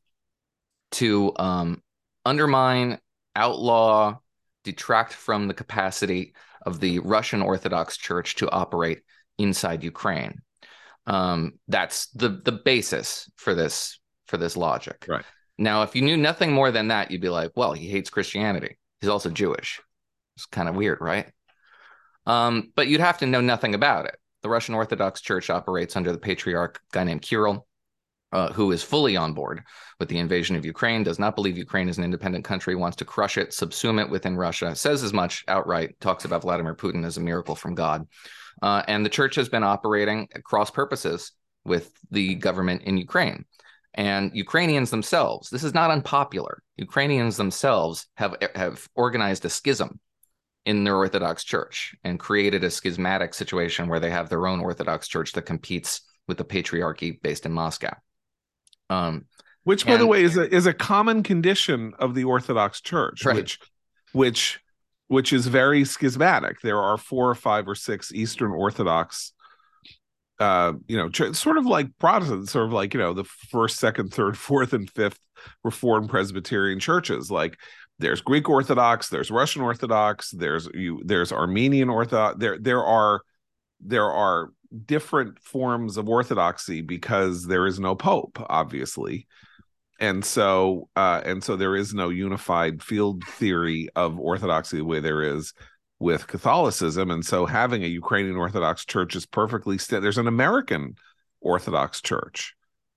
to 0.92 1.32
um, 1.38 1.82
undermine, 2.24 2.98
outlaw, 3.36 4.18
detract 4.64 5.12
from 5.12 5.48
the 5.48 5.54
capacity 5.54 6.34
of 6.64 6.80
the 6.80 6.98
Russian 7.00 7.42
Orthodox 7.42 7.96
Church 7.96 8.36
to 8.36 8.50
operate 8.50 9.02
inside 9.38 9.84
Ukraine. 9.84 10.40
Um, 11.06 11.54
that's 11.68 12.06
the 12.08 12.28
the 12.28 12.52
basis 12.52 13.30
for 13.36 13.54
this 13.54 14.00
for 14.26 14.36
this 14.36 14.56
logic. 14.56 15.04
Right. 15.08 15.24
Now, 15.58 15.82
if 15.82 15.94
you 15.94 16.02
knew 16.02 16.16
nothing 16.16 16.52
more 16.52 16.70
than 16.70 16.88
that, 16.88 17.10
you'd 17.10 17.20
be 17.20 17.28
like, 17.28 17.52
well, 17.54 17.72
he 17.72 17.88
hates 17.88 18.10
Christianity. 18.10 18.78
He's 19.00 19.10
also 19.10 19.30
Jewish. 19.30 19.80
It's 20.36 20.46
kind 20.46 20.68
of 20.68 20.74
weird, 20.74 20.98
right? 21.00 21.30
Um, 22.26 22.72
but 22.74 22.88
you'd 22.88 23.00
have 23.00 23.18
to 23.18 23.26
know 23.26 23.40
nothing 23.40 23.74
about 23.74 24.06
it. 24.06 24.16
The 24.42 24.48
Russian 24.48 24.74
Orthodox 24.74 25.20
Church 25.20 25.50
operates 25.50 25.96
under 25.96 26.10
the 26.10 26.18
patriarch 26.18 26.80
guy 26.92 27.04
named 27.04 27.22
Kirill, 27.22 27.66
uh, 28.32 28.52
who 28.52 28.72
is 28.72 28.82
fully 28.82 29.16
on 29.16 29.34
board 29.34 29.62
with 29.98 30.08
the 30.08 30.18
invasion 30.18 30.56
of 30.56 30.64
Ukraine, 30.64 31.02
does 31.02 31.18
not 31.18 31.34
believe 31.34 31.56
Ukraine 31.56 31.88
is 31.88 31.98
an 31.98 32.04
independent 32.04 32.44
country, 32.44 32.74
wants 32.74 32.96
to 32.96 33.04
crush 33.04 33.36
it, 33.38 33.50
subsume 33.50 34.00
it 34.00 34.10
within 34.10 34.36
Russia, 34.36 34.74
says 34.74 35.02
as 35.02 35.12
much 35.12 35.44
outright, 35.48 35.98
talks 36.00 36.24
about 36.24 36.42
Vladimir 36.42 36.74
Putin 36.74 37.04
as 37.04 37.16
a 37.16 37.20
miracle 37.20 37.54
from 37.54 37.74
God. 37.74 38.06
Uh, 38.60 38.82
and 38.88 39.04
the 39.04 39.10
church 39.10 39.34
has 39.34 39.48
been 39.48 39.64
operating 39.64 40.28
at 40.34 40.44
cross 40.44 40.70
purposes 40.70 41.32
with 41.64 41.92
the 42.10 42.34
government 42.36 42.82
in 42.82 42.96
Ukraine. 42.96 43.44
And 43.94 44.30
Ukrainians 44.34 44.90
themselves, 44.90 45.50
this 45.50 45.64
is 45.64 45.74
not 45.74 45.90
unpopular. 45.90 46.62
Ukrainians 46.76 47.36
themselves 47.36 48.06
have, 48.16 48.36
have 48.54 48.88
organized 48.94 49.44
a 49.44 49.50
schism 49.50 50.00
in 50.64 50.84
their 50.84 50.96
Orthodox 50.96 51.44
church 51.44 51.94
and 52.04 52.18
created 52.18 52.64
a 52.64 52.70
schismatic 52.70 53.34
situation 53.34 53.88
where 53.88 54.00
they 54.00 54.10
have 54.10 54.28
their 54.28 54.46
own 54.46 54.60
Orthodox 54.60 55.08
church 55.08 55.32
that 55.32 55.42
competes 55.42 56.02
with 56.28 56.38
the 56.38 56.44
patriarchy 56.44 57.20
based 57.20 57.46
in 57.46 57.52
Moscow. 57.52 57.94
Um, 58.92 59.26
which, 59.64 59.86
by 59.86 59.92
and, 59.92 60.02
the 60.02 60.06
way, 60.06 60.22
is 60.22 60.36
a 60.36 60.52
is 60.52 60.66
a 60.66 60.74
common 60.74 61.22
condition 61.22 61.92
of 61.98 62.14
the 62.14 62.24
Orthodox 62.24 62.80
Church, 62.80 63.24
right. 63.24 63.36
which 63.36 63.58
which 64.12 64.60
which 65.08 65.32
is 65.32 65.46
very 65.46 65.84
schismatic. 65.84 66.60
There 66.62 66.80
are 66.80 66.96
four 66.96 67.30
or 67.30 67.34
five 67.34 67.68
or 67.68 67.74
six 67.74 68.12
Eastern 68.12 68.50
Orthodox, 68.50 69.32
uh, 70.40 70.72
you 70.88 70.96
know, 70.96 71.10
ch- 71.10 71.34
sort 71.36 71.58
of 71.58 71.66
like 71.66 71.88
Protestants, 71.98 72.50
sort 72.52 72.66
of 72.66 72.72
like 72.72 72.94
you 72.94 73.00
know 73.00 73.12
the 73.12 73.24
first, 73.24 73.78
second, 73.78 74.12
third, 74.12 74.36
fourth, 74.48 74.72
and 74.72 74.90
fifth 74.90 75.20
Reformed 75.62 76.08
Presbyterian 76.08 76.80
churches. 76.80 77.30
Like 77.30 77.56
there's 77.98 78.20
Greek 78.20 78.48
Orthodox, 78.48 79.10
there's 79.10 79.30
Russian 79.30 79.62
Orthodox, 79.62 80.30
there's 80.30 80.68
you, 80.74 81.00
there's 81.04 81.32
Armenian 81.32 81.88
Orthodox. 81.88 82.38
There 82.38 82.58
there 82.58 82.84
are 82.84 83.20
there 83.80 84.10
are 84.10 84.50
different 84.86 85.38
forms 85.40 85.96
of 85.96 86.08
orthodoxy 86.08 86.80
because 86.80 87.46
there 87.46 87.66
is 87.66 87.78
no 87.78 87.94
pope, 87.94 88.44
obviously 88.48 89.26
and 90.00 90.24
so 90.24 90.88
uh, 90.96 91.20
and 91.24 91.44
so 91.44 91.54
there 91.54 91.76
is 91.76 91.94
no 91.94 92.08
unified 92.08 92.82
field 92.82 93.22
theory 93.24 93.88
of 93.94 94.18
orthodoxy 94.18 94.78
the 94.78 94.84
way 94.84 94.98
there 94.98 95.22
is 95.22 95.52
with 96.02 96.26
Catholicism, 96.26 97.12
and 97.12 97.24
so 97.24 97.46
having 97.46 97.84
a 97.84 97.86
Ukrainian 97.86 98.36
Orthodox 98.36 98.84
Church 98.84 99.14
is 99.14 99.24
perfectly. 99.24 99.78
St- 99.78 100.02
there's 100.02 100.18
an 100.18 100.26
American 100.26 100.96
Orthodox 101.40 102.02
Church, 102.02 102.54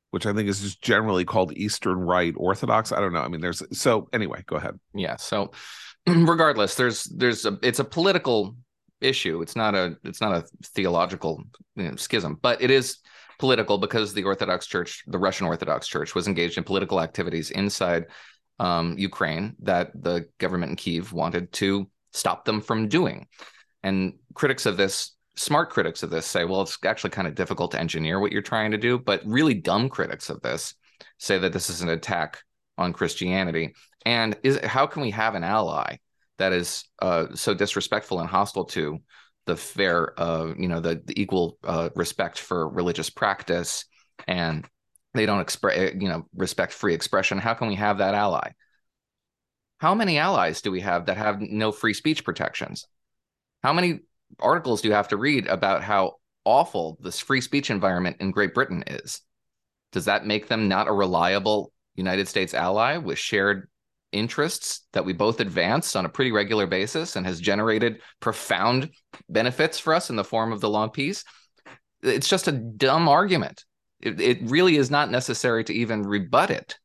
which 0.10 0.26
I 0.26 0.34
think 0.34 0.50
is 0.50 0.62
just 0.62 0.82
generally 0.82 1.24
called 1.24 1.56
Eastern 1.56 2.00
Rite 2.00 2.34
Orthodox. 2.36 2.92
I 2.92 3.00
don't 3.00 3.14
know. 3.14 3.22
I 3.22 3.28
mean, 3.28 3.42
there's 3.42 3.62
so 3.78 4.10
anyway. 4.12 4.44
Go 4.48 4.56
ahead. 4.56 4.80
Yeah. 4.96 5.18
So, 5.18 5.52
regardless, 6.08 6.74
there's 6.74 7.04
there's 7.04 7.46
a 7.46 7.60
it's 7.62 7.80
a 7.80 7.86
political 7.86 8.58
issue. 9.06 9.42
It's 9.42 9.56
not 9.56 9.76
a 9.76 9.98
it's 10.04 10.22
not 10.22 10.34
a 10.34 10.46
theological 10.74 11.44
you 11.76 11.90
know, 11.90 11.96
schism, 11.96 12.38
but 12.42 12.62
it 12.62 12.72
is 12.72 12.98
political 13.40 13.78
because 13.78 14.14
the 14.14 14.24
Orthodox 14.24 14.68
Church, 14.68 15.04
the 15.08 15.18
Russian 15.18 15.48
Orthodox 15.48 15.88
Church, 15.88 16.16
was 16.16 16.28
engaged 16.28 16.58
in 16.58 16.64
political 16.64 17.02
activities 17.02 17.52
inside 17.52 18.06
um, 18.60 18.98
Ukraine 18.98 19.56
that 19.60 19.92
the 20.02 20.28
government 20.38 20.72
in 20.72 20.76
Kiev 20.76 21.14
wanted 21.14 21.52
to 21.54 21.90
stop 22.12 22.46
them 22.46 22.62
from 22.62 22.88
doing. 22.88 23.28
And 23.84 24.14
critics 24.34 24.66
of 24.66 24.78
this, 24.78 25.12
smart 25.36 25.70
critics 25.70 26.02
of 26.02 26.10
this, 26.10 26.26
say, 26.26 26.46
well, 26.46 26.62
it's 26.62 26.78
actually 26.86 27.10
kind 27.12 27.28
of 27.28 27.36
difficult 27.36 27.72
to 27.72 27.80
engineer 27.80 28.20
what 28.20 28.32
you're 28.32 28.42
trying 28.42 28.72
to 28.72 28.78
do. 28.78 28.98
But 28.98 29.22
really 29.26 29.54
dumb 29.54 29.90
critics 29.90 30.30
of 30.30 30.42
this 30.42 30.74
say 31.20 31.38
that 31.38 31.54
this 31.54 31.70
is 31.70 31.82
an 31.82 31.90
attack 31.90 32.42
on 32.78 32.94
Christianity. 32.94 33.74
And 34.06 34.38
is 34.44 34.60
how 34.64 34.88
can 34.88 35.02
we 35.02 35.12
have 35.12 35.36
an 35.36 35.44
ally 35.44 35.98
that 36.38 36.54
is 36.54 36.86
uh, 37.02 37.28
so 37.34 37.54
disrespectful 37.54 38.20
and 38.20 38.30
hostile 38.30 38.66
to 38.66 39.00
the 39.46 39.56
fair, 39.56 40.20
uh, 40.20 40.54
you 40.58 40.68
know, 40.68 40.80
the, 40.80 41.02
the 41.06 41.20
equal 41.22 41.58
uh, 41.64 41.90
respect 41.96 42.40
for 42.40 42.68
religious 42.68 43.10
practice 43.10 43.86
and 44.28 44.68
they 45.16 45.26
don't 45.26 45.40
express 45.40 45.94
you 46.00 46.10
know 46.10 46.28
respect 46.36 46.74
free 46.74 46.94
expression. 46.94 47.40
How 47.40 47.54
can 47.54 47.68
we 47.68 47.76
have 47.76 47.98
that 47.98 48.14
ally? 48.14 48.52
How 49.78 49.96
many 49.96 50.18
allies 50.18 50.62
do 50.62 50.72
we 50.72 50.82
have 50.82 51.08
that 51.08 51.18
have 51.18 51.42
no 51.42 51.72
free 51.72 51.94
speech 51.94 52.24
protections? 52.24 52.88
How 53.64 53.74
many 53.74 54.02
articles 54.40 54.82
do 54.82 54.90
you 54.90 54.94
have 54.94 55.08
to 55.10 55.18
read 55.18 55.48
about 55.48 55.84
how 55.84 56.16
awful 56.44 56.98
this 57.02 57.20
free 57.20 57.42
speech 57.42 57.70
environment 57.70 58.18
in 58.20 58.32
great 58.32 58.54
britain 58.54 58.84
is? 58.88 59.22
Does 59.92 60.06
that 60.06 60.26
make 60.26 60.48
them 60.48 60.68
not 60.68 60.88
a 60.88 60.94
reliable 60.94 61.72
united 61.96 62.28
states 62.28 62.54
ally 62.54 62.98
with 62.98 63.18
shared 63.18 63.70
interests 64.16 64.88
that 64.94 65.06
we 65.06 65.14
both 65.14 65.40
advanced 65.40 65.96
on 65.96 66.06
a 66.06 66.10
pretty 66.10 66.32
regular 66.32 66.66
basis 66.66 67.16
and 67.16 67.26
has 67.26 67.40
generated 67.40 68.02
profound 68.20 68.90
benefits 69.30 69.78
for 69.78 69.94
us 69.94 70.10
in 70.10 70.16
the 70.16 70.24
form 70.24 70.52
of 70.52 70.62
the 70.62 70.70
long 70.70 70.90
peace 70.90 71.24
it's 72.02 72.30
just 72.30 72.48
a 72.48 72.52
dumb 72.52 73.08
argument 73.08 73.64
it, 74.06 74.22
it 74.22 74.40
really 74.44 74.78
is 74.78 74.92
not 74.92 75.10
necessary 75.10 75.64
to 75.64 75.74
even 75.74 76.04
rebut 76.04 76.52
it. 76.52 76.78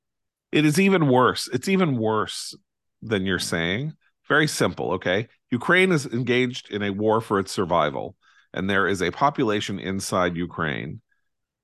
It 0.53 0.65
is 0.65 0.81
even 0.81 1.09
worse. 1.09 1.49
It's 1.53 1.69
even 1.69 1.97
worse 1.97 2.57
than 3.03 3.27
you're 3.27 3.39
saying. 3.39 3.93
Very 4.29 4.47
simple. 4.47 4.93
Okay. 4.93 5.29
Ukraine 5.51 5.93
is 5.93 6.07
engaged 6.07 6.71
in 6.71 6.83
a 6.83 6.91
war 6.91 7.21
for 7.21 7.39
its 7.39 7.53
survival, 7.53 8.17
and 8.55 8.71
there 8.71 8.87
is 8.87 9.03
a 9.03 9.11
population 9.11 9.79
inside 9.79 10.37
Ukraine 10.37 11.01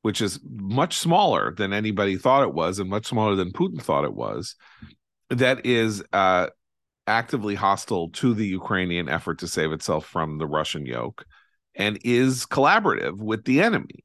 which 0.03 0.21
is 0.21 0.39
much 0.45 0.99
smaller 0.99 1.53
than 1.53 1.73
anybody 1.73 2.17
thought 2.17 2.45
it 2.45 2.55
was 2.55 2.79
and 2.79 2.89
much 2.89 3.07
smaller 3.07 3.35
than 3.35 3.51
Putin 3.51 3.83
thought 3.83 4.05
it 4.05 4.15
was, 4.15 4.55
that 5.31 5.67
is 5.67 6.03
uh, 6.13 6.49
actively 7.07 7.55
hostile 7.55 8.11
to 8.11 8.35
the 8.35 8.47
Ukrainian 8.47 9.09
effort 9.09 9.39
to 9.41 9.49
save 9.49 9.73
itself 9.73 10.07
from 10.07 10.39
the 10.39 10.47
Russian 10.47 10.87
yoke 10.87 11.25
and 11.75 11.99
is 12.05 12.47
collaborative 12.47 13.19
with 13.19 13.45
the 13.45 13.61
enemy. 13.61 14.05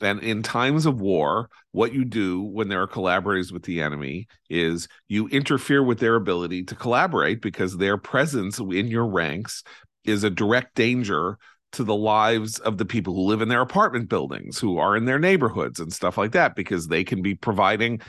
And 0.00 0.20
in 0.20 0.42
times 0.42 0.86
of 0.86 1.00
war, 1.00 1.50
what 1.72 1.92
you 1.92 2.04
do 2.04 2.40
when 2.40 2.68
there 2.68 2.80
are 2.80 2.86
collaborators 2.86 3.52
with 3.52 3.64
the 3.64 3.82
enemy 3.82 4.28
is 4.48 4.88
you 5.08 5.28
interfere 5.28 5.82
with 5.82 5.98
their 5.98 6.16
ability 6.16 6.64
to 6.64 6.74
collaborate 6.74 7.42
because 7.42 7.76
their 7.76 7.98
presence 7.98 8.58
in 8.58 8.86
your 8.86 9.06
ranks 9.06 9.62
is 10.04 10.24
a 10.24 10.30
direct 10.30 10.74
danger 10.74 11.36
to 11.72 11.84
the 11.84 11.94
lives 11.94 12.58
of 12.60 12.78
the 12.78 12.84
people 12.84 13.14
who 13.14 13.22
live 13.22 13.42
in 13.42 13.48
their 13.48 13.60
apartment 13.60 14.08
buildings, 14.08 14.58
who 14.58 14.78
are 14.78 14.96
in 14.96 15.04
their 15.04 15.18
neighborhoods 15.18 15.78
and 15.78 15.92
stuff 15.92 16.18
like 16.18 16.32
that, 16.32 16.56
because 16.56 16.88
they 16.88 17.04
can 17.04 17.22
be 17.22 17.34
providing 17.34 18.00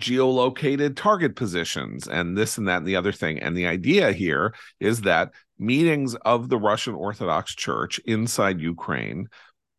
geolocated 0.00 0.96
target 0.96 1.36
positions 1.36 2.08
and 2.08 2.36
this 2.36 2.58
and 2.58 2.66
that 2.68 2.78
and 2.78 2.86
the 2.86 2.96
other 2.96 3.12
thing. 3.12 3.38
And 3.38 3.56
the 3.56 3.66
idea 3.66 4.12
here 4.12 4.54
is 4.80 5.02
that 5.02 5.32
meetings 5.58 6.14
of 6.16 6.48
the 6.48 6.58
Russian 6.58 6.94
Orthodox 6.94 7.54
Church 7.54 7.98
inside 8.06 8.60
Ukraine, 8.60 9.28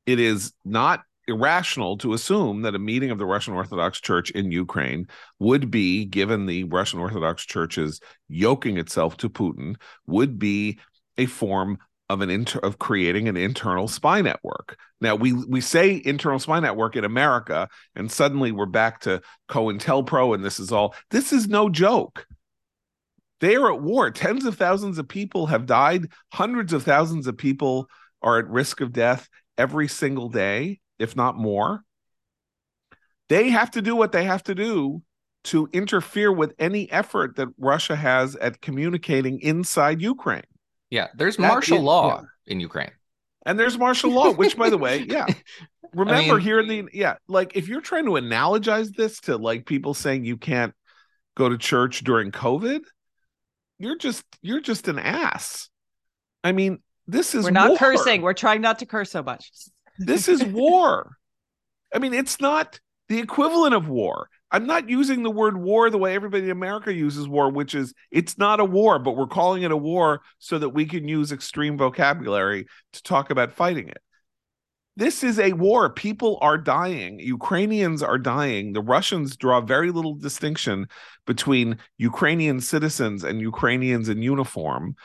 it 0.05 0.19
is 0.19 0.53
not 0.63 1.01
irrational 1.27 1.97
to 1.97 2.13
assume 2.13 2.61
that 2.61 2.75
a 2.75 2.79
meeting 2.79 3.11
of 3.11 3.17
the 3.17 3.25
Russian 3.25 3.53
Orthodox 3.53 3.99
Church 3.99 4.31
in 4.31 4.51
Ukraine 4.51 5.07
would 5.39 5.71
be, 5.71 6.05
given 6.05 6.45
the 6.45 6.63
Russian 6.65 6.99
Orthodox 6.99 7.45
Church's 7.45 7.99
yoking 8.27 8.77
itself 8.77 9.17
to 9.17 9.29
Putin, 9.29 9.75
would 10.07 10.37
be 10.37 10.79
a 11.17 11.25
form 11.25 11.77
of 12.11 12.21
an 12.21 12.29
inter- 12.29 12.59
of 12.59 12.79
creating 12.79 13.27
an 13.27 13.37
internal 13.37 13.87
spy 13.87 14.21
network. 14.21 14.77
Now 14.99 15.15
we 15.15 15.33
we 15.33 15.61
say 15.61 16.01
internal 16.03 16.39
spy 16.39 16.59
network 16.59 16.95
in 16.95 17.05
America, 17.05 17.69
and 17.95 18.11
suddenly 18.11 18.51
we're 18.51 18.65
back 18.65 19.01
to 19.01 19.21
COINTELPRO, 19.49 20.35
and 20.35 20.43
this 20.43 20.59
is 20.59 20.71
all. 20.71 20.95
This 21.09 21.33
is 21.33 21.47
no 21.47 21.69
joke. 21.69 22.25
They 23.39 23.55
are 23.55 23.73
at 23.73 23.81
war. 23.81 24.11
Tens 24.11 24.45
of 24.45 24.55
thousands 24.55 24.97
of 24.97 25.07
people 25.07 25.47
have 25.47 25.65
died. 25.65 26.11
Hundreds 26.31 26.73
of 26.73 26.83
thousands 26.83 27.27
of 27.27 27.37
people 27.37 27.87
are 28.21 28.37
at 28.37 28.47
risk 28.47 28.81
of 28.81 28.93
death 28.93 29.27
every 29.57 29.87
single 29.87 30.29
day 30.29 30.79
if 31.01 31.15
not 31.15 31.35
more. 31.35 31.83
They 33.27 33.49
have 33.49 33.71
to 33.71 33.81
do 33.81 33.95
what 33.95 34.11
they 34.11 34.25
have 34.25 34.43
to 34.43 34.55
do 34.55 35.01
to 35.45 35.67
interfere 35.73 36.31
with 36.31 36.53
any 36.59 36.89
effort 36.91 37.37
that 37.37 37.47
Russia 37.57 37.95
has 37.95 38.35
at 38.35 38.61
communicating 38.61 39.39
inside 39.39 40.01
Ukraine. 40.01 40.43
Yeah, 40.91 41.07
there's 41.15 41.37
that 41.37 41.47
martial 41.47 41.77
is, 41.77 41.83
law 41.83 42.21
yeah. 42.21 42.51
in 42.53 42.59
Ukraine. 42.59 42.91
And 43.45 43.57
there's 43.57 43.77
martial 43.77 44.11
law, 44.11 44.31
which 44.31 44.55
by 44.55 44.69
the 44.69 44.77
way, 44.77 44.99
yeah. 45.09 45.25
Remember 45.93 46.33
I 46.33 46.35
mean, 46.35 46.39
here 46.39 46.59
in 46.59 46.67
the 46.67 46.87
yeah, 46.93 47.15
like 47.27 47.55
if 47.55 47.67
you're 47.67 47.81
trying 47.81 48.05
to 48.05 48.11
analogize 48.11 48.95
this 48.95 49.19
to 49.21 49.37
like 49.37 49.65
people 49.65 49.93
saying 49.93 50.25
you 50.25 50.37
can't 50.37 50.73
go 51.35 51.49
to 51.49 51.57
church 51.57 52.03
during 52.03 52.31
COVID, 52.31 52.81
you're 53.79 53.97
just 53.97 54.23
you're 54.41 54.61
just 54.61 54.87
an 54.87 54.99
ass. 54.99 55.69
I 56.43 56.51
mean, 56.51 56.79
this 57.07 57.35
is 57.35 57.45
We're 57.45 57.51
not 57.51 57.69
war. 57.69 57.77
cursing. 57.77 58.21
We're 58.21 58.33
trying 58.33 58.61
not 58.61 58.79
to 58.79 58.85
curse 58.85 59.11
so 59.11 59.23
much. 59.23 59.51
This 59.97 60.27
is 60.27 60.43
war. 60.43 61.17
I 61.93 61.99
mean, 61.99 62.13
it's 62.13 62.39
not 62.39 62.79
the 63.09 63.19
equivalent 63.19 63.73
of 63.73 63.87
war. 63.89 64.29
I'm 64.51 64.65
not 64.65 64.89
using 64.89 65.23
the 65.23 65.31
word 65.31 65.57
war 65.57 65.89
the 65.89 65.97
way 65.97 66.13
everybody 66.13 66.43
in 66.43 66.51
America 66.51 66.93
uses 66.93 67.27
war, 67.27 67.49
which 67.49 67.73
is 67.73 67.93
it's 68.11 68.37
not 68.37 68.59
a 68.59 68.65
war, 68.65 68.99
but 68.99 69.15
we're 69.15 69.27
calling 69.27 69.63
it 69.63 69.71
a 69.71 69.77
war 69.77 70.21
so 70.39 70.59
that 70.59 70.69
we 70.69 70.85
can 70.85 71.07
use 71.07 71.31
extreme 71.31 71.77
vocabulary 71.77 72.67
to 72.93 73.03
talk 73.03 73.29
about 73.29 73.53
fighting 73.53 73.87
it. 73.87 74.01
This 74.97 75.23
is 75.23 75.39
a 75.39 75.53
war. 75.53 75.89
People 75.89 76.37
are 76.41 76.57
dying. 76.57 77.19
Ukrainians 77.19 78.03
are 78.03 78.17
dying. 78.17 78.73
The 78.73 78.81
Russians 78.81 79.37
draw 79.37 79.61
very 79.61 79.89
little 79.89 80.15
distinction 80.15 80.87
between 81.25 81.77
Ukrainian 81.97 82.59
citizens 82.59 83.23
and 83.23 83.39
Ukrainians 83.39 84.09
in 84.09 84.21
uniform. 84.21 84.95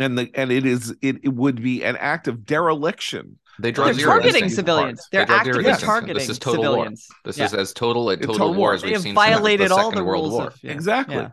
And 0.00 0.18
the 0.18 0.30
and 0.34 0.50
it 0.50 0.64
is 0.64 0.94
it, 1.02 1.16
it 1.22 1.34
would 1.34 1.62
be 1.62 1.84
an 1.84 1.96
act 1.98 2.26
of 2.26 2.46
dereliction 2.46 3.38
they 3.58 3.72
draw 3.72 3.86
They're 3.86 3.94
zero 3.94 4.12
targeting 4.12 4.48
civilians. 4.48 5.06
They're 5.12 5.26
they 5.26 5.34
actively 5.34 5.72
targeting 5.74 6.14
this 6.14 6.28
is 6.28 6.38
total 6.38 6.64
civilians. 6.64 7.06
War. 7.10 7.20
This 7.24 7.38
yeah. 7.38 7.44
is 7.46 7.54
as 7.54 7.72
total 7.72 8.10
a 8.10 8.16
total, 8.16 8.34
total 8.34 8.54
war 8.54 8.74
as 8.74 8.82
we've 8.82 9.00
seen 9.00 9.14
violated 9.14 9.70
the 9.70 9.74
all 9.74 9.90
the 9.90 10.04
World 10.04 10.24
rules 10.24 10.32
War. 10.32 10.46
Of, 10.48 10.58
yeah. 10.62 10.72
Exactly. 10.72 11.16
Yeah. 11.16 11.30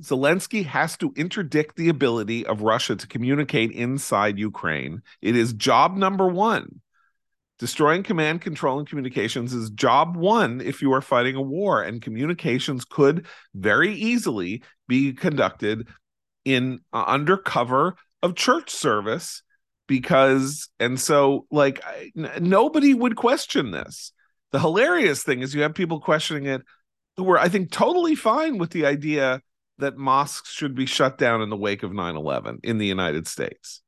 Zelensky 0.00 0.64
has 0.64 0.96
to 0.98 1.12
interdict 1.16 1.76
the 1.76 1.88
ability 1.88 2.46
of 2.46 2.62
Russia 2.62 2.94
to 2.94 3.06
communicate 3.06 3.72
inside 3.72 4.38
Ukraine. 4.38 5.02
It 5.20 5.34
is 5.34 5.52
job 5.52 5.96
number 5.96 6.28
one. 6.28 6.80
Destroying 7.58 8.04
command, 8.04 8.40
control, 8.40 8.78
and 8.78 8.88
communications 8.88 9.52
is 9.52 9.70
job 9.70 10.16
one 10.16 10.60
if 10.60 10.80
you 10.80 10.92
are 10.92 11.00
fighting 11.00 11.34
a 11.34 11.42
war, 11.42 11.82
and 11.82 12.00
communications 12.00 12.84
could 12.84 13.26
very 13.52 13.92
easily 13.92 14.62
be 14.86 15.12
conducted 15.12 15.88
in 16.44 16.78
uh, 16.92 17.02
under 17.08 17.36
cover 17.36 17.96
of 18.22 18.36
church 18.36 18.70
service 18.70 19.42
because 19.88 20.68
and 20.78 21.00
so 21.00 21.46
like 21.50 21.84
I, 21.84 22.12
n- 22.16 22.30
nobody 22.40 22.94
would 22.94 23.16
question 23.16 23.72
this. 23.72 24.12
The 24.52 24.60
hilarious 24.60 25.24
thing 25.24 25.40
is 25.40 25.54
you 25.54 25.62
have 25.62 25.74
people 25.74 25.98
questioning 25.98 26.46
it 26.46 26.62
who 27.16 27.24
were 27.24 27.38
i 27.38 27.48
think 27.48 27.72
totally 27.72 28.14
fine 28.14 28.58
with 28.58 28.70
the 28.70 28.86
idea 28.86 29.42
that 29.78 29.96
mosques 29.96 30.50
should 30.50 30.74
be 30.74 30.86
shut 30.86 31.18
down 31.18 31.42
in 31.42 31.50
the 31.50 31.56
wake 31.56 31.82
of 31.82 31.90
9-11 31.90 32.58
in 32.62 32.78
the 32.78 32.86
united 32.86 33.26
states. 33.26 33.82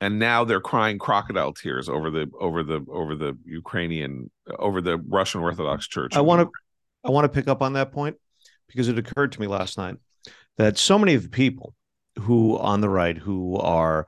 And 0.00 0.18
now 0.18 0.44
they're 0.44 0.60
crying 0.60 0.98
crocodile 0.98 1.54
tears 1.54 1.88
over 1.88 2.10
the 2.10 2.30
over 2.38 2.62
the 2.62 2.84
over 2.90 3.14
the 3.14 3.38
ukrainian 3.46 4.30
over 4.58 4.82
the 4.82 4.98
russian 4.98 5.40
orthodox 5.40 5.88
church 5.88 6.14
i 6.14 6.20
want 6.20 6.42
to 6.42 6.50
i 7.04 7.10
want 7.10 7.24
to 7.24 7.28
pick 7.30 7.48
up 7.48 7.62
on 7.62 7.72
that 7.72 7.90
point 7.90 8.16
because 8.68 8.88
it 8.88 8.98
occurred 8.98 9.32
to 9.32 9.40
me 9.40 9.46
last 9.46 9.78
night 9.78 9.96
that 10.58 10.76
so 10.76 10.98
many 10.98 11.14
of 11.14 11.22
the 11.22 11.28
people 11.30 11.74
who 12.18 12.58
on 12.58 12.82
the 12.82 12.88
right 12.88 13.16
who 13.16 13.56
are 13.56 14.06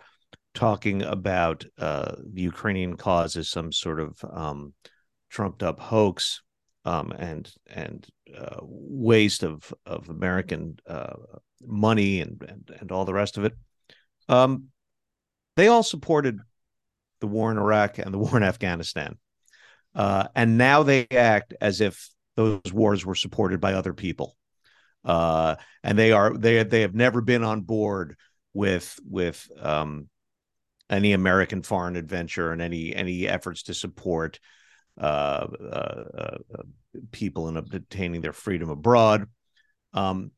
talking 0.57 1.03
about 1.03 1.65
uh, 1.79 2.17
the 2.33 2.43
Ukrainian 2.43 2.97
cause 2.97 3.37
as 3.37 3.49
some 3.49 3.71
sort 3.71 4.01
of 4.01 4.19
um, 4.33 4.73
trumped 5.31 5.63
up 5.63 5.79
hoax 5.79 6.43
um, 6.85 7.13
and 7.13 7.49
and 7.67 8.07
uh, 8.37 8.57
waste 8.63 9.43
of 9.45 9.73
of 9.85 10.09
American 10.09 10.79
uh, 10.89 11.15
money 11.63 12.21
and, 12.21 12.43
and 12.49 12.71
and 12.81 12.91
all 12.91 13.05
the 13.05 13.15
rest 13.15 13.37
of 13.37 13.45
it. 13.45 13.53
Um, 14.29 14.69
they 15.57 15.69
all 15.69 15.83
supported 15.83 16.41
the 17.21 17.27
war 17.27 17.51
in 17.51 17.59
Iraq 17.59 17.99
and 17.99 18.13
the 18.13 18.19
war 18.25 18.37
in 18.37 18.43
Afghanistan, 18.43 19.19
uh, 19.95 20.29
and 20.35 20.57
now 20.57 20.83
they 20.83 21.07
act 21.11 21.55
as 21.61 21.81
if 21.81 22.09
those 22.37 22.73
wars 22.73 23.05
were 23.05 23.15
supported 23.15 23.61
by 23.61 23.75
other 23.75 23.93
people, 23.93 24.37
uh, 25.05 25.57
and 25.83 25.99
they 25.99 26.13
are 26.13 26.37
they 26.37 26.63
they 26.63 26.81
have 26.81 26.95
never 26.95 27.21
been 27.21 27.45
on 27.45 27.61
board 27.61 28.17
with 28.55 28.99
with 29.05 29.47
um, 29.61 30.09
any 30.89 31.13
American 31.13 31.63
foreign 31.63 31.97
adventure 31.97 32.53
and 32.53 32.63
any 32.63 32.95
any 32.95 33.27
efforts 33.27 33.65
to 33.65 33.75
support 33.75 34.39
uh, 35.01 35.47
uh, 35.61 36.05
uh, 36.19 36.39
people 37.11 37.49
in 37.49 37.57
obtaining 37.57 38.21
their 38.21 38.33
freedom 38.33 38.71
abroad. 38.71 39.29
Um, 39.93 40.31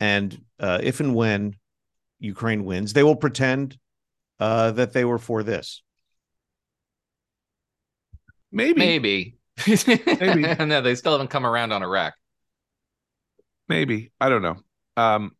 and 0.00 0.40
uh, 0.60 0.80
if 0.82 1.00
and 1.00 1.14
when 1.14 1.56
Ukraine 2.18 2.64
wins, 2.64 2.92
they 2.92 3.02
will 3.02 3.16
pretend 3.16 3.78
uh, 4.40 4.72
that 4.72 4.92
they 4.92 5.04
were 5.04 5.18
for 5.18 5.42
this. 5.42 5.82
Maybe, 8.52 8.78
maybe, 8.78 9.38
maybe. 9.66 10.56
no, 10.64 10.80
they 10.80 10.94
still 10.94 11.12
haven't 11.12 11.30
come 11.30 11.46
around 11.46 11.72
on 11.72 11.82
Iraq. 11.82 12.14
Maybe 13.68 14.12
I 14.20 14.28
don't 14.28 14.42
know. 14.42 14.56
Um, 14.96 15.32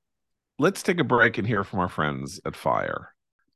let's 0.59 0.83
take 0.83 0.98
a 0.98 1.05
break 1.05 1.38
and 1.38 1.46
hear 1.46 1.62
from 1.62 1.81
our 1.81 1.88
friends 1.88 2.40
at 2.44 2.57
Fire. 2.57 3.13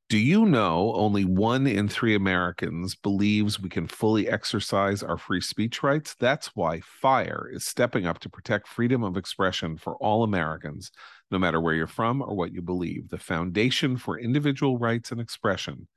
Do 0.09 0.16
you 0.16 0.47
know 0.47 0.94
only 0.94 1.27
one 1.27 1.66
in 1.66 1.87
three 1.87 2.14
Americans 2.14 2.94
believes 2.94 3.61
we 3.61 3.68
can 3.68 3.87
fully 3.87 4.27
exercise 4.27 5.03
our 5.03 5.18
free 5.18 5.42
speech 5.42 5.83
rights? 5.83 6.14
That's 6.18 6.57
why 6.57 6.81
FIRE 6.81 7.51
is 7.53 7.66
stepping 7.66 8.07
up 8.07 8.18
to 8.21 8.31
protect 8.31 8.68
freedom 8.68 9.05
of 9.05 9.18
expression 9.18 9.77
for 9.77 9.97
all 9.97 10.25
Americans, 10.25 10.90
no 11.31 11.38
matter 11.38 11.61
where 11.61 11.75
you're 11.75 11.87
from 11.87 12.23
or 12.23 12.35
what 12.35 12.55
you 12.55 12.62
believe. 12.62 13.11
The 13.11 13.18
Foundation 13.18 13.99
for 13.99 14.18
Individual 14.18 14.79
Rights 14.79 15.12
and 15.12 15.21
Expression, 15.21 15.88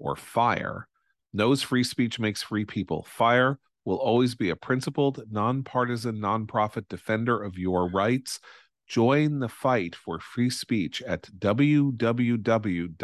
or 0.00 0.16
FIRE, 0.16 0.88
knows 1.32 1.62
free 1.62 1.84
speech 1.84 2.18
makes 2.18 2.42
free 2.42 2.64
people. 2.64 3.06
FIRE 3.08 3.60
will 3.84 3.98
always 3.98 4.34
be 4.34 4.50
a 4.50 4.56
principled, 4.56 5.22
nonpartisan, 5.30 6.16
nonprofit 6.16 6.88
defender 6.88 7.40
of 7.40 7.56
your 7.58 7.88
rights. 7.88 8.40
Join 8.88 9.38
the 9.38 9.48
fight 9.48 9.94
for 9.94 10.18
free 10.18 10.50
speech 10.50 11.00
at 11.02 11.22
www 11.38 12.98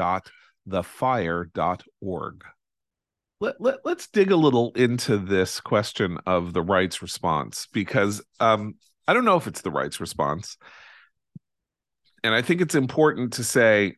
thefire.org. 0.68 2.44
Let, 3.40 3.60
let, 3.60 3.78
let's 3.84 4.08
dig 4.08 4.30
a 4.30 4.36
little 4.36 4.72
into 4.74 5.16
this 5.16 5.60
question 5.60 6.18
of 6.26 6.52
the 6.52 6.62
rights 6.62 7.02
response 7.02 7.68
because 7.72 8.20
um, 8.40 8.74
I 9.06 9.14
don't 9.14 9.24
know 9.24 9.36
if 9.36 9.46
it's 9.46 9.60
the 9.60 9.70
rights 9.70 10.00
response. 10.00 10.56
And 12.24 12.34
I 12.34 12.42
think 12.42 12.60
it's 12.60 12.74
important 12.74 13.34
to 13.34 13.44
say 13.44 13.96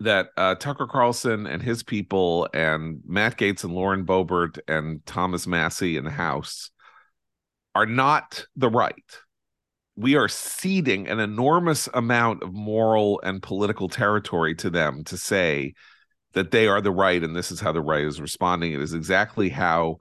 that 0.00 0.28
uh, 0.36 0.54
Tucker 0.54 0.86
Carlson 0.86 1.46
and 1.46 1.60
his 1.60 1.82
people 1.82 2.48
and 2.54 3.00
Matt 3.04 3.36
Gaetz 3.36 3.64
and 3.64 3.74
Lauren 3.74 4.06
Boebert 4.06 4.60
and 4.68 5.04
Thomas 5.04 5.46
Massie 5.46 5.96
in 5.96 6.04
the 6.04 6.10
House 6.10 6.70
are 7.74 7.86
not 7.86 8.46
the 8.54 8.70
right 8.70 8.94
we 9.98 10.14
are 10.14 10.28
ceding 10.28 11.08
an 11.08 11.18
enormous 11.18 11.88
amount 11.92 12.44
of 12.44 12.52
moral 12.52 13.20
and 13.24 13.42
political 13.42 13.88
territory 13.88 14.54
to 14.54 14.70
them 14.70 15.02
to 15.02 15.16
say 15.16 15.74
that 16.34 16.52
they 16.52 16.68
are 16.68 16.80
the 16.80 16.92
right 16.92 17.24
and 17.24 17.34
this 17.34 17.50
is 17.50 17.58
how 17.58 17.72
the 17.72 17.80
right 17.80 18.04
is 18.04 18.20
responding. 18.20 18.72
It 18.72 18.80
is 18.80 18.94
exactly 18.94 19.48
how 19.48 19.98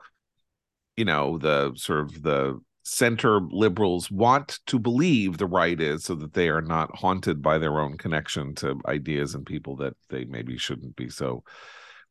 you 0.96 1.04
know 1.04 1.40
the 1.40 1.74
sort 1.76 2.02
of 2.02 2.22
the 2.22 2.60
center 2.84 3.40
liberals 3.50 4.12
want 4.12 4.60
to 4.68 4.78
believe 4.78 5.38
the 5.40 5.48
right 5.48 5.82
is 5.82 6.04
so 6.04 6.14
that 6.14 6.34
they 6.34 6.50
are 6.50 6.62
not 6.62 6.96
haunted 6.96 7.42
by 7.42 7.58
their 7.58 7.80
own 7.80 7.98
connection 7.98 8.54
to 8.56 8.80
ideas 8.88 9.34
and 9.34 9.48
people 9.48 9.78
that 9.78 9.94
they 10.10 10.26
maybe 10.26 10.60
shouldn't 10.60 10.96
be 10.96 11.10
so 11.10 11.44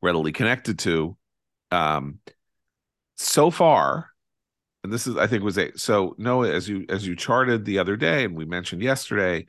readily 0.02 0.32
connected 0.32 0.76
to. 0.80 1.16
Um 1.70 2.18
so 3.14 3.52
far 3.52 4.10
and 4.86 4.92
this 4.92 5.08
is 5.08 5.16
I 5.16 5.26
think 5.26 5.42
was 5.42 5.58
a 5.58 5.76
so 5.76 6.14
Noah 6.16 6.52
as 6.52 6.68
you 6.68 6.86
as 6.88 7.04
you 7.04 7.16
charted 7.16 7.64
the 7.64 7.80
other 7.80 7.96
day 7.96 8.24
and 8.24 8.36
we 8.36 8.44
mentioned 8.44 8.82
yesterday 8.82 9.46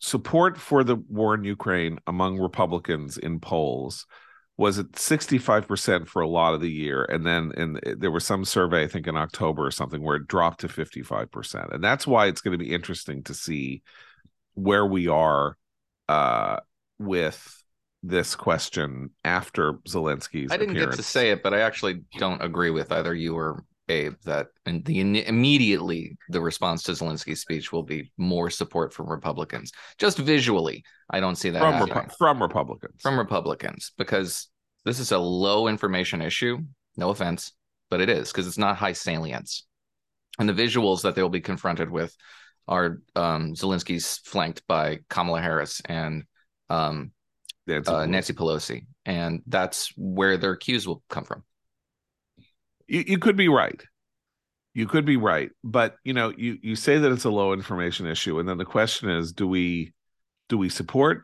support 0.00 0.58
for 0.58 0.84
the 0.84 0.96
war 0.96 1.34
in 1.34 1.44
Ukraine 1.44 1.98
among 2.06 2.38
Republicans 2.38 3.16
in 3.16 3.40
polls 3.40 4.06
was 4.58 4.78
at 4.78 4.92
65% 4.92 6.06
for 6.06 6.20
a 6.20 6.28
lot 6.28 6.52
of 6.52 6.60
the 6.60 6.70
year 6.70 7.04
and 7.04 7.24
then 7.26 7.52
in 7.56 7.80
there 7.98 8.10
was 8.10 8.26
some 8.26 8.44
survey 8.44 8.84
I 8.84 8.86
think 8.86 9.06
in 9.06 9.16
October 9.16 9.66
or 9.66 9.70
something 9.70 10.02
where 10.02 10.16
it 10.16 10.28
dropped 10.28 10.60
to 10.60 10.68
55% 10.68 11.74
and 11.74 11.82
that's 11.82 12.06
why 12.06 12.26
it's 12.26 12.42
going 12.42 12.56
to 12.56 12.62
be 12.62 12.74
interesting 12.74 13.22
to 13.22 13.32
see 13.32 13.82
where 14.52 14.84
we 14.84 15.08
are 15.08 15.56
uh, 16.10 16.60
with 16.98 17.64
this 18.02 18.36
question 18.36 19.08
after 19.24 19.72
Zelensky's 19.88 20.52
I 20.52 20.58
didn't 20.58 20.76
appearance. 20.76 20.96
get 20.96 21.02
to 21.02 21.08
say 21.08 21.30
it 21.30 21.42
but 21.42 21.54
I 21.54 21.60
actually 21.60 22.02
don't 22.18 22.42
agree 22.42 22.70
with 22.70 22.92
either 22.92 23.14
you 23.14 23.34
or 23.34 23.64
Abe, 23.88 24.14
that 24.24 24.48
and 24.64 24.84
the 24.84 25.00
immediately 25.26 26.16
the 26.30 26.40
response 26.40 26.82
to 26.84 26.92
Zelensky's 26.92 27.40
speech 27.40 27.70
will 27.70 27.82
be 27.82 28.10
more 28.16 28.48
support 28.48 28.94
from 28.94 29.08
Republicans. 29.08 29.72
Just 29.98 30.18
visually, 30.18 30.84
I 31.10 31.20
don't 31.20 31.36
see 31.36 31.50
that 31.50 31.60
from 31.60 31.88
Repu- 31.88 32.16
from 32.16 32.42
Republicans. 32.42 33.02
From 33.02 33.18
Republicans, 33.18 33.92
because 33.98 34.48
this 34.84 34.98
is 34.98 35.12
a 35.12 35.18
low 35.18 35.68
information 35.68 36.22
issue. 36.22 36.58
No 36.96 37.10
offense, 37.10 37.52
but 37.90 38.00
it 38.00 38.08
is 38.08 38.32
because 38.32 38.46
it's 38.46 38.58
not 38.58 38.76
high 38.76 38.92
salience, 38.92 39.66
and 40.38 40.48
the 40.48 40.54
visuals 40.54 41.02
that 41.02 41.14
they'll 41.14 41.28
be 41.28 41.40
confronted 41.40 41.90
with 41.90 42.16
are 42.66 43.00
um, 43.14 43.54
Zelensky's 43.54 44.18
flanked 44.24 44.66
by 44.66 45.00
Kamala 45.10 45.42
Harris 45.42 45.82
and 45.84 46.24
um, 46.70 47.12
Nancy, 47.66 47.90
uh, 47.90 47.92
Pelosi. 47.92 48.08
Nancy 48.08 48.32
Pelosi, 48.32 48.86
and 49.04 49.42
that's 49.46 49.92
where 49.96 50.38
their 50.38 50.56
cues 50.56 50.86
will 50.86 51.02
come 51.10 51.24
from 51.24 51.42
you, 52.86 53.04
you 53.06 53.18
could 53.18 53.36
be 53.36 53.48
right. 53.48 53.82
You 54.74 54.86
could 54.88 55.04
be 55.04 55.16
right 55.16 55.50
but 55.62 55.94
you 56.02 56.12
know 56.12 56.32
you 56.36 56.58
you 56.60 56.74
say 56.74 56.98
that 56.98 57.12
it's 57.12 57.22
a 57.22 57.30
low 57.30 57.52
information 57.52 58.06
issue 58.08 58.40
and 58.40 58.48
then 58.48 58.58
the 58.58 58.64
question 58.64 59.08
is 59.08 59.32
do 59.32 59.46
we 59.46 59.92
do 60.48 60.58
we 60.58 60.68
support 60.68 61.22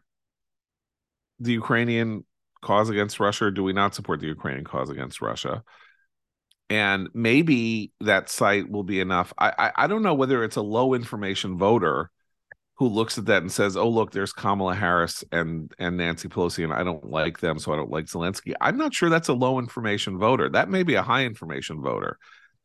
the 1.40 1.53
ukrainian 1.53 2.25
cause 2.62 2.90
against 2.90 3.18
russia 3.18 3.46
or 3.46 3.51
do 3.51 3.64
we 3.64 3.73
not 3.73 3.92
support 3.92 4.20
the 4.20 4.29
ukrainian 4.29 4.64
cause 4.64 4.88
against 4.88 5.20
russia? 5.20 5.64
And 6.68 7.09
maybe 7.12 7.90
that 8.01 8.31
sight 8.31 8.70
will 8.70 8.85
be 8.85 9.01
enough. 9.01 9.33
I, 9.37 9.53
I 9.59 9.73
i, 9.77 9.87
don't 9.88 10.05
know 10.05 10.14
whether 10.14 10.44
it's 10.44 10.55
a 10.55 10.62
low 10.62 10.94
information 10.94 11.59
voter 11.59 12.12
who 12.81 12.88
looks 12.88 13.19
at 13.19 13.27
that 13.27 13.43
and 13.43 13.53
says, 13.53 13.77
"Oh, 13.77 13.90
look, 13.90 14.11
there's 14.11 14.33
Kamala 14.33 14.75
Harris 14.75 15.23
and 15.31 15.71
and 15.79 15.99
Nancy 15.99 16.29
Pelosi, 16.29 16.64
and 16.64 16.73
I 16.73 16.83
don't 16.83 17.11
like 17.11 17.38
them, 17.38 17.59
so 17.59 17.75
I 17.75 17.77
don't 17.77 17.90
like 17.90 18.07
Zelensky." 18.07 18.55
I'm 18.59 18.79
not 18.79 18.95
sure 18.95 19.11
that's 19.11 19.29
a 19.29 19.35
low 19.35 19.59
information 19.59 20.19
voter. 20.19 20.49
That 20.49 20.71
may 20.71 20.83
be 20.83 20.95
a 20.95 21.03
high 21.03 21.27
information 21.27 21.83
voter. 21.83 22.19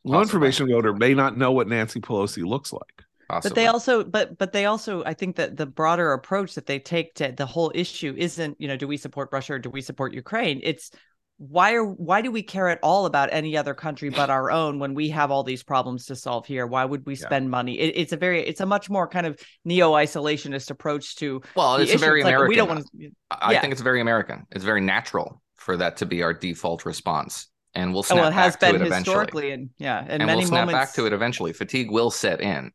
Low 0.06 0.22
information 0.22 0.70
voter 0.70 0.94
may 0.94 1.14
not 1.14 1.38
know 1.38 1.52
what 1.52 1.68
Nancy 1.68 2.00
Pelosi 2.00 2.46
looks 2.46 2.72
like. 2.72 3.04
Possibly. 3.28 3.50
But 3.50 3.56
they 3.56 3.68
also, 3.68 4.04
but 4.06 4.38
but 4.38 4.54
they 4.54 4.66
also, 4.68 5.04
I 5.04 5.14
think 5.14 5.36
that 5.36 5.58
the 5.58 5.66
broader 5.66 6.14
approach 6.14 6.56
that 6.56 6.66
they 6.66 6.80
take 6.80 7.16
to 7.16 7.34
the 7.36 7.46
whole 7.46 7.74
issue 7.76 8.16
isn't, 8.18 8.56
you 8.58 8.70
know, 8.70 8.78
do 8.78 8.88
we 8.88 8.96
support 8.96 9.30
Russia 9.34 9.56
or 9.56 9.60
do 9.60 9.70
we 9.70 9.82
support 9.82 10.14
Ukraine? 10.14 10.62
It's 10.64 10.92
why 11.38 11.74
are 11.74 11.84
why 11.84 12.22
do 12.22 12.32
we 12.32 12.42
care 12.42 12.70
at 12.70 12.80
all 12.82 13.06
about 13.06 13.30
any 13.32 13.58
other 13.58 13.74
country 13.74 14.10
but 14.10 14.30
our 14.30 14.50
own 14.50 14.80
when 14.80 14.94
we 14.94 15.10
have 15.10 15.32
all 15.32 15.44
these 15.44 15.64
problems 15.64 16.06
to 16.06 16.16
solve 16.16 16.46
here? 16.46 16.66
Why 16.66 16.86
would 16.86 17.06
we 17.06 17.16
spend 17.16 17.46
yeah. 17.46 17.50
money? 17.50 17.78
It, 17.78 17.94
it's 17.98 18.14
a 18.14 18.18
very 18.18 18.42
it's 18.42 18.62
a 18.62 18.66
much 18.66 18.90
more 18.90 19.08
kind 19.08 19.26
of 19.26 19.38
neo-isolationist 19.66 20.70
approach 20.70 21.18
to 21.18 21.42
well 21.56 21.76
it's 21.76 21.94
a 21.94 21.98
very 21.98 22.22
it's 22.22 22.28
american 22.28 22.42
like 22.42 22.50
we 22.50 22.56
don't 22.56 22.70
want 22.70 22.86
to 22.86 23.10
i 23.32 23.52
yeah. 23.52 23.62
think 23.62 23.74
it's 23.74 23.82
very 23.82 24.00
american. 24.00 24.46
It's 24.52 24.64
very 24.64 24.82
natural 24.82 25.42
for 25.56 25.76
that 25.78 25.98
to 25.98 26.06
be 26.06 26.24
our 26.24 26.34
default 26.34 26.86
response. 26.86 27.48
And 27.74 27.94
we'll 27.94 28.04
snap 28.04 28.20
well, 28.20 28.28
it 28.30 28.34
has 28.34 28.56
back 28.56 28.72
been 28.72 28.80
to 28.80 28.86
it 28.88 28.94
historically 28.94 29.52
and 29.52 29.70
yeah 29.78 30.00
and, 30.00 30.22
and 30.22 30.26
many 30.26 30.40
we'll 30.40 30.48
snap 30.48 30.68
moments... 30.68 30.86
back 30.86 30.94
to 30.96 31.06
it 31.06 31.12
eventually. 31.12 31.52
Fatigue 31.52 31.92
will 31.92 32.12
set 32.12 32.40
in. 32.40 32.72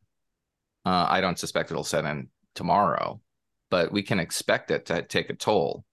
Uh, 0.84 1.06
i 1.08 1.20
don't 1.20 1.38
suspect 1.38 1.70
it'll 1.70 1.84
set 1.84 2.04
in 2.04 2.28
tomorrow 2.54 3.20
but 3.70 3.92
we 3.92 4.02
can 4.02 4.18
expect 4.18 4.70
it 4.70 4.86
to 4.86 5.02
take 5.02 5.30
a 5.30 5.34
toll 5.34 5.84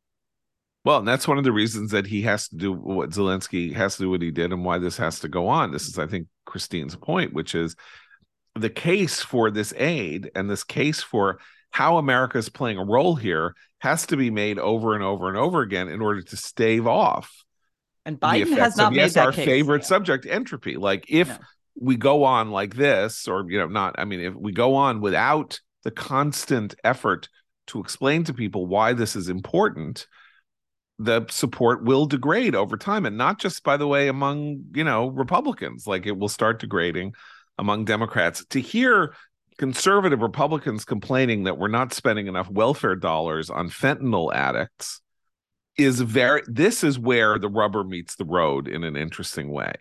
well, 0.86 1.00
and 1.00 1.08
that's 1.08 1.28
one 1.28 1.38
of 1.38 1.44
the 1.44 1.52
reasons 1.52 1.92
that 1.92 2.08
he 2.08 2.22
has 2.22 2.48
to 2.50 2.56
do 2.56 2.72
what 2.72 3.10
Zelensky 3.10 3.74
has 3.74 3.98
to 3.98 4.04
do 4.04 4.10
what 4.10 4.22
he 4.22 4.32
did 4.32 4.54
and 4.54 4.64
why 4.64 4.78
this 4.78 4.98
has 4.98 5.20
to 5.20 5.28
go 5.28 5.48
on. 5.48 5.72
This 5.72 5.88
is, 5.88 6.00
I 6.00 6.08
think, 6.08 6.28
Christine's 6.46 6.96
point, 6.96 7.34
which 7.34 7.56
is 7.56 7.76
the 8.56 8.70
case 8.70 9.22
for 9.22 9.52
this 9.52 9.74
aid 9.78 10.32
and 10.36 10.50
this 10.50 10.64
case 10.64 11.02
for 11.02 11.40
how 11.72 11.98
America 11.98 12.38
is 12.38 12.50
playing 12.50 12.78
a 12.78 12.86
role 12.86 13.16
here 13.16 13.54
has 13.80 14.08
to 14.08 14.18
be 14.18 14.32
made 14.32 14.58
over 14.58 14.96
and 14.96 15.04
over 15.04 15.28
and 15.28 15.38
over 15.38 15.62
again 15.62 15.88
in 15.90 16.02
order 16.02 16.22
to 16.22 16.38
stave 16.38 16.88
off. 16.88 17.32
And 18.06 18.20
Biden 18.20 18.58
has 18.58 18.78
not 18.78 18.88
of, 18.88 18.94
made 18.94 19.00
yes, 19.00 19.14
that 19.16 19.26
our 19.26 19.32
case. 19.32 19.46
favorite 19.46 19.82
yeah. 19.82 19.88
subject, 19.88 20.26
entropy. 20.26 20.78
Like 20.78 21.06
if 21.10 21.28
yeah. 21.28 21.38
we 21.80 21.98
go 21.98 22.24
on 22.24 22.52
like 22.52 22.76
this, 22.76 23.28
or 23.28 23.46
you 23.52 23.60
know, 23.60 23.68
not. 23.68 23.96
I 24.00 24.06
mean, 24.06 24.22
if 24.22 24.34
we 24.34 24.54
go 24.54 24.76
on 24.76 25.02
without 25.02 25.60
the 25.84 25.92
constant 25.92 26.74
effort 26.84 27.28
to 27.68 27.82
explain 27.82 28.24
to 28.24 28.34
people 28.34 28.66
why 28.66 28.94
this 28.94 29.16
is 29.16 29.28
important, 29.28 30.08
the 31.00 31.26
support 31.30 31.84
will 31.84 32.06
degrade 32.06 32.56
over 32.56 32.76
time 32.76 33.06
and 33.06 33.18
not 33.18 33.40
just 33.40 33.64
by 33.64 33.78
the 33.78 33.88
way 33.88 34.08
among 34.08 34.64
you 34.74 34.84
know 34.84 35.08
republicans. 35.08 35.86
Like 35.86 36.06
it 36.06 36.18
will 36.18 36.30
start 36.30 36.60
degrading 36.60 37.14
among 37.58 37.86
democrats. 37.86 38.44
To 38.50 38.60
hear 38.60 39.14
conservative 39.58 40.22
republicans 40.22 40.86
complaining 40.86 41.44
that 41.44 41.58
we're 41.58 41.68
not 41.68 41.94
spending 41.94 42.28
enough 42.28 42.50
welfare 42.50 42.96
dollars 42.96 43.50
on 43.50 43.70
fentanyl 43.70 44.34
addicts 44.34 45.02
is 45.78 46.02
very 46.02 46.42
this 46.48 46.84
is 46.84 46.98
where 46.98 47.38
the 47.38 47.50
rubber 47.50 47.84
meets 47.84 48.16
the 48.16 48.26
road 48.26 48.68
in 48.68 48.84
an 48.84 48.96
interesting 48.96 49.50
way. 49.52 49.74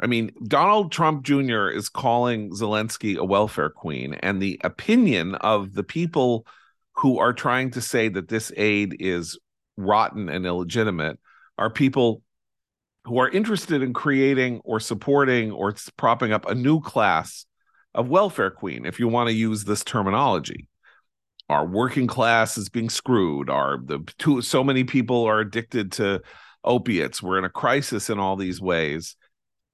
I 0.00 0.08
mean 0.08 0.32
donald 0.44 0.90
trump 0.90 1.22
jr 1.22 1.68
is 1.68 1.88
calling 1.88 2.50
zelensky 2.50 3.16
a 3.16 3.24
welfare 3.24 3.70
queen 3.70 4.14
and 4.14 4.42
the 4.42 4.60
opinion 4.64 5.36
of 5.36 5.72
the 5.72 5.84
people 5.84 6.46
who 6.96 7.18
are 7.18 7.32
trying 7.32 7.70
to 7.72 7.80
say 7.80 8.08
that 8.08 8.28
this 8.28 8.52
aid 8.56 8.96
is 8.98 9.38
rotten 9.76 10.28
and 10.28 10.46
illegitimate 10.46 11.18
are 11.58 11.70
people 11.70 12.22
who 13.04 13.18
are 13.18 13.28
interested 13.28 13.82
in 13.82 13.92
creating 13.92 14.60
or 14.64 14.80
supporting 14.80 15.52
or 15.52 15.74
propping 15.96 16.32
up 16.32 16.48
a 16.48 16.54
new 16.54 16.80
class 16.80 17.46
of 17.94 18.08
welfare 18.08 18.50
queen, 18.50 18.86
if 18.86 18.98
you 18.98 19.08
want 19.08 19.28
to 19.28 19.34
use 19.34 19.64
this 19.64 19.84
terminology. 19.84 20.66
Our 21.48 21.66
working 21.66 22.06
class 22.06 22.56
is 22.56 22.70
being 22.70 22.88
screwed. 22.88 23.50
Our 23.50 23.78
the 23.84 24.00
too, 24.18 24.40
so 24.40 24.64
many 24.64 24.84
people 24.84 25.24
are 25.24 25.40
addicted 25.40 25.92
to 25.92 26.22
opiates. 26.64 27.22
We're 27.22 27.38
in 27.38 27.44
a 27.44 27.50
crisis 27.50 28.08
in 28.08 28.18
all 28.18 28.36
these 28.36 28.60
ways. 28.60 29.16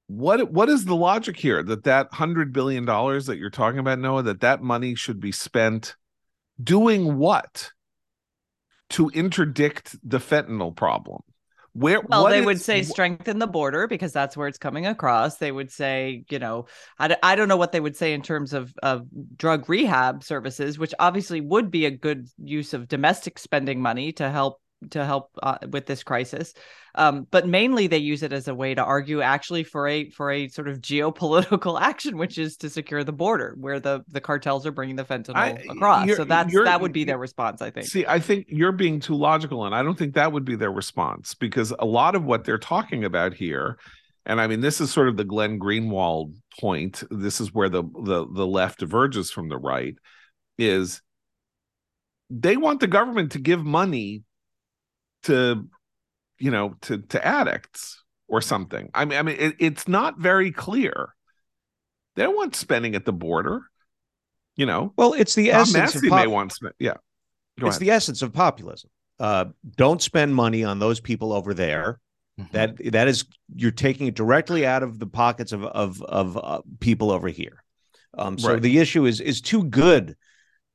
What 0.08 0.50
what 0.50 0.68
is 0.68 0.84
the 0.84 0.96
logic 0.96 1.36
here 1.36 1.62
that 1.62 1.84
that 1.84 2.12
hundred 2.12 2.52
billion 2.52 2.84
dollars 2.84 3.26
that 3.26 3.38
you're 3.38 3.50
talking 3.50 3.78
about, 3.78 4.00
Noah, 4.00 4.24
that 4.24 4.40
that 4.40 4.60
money 4.60 4.96
should 4.96 5.20
be 5.20 5.30
spent 5.30 5.94
doing 6.60 7.16
what? 7.16 7.70
To 8.90 9.08
interdict 9.10 9.96
the 10.08 10.18
fentanyl 10.18 10.74
problem? 10.74 11.22
Where 11.72 12.00
well, 12.00 12.26
they 12.26 12.40
is, 12.40 12.46
would 12.46 12.60
say 12.60 12.82
strengthen 12.82 13.38
the 13.38 13.46
border 13.46 13.86
because 13.86 14.12
that's 14.12 14.36
where 14.36 14.48
it's 14.48 14.58
coming 14.58 14.86
across. 14.86 15.36
They 15.36 15.52
would 15.52 15.70
say, 15.70 16.24
you 16.28 16.40
know, 16.40 16.66
I, 16.98 17.16
I 17.22 17.36
don't 17.36 17.46
know 17.46 17.56
what 17.56 17.70
they 17.70 17.78
would 17.78 17.96
say 17.96 18.12
in 18.12 18.22
terms 18.22 18.52
of, 18.52 18.74
of 18.82 19.06
drug 19.36 19.68
rehab 19.68 20.24
services, 20.24 20.80
which 20.80 20.94
obviously 20.98 21.40
would 21.40 21.70
be 21.70 21.86
a 21.86 21.90
good 21.92 22.28
use 22.42 22.74
of 22.74 22.88
domestic 22.88 23.38
spending 23.38 23.80
money 23.80 24.10
to 24.14 24.28
help 24.28 24.60
to 24.90 25.04
help 25.04 25.30
uh, 25.42 25.58
with 25.70 25.86
this 25.86 26.02
crisis. 26.02 26.54
Um, 26.94 27.26
but 27.30 27.46
mainly 27.46 27.86
they 27.86 27.98
use 27.98 28.22
it 28.22 28.32
as 28.32 28.48
a 28.48 28.54
way 28.54 28.74
to 28.74 28.82
argue 28.82 29.20
actually 29.20 29.62
for 29.62 29.86
a 29.86 30.10
for 30.10 30.30
a 30.30 30.48
sort 30.48 30.68
of 30.68 30.80
geopolitical 30.80 31.80
action, 31.80 32.16
which 32.16 32.38
is 32.38 32.56
to 32.58 32.70
secure 32.70 33.04
the 33.04 33.12
border 33.12 33.54
where 33.58 33.78
the 33.78 34.02
the 34.08 34.20
cartels 34.20 34.66
are 34.66 34.72
bringing 34.72 34.96
the 34.96 35.04
fentanyl 35.04 35.36
I, 35.36 35.50
across. 35.68 36.08
So 36.16 36.24
that's 36.24 36.52
that 36.64 36.80
would 36.80 36.92
be 36.92 37.04
their 37.04 37.18
response, 37.18 37.62
I 37.62 37.70
think. 37.70 37.86
See, 37.86 38.04
I 38.06 38.18
think 38.18 38.46
you're 38.48 38.72
being 38.72 38.98
too 38.98 39.14
logical, 39.14 39.66
and 39.66 39.74
I 39.74 39.82
don't 39.82 39.96
think 39.96 40.14
that 40.14 40.32
would 40.32 40.44
be 40.44 40.56
their 40.56 40.72
response 40.72 41.34
because 41.34 41.72
a 41.78 41.86
lot 41.86 42.14
of 42.14 42.24
what 42.24 42.44
they're 42.44 42.58
talking 42.58 43.04
about 43.04 43.34
here. 43.34 43.78
And 44.26 44.40
I 44.40 44.46
mean, 44.46 44.60
this 44.60 44.80
is 44.80 44.92
sort 44.92 45.08
of 45.08 45.16
the 45.16 45.24
Glenn 45.24 45.58
Greenwald 45.58 46.34
point. 46.60 47.02
This 47.10 47.40
is 47.40 47.54
where 47.54 47.68
the 47.68 47.82
the 47.82 48.26
the 48.30 48.46
left 48.46 48.80
diverges 48.80 49.30
from 49.30 49.48
the 49.48 49.58
right. 49.58 49.94
Is 50.58 51.00
they 52.28 52.56
want 52.56 52.80
the 52.80 52.86
government 52.86 53.32
to 53.32 53.38
give 53.38 53.64
money 53.64 54.22
to 55.24 55.68
you 56.38 56.50
know 56.50 56.76
to 56.82 56.98
to 56.98 57.24
addicts 57.26 58.02
or 58.28 58.40
something. 58.40 58.90
I 58.94 59.04
mean 59.04 59.18
i 59.18 59.22
mean 59.22 59.36
it, 59.38 59.56
it's 59.58 59.88
not 59.88 60.18
very 60.18 60.52
clear. 60.52 61.14
They 62.16 62.24
don't 62.24 62.36
want 62.36 62.56
spending 62.56 62.94
at 62.94 63.04
the 63.04 63.12
border 63.12 63.62
you 64.60 64.66
know? 64.66 64.92
Well 64.96 65.14
it's 65.14 65.34
the 65.34 65.50
Tom 65.50 65.62
essence 65.62 65.94
Massie 65.94 66.06
of 66.06 66.10
pop- 66.10 66.20
may 66.20 66.26
want 66.26 66.52
spend, 66.52 66.74
yeah. 66.78 66.94
Go 67.58 67.66
it's 67.66 67.76
ahead. 67.76 67.88
the 67.88 67.90
essence 67.92 68.20
of 68.20 68.32
populism. 68.32 68.90
Uh, 69.18 69.46
don't 69.76 70.00
spend 70.00 70.34
money 70.34 70.64
on 70.64 70.78
those 70.78 71.00
people 71.00 71.32
over 71.32 71.54
there. 71.54 71.98
Mm-hmm. 72.38 72.52
that 72.52 72.92
that 72.92 73.08
is 73.08 73.24
you're 73.54 73.70
taking 73.70 74.06
it 74.06 74.14
directly 74.14 74.64
out 74.64 74.82
of 74.82 74.98
the 74.98 75.06
pockets 75.06 75.52
of 75.52 75.64
of 75.64 76.00
of 76.02 76.36
uh, 76.36 76.60
people 76.78 77.10
over 77.10 77.28
here. 77.28 77.62
Um, 78.16 78.38
so 78.38 78.52
right. 78.52 78.62
the 78.62 78.78
issue 78.78 79.06
is 79.06 79.20
is 79.20 79.40
too 79.40 79.64
good 79.64 80.16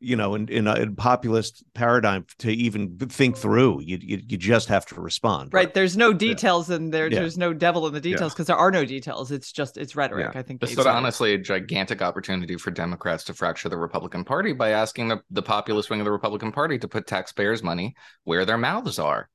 you 0.06 0.16
know, 0.16 0.36
in 0.36 0.48
in 0.50 0.68
a, 0.68 0.76
in 0.76 0.96
populist 0.96 1.64
paradigm 1.74 2.26
to 2.40 2.52
even 2.52 2.98
think 2.98 3.36
through. 3.36 3.82
You 3.82 3.98
you, 4.02 4.22
you 4.28 4.38
just 4.38 4.68
have 4.70 4.86
to 4.88 5.02
respond. 5.02 5.54
Right. 5.54 5.74
There's 5.74 5.98
no 5.98 6.14
details 6.14 6.70
yeah. 6.70 6.76
and 6.76 6.94
there 6.94 7.08
yeah. 7.08 7.20
there's 7.20 7.38
no 7.38 7.54
devil 7.54 7.88
in 7.88 7.94
the 7.94 8.00
details 8.00 8.34
because 8.34 8.48
yeah. 8.48 8.56
there 8.56 8.62
are 8.62 8.72
no 8.72 8.86
details. 8.86 9.32
It's 9.32 9.52
just 9.52 9.78
it's 9.78 9.96
rhetoric. 9.96 10.36
I 10.36 10.44
think 10.44 10.62
this 10.62 10.72
is 10.72 10.86
honestly 10.86 11.34
a 11.34 11.38
gigantic 11.38 12.02
opportunity 12.02 12.56
for 12.56 12.72
Democrats 12.72 13.24
to 13.26 13.34
fracture 13.34 13.68
the 13.68 13.78
Republican 13.78 14.24
Party 14.24 14.54
by 14.54 14.70
asking 14.70 15.08
the, 15.08 15.22
the 15.32 15.42
populist 15.42 15.90
wing 15.90 16.00
of 16.00 16.06
the 16.06 16.12
Republican 16.12 16.52
Party 16.52 16.78
to 16.78 16.88
put 16.88 17.08
taxpayers' 17.08 17.64
money 17.64 17.96
where 18.24 18.46
their 18.46 18.58
mouths 18.58 19.00
are. 19.00 19.30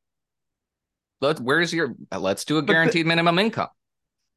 Let 1.20 1.40
where's 1.40 1.72
your 1.72 1.94
let's 2.16 2.44
do 2.44 2.58
a 2.58 2.62
guaranteed 2.62 3.04
the, 3.04 3.08
minimum 3.08 3.38
income. 3.38 3.68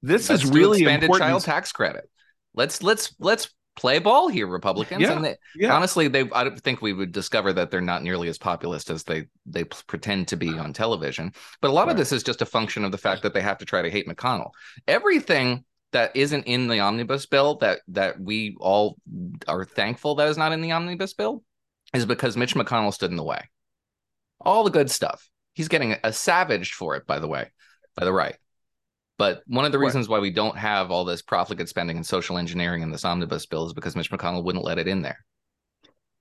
This 0.02 0.30
let's 0.30 0.44
is 0.44 0.52
really 0.52 0.80
expanded 0.80 1.04
important. 1.04 1.30
child 1.30 1.44
tax 1.44 1.72
credit. 1.72 2.10
Let's 2.56 2.82
let's 2.84 3.16
let's 3.20 3.50
play 3.76 4.00
ball 4.00 4.28
here, 4.28 4.48
Republicans. 4.48 5.02
Yeah, 5.02 5.14
and 5.14 5.26
they, 5.26 5.36
yeah. 5.56 5.74
honestly, 5.74 6.08
they 6.08 6.30
I 6.32 6.44
don't 6.44 6.60
think 6.62 6.82
we 6.82 6.94
would 6.94 7.12
discover 7.12 7.54
that 7.54 7.72
they're 7.72 7.82
not 7.82 8.04
nearly 8.04 8.28
as 8.28 8.38
populist 8.38 8.90
as 8.90 9.04
they 9.04 9.28
they 9.46 9.64
pretend 9.64 10.28
to 10.30 10.36
be 10.36 10.58
on 10.58 10.74
television. 10.74 11.34
But 11.62 11.72
a 11.72 11.74
lot 11.74 11.88
right. 11.88 11.92
of 11.92 11.98
this 11.98 12.12
is 12.12 12.24
just 12.24 12.42
a 12.42 12.46
function 12.46 12.84
of 12.84 12.92
the 12.92 12.98
fact 12.98 13.24
that 13.24 13.34
they 13.34 13.42
have 13.42 13.58
to 13.60 13.66
try 13.66 13.82
to 13.82 13.90
hate 13.90 14.08
McConnell. 14.08 14.52
Everything 14.88 15.64
that 15.92 16.16
isn't 16.16 16.44
in 16.46 16.68
the 16.68 16.80
omnibus 16.80 17.26
bill 17.26 17.56
that 17.56 17.80
that 17.88 18.20
we 18.20 18.56
all 18.60 18.98
are 19.48 19.64
thankful 19.64 20.16
that 20.16 20.28
is 20.28 20.38
not 20.38 20.52
in 20.52 20.62
the 20.62 20.72
omnibus 20.72 21.14
bill 21.14 21.44
is 21.94 22.06
because 22.06 22.36
Mitch 22.36 22.56
McConnell 22.56 22.94
stood 22.94 23.12
in 23.12 23.18
the 23.18 23.24
way. 23.24 23.50
All 24.42 24.64
the 24.64 24.72
good 24.72 24.90
stuff. 24.90 25.30
He's 25.54 25.68
getting 25.68 25.96
a 26.04 26.12
savaged 26.12 26.74
for 26.74 26.96
it, 26.96 27.06
by 27.06 27.20
the 27.20 27.28
way, 27.28 27.52
by 27.96 28.06
the 28.06 28.12
right. 28.12 28.36
But 29.24 29.42
one 29.48 29.64
of 29.64 29.72
the 29.72 29.80
reasons 29.80 30.10
why 30.10 30.20
we 30.20 30.32
don't 30.32 30.58
have 30.58 30.92
all 30.92 31.06
this 31.06 31.22
profligate 31.22 31.70
spending 31.70 31.96
and 31.96 32.06
social 32.06 32.38
engineering 32.38 32.82
in 32.82 32.92
this 32.92 33.06
omnibus 33.06 33.46
bill 33.46 33.66
is 33.66 33.72
because 33.72 33.96
Mitch 33.96 34.12
McConnell 34.12 34.44
wouldn't 34.44 34.66
let 34.66 34.78
it 34.78 34.86
in 34.86 35.02
there. 35.02 35.24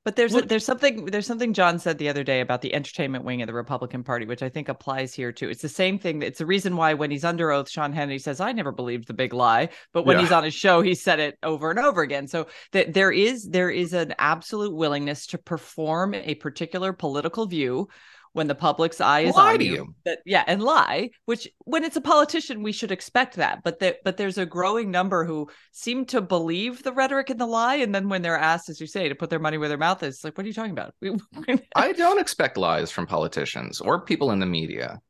But 0.05 0.15
there's 0.15 0.37
a, 0.37 0.43
there's 0.43 0.65
something 0.65 1.07
there's 1.07 1.27
something 1.27 1.53
John 1.53 1.81
said 1.81 1.99
the 1.99 2.09
other 2.09 2.23
day 2.23 2.41
about 2.43 2.63
the 2.63 2.73
entertainment 2.73 3.25
wing 3.25 3.43
of 3.43 3.49
the 3.49 3.55
Republican 3.55 4.05
Party, 4.05 4.25
which 4.25 4.41
I 4.45 4.49
think 4.49 4.69
applies 4.69 5.15
here 5.15 5.33
too. 5.33 5.49
It's 5.49 5.63
the 5.63 5.69
same 5.69 5.99
thing. 5.99 6.23
It's 6.23 6.39
the 6.39 6.47
reason 6.47 6.77
why 6.77 6.95
when 6.95 7.11
he's 7.11 7.25
under 7.25 7.51
oath, 7.51 7.69
Sean 7.69 7.93
Hannity 7.93 8.21
says, 8.21 8.41
"I 8.41 8.53
never 8.53 8.71
believed 8.71 9.09
the 9.09 9.15
big 9.15 9.33
lie," 9.33 9.71
but 9.93 10.07
when 10.07 10.19
yeah. 10.19 10.23
he's 10.23 10.33
on 10.33 10.45
his 10.45 10.55
show, 10.55 10.81
he 10.81 10.95
said 10.95 11.19
it 11.19 11.39
over 11.43 11.71
and 11.71 11.81
over 11.81 12.03
again. 12.03 12.29
So 12.29 12.47
that 12.71 12.95
there 12.95 13.11
is 13.11 13.49
there 13.49 13.71
is 13.71 13.95
an 13.95 14.15
absolute 14.17 14.77
willingness 14.77 15.27
to 15.29 15.39
perform 15.39 16.15
a 16.15 16.37
particular 16.37 16.93
political 16.93 17.47
view 17.47 17.89
when 18.33 18.47
the 18.47 18.55
public's 18.55 19.01
eye 19.01 19.21
is 19.21 19.35
lie 19.35 19.55
on 19.55 19.61
you, 19.61 19.73
you. 19.73 19.95
That, 20.05 20.21
yeah, 20.25 20.45
and 20.47 20.63
lie. 20.63 21.11
Which 21.27 21.49
when 21.65 21.85
it's 21.85 21.97
a 21.97 22.01
politician, 22.01 22.63
we 22.63 22.73
should 22.73 22.91
expect 22.91 23.37
that. 23.37 23.63
But 23.63 23.79
that 23.81 23.99
but 24.05 24.17
there's 24.17 24.39
a 24.39 24.47
growing 24.47 24.91
number 24.91 25.25
who 25.25 25.49
seem 25.73 26.07
to 26.07 26.21
believe 26.21 26.83
the 26.83 26.93
rhetoric 26.93 27.31
and 27.31 27.41
the 27.41 27.47
lie, 27.47 27.77
and 27.77 27.95
then 27.95 28.09
when 28.09 28.23
they're 28.23 28.39
asked, 28.39 28.69
as 28.69 28.81
you 28.81 28.87
say, 28.87 29.09
to 29.09 29.15
put 29.15 29.31
their 29.31 29.39
money 29.39 29.59
where 29.59 29.69
their 29.69 29.79
mouth 29.79 30.03
is, 30.03 30.25
like, 30.25 30.37
what 30.37 30.45
are 30.45 30.49
you 30.49 30.55
talking 30.55 30.73
about? 30.73 30.95
I 31.77 31.93
don't 31.93 32.21
expect 32.21 32.57
lies 32.57 32.91
from 32.91 33.07
politicians 33.07 33.81
or 33.81 34.05
people 34.05 34.31
in 34.31 34.39
the 34.39 34.47
media. 34.47 35.01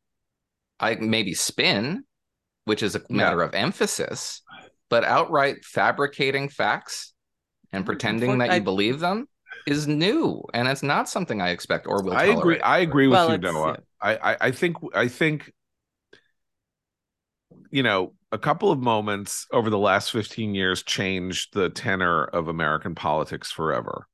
I 0.80 0.96
maybe 0.96 1.34
spin, 1.34 2.04
which 2.64 2.82
is 2.82 2.96
a 2.96 3.02
matter 3.08 3.38
yeah. 3.38 3.44
of 3.44 3.54
emphasis, 3.54 4.42
but 4.90 5.04
outright 5.04 5.64
fabricating 5.64 6.48
facts 6.48 7.14
and 7.72 7.84
mm, 7.84 7.86
pretending 7.86 8.38
that 8.38 8.48
you 8.48 8.54
I, 8.54 8.60
believe 8.60 8.98
them 8.98 9.28
is 9.66 9.86
new, 9.86 10.42
and 10.54 10.68
it's 10.68 10.82
not 10.82 11.08
something 11.08 11.40
I 11.40 11.50
expect 11.50 11.86
or 11.86 12.02
will. 12.02 12.12
I 12.12 12.26
tolerate. 12.26 12.38
agree. 12.38 12.60
I 12.60 12.78
agree 12.78 13.06
with 13.06 13.16
well, 13.16 13.32
you, 13.32 13.38
Noah. 13.38 13.78
I, 14.00 14.16
I 14.16 14.36
I 14.40 14.50
think 14.50 14.76
I 14.94 15.08
think 15.08 15.52
you 17.70 17.82
know 17.82 18.14
a 18.32 18.38
couple 18.38 18.72
of 18.72 18.78
moments 18.78 19.46
over 19.52 19.68
the 19.68 19.78
last 19.78 20.10
15 20.10 20.54
years 20.54 20.82
changed 20.82 21.52
the 21.52 21.68
tenor 21.68 22.24
of 22.24 22.48
American 22.48 22.94
politics 22.94 23.52
forever. 23.52 24.06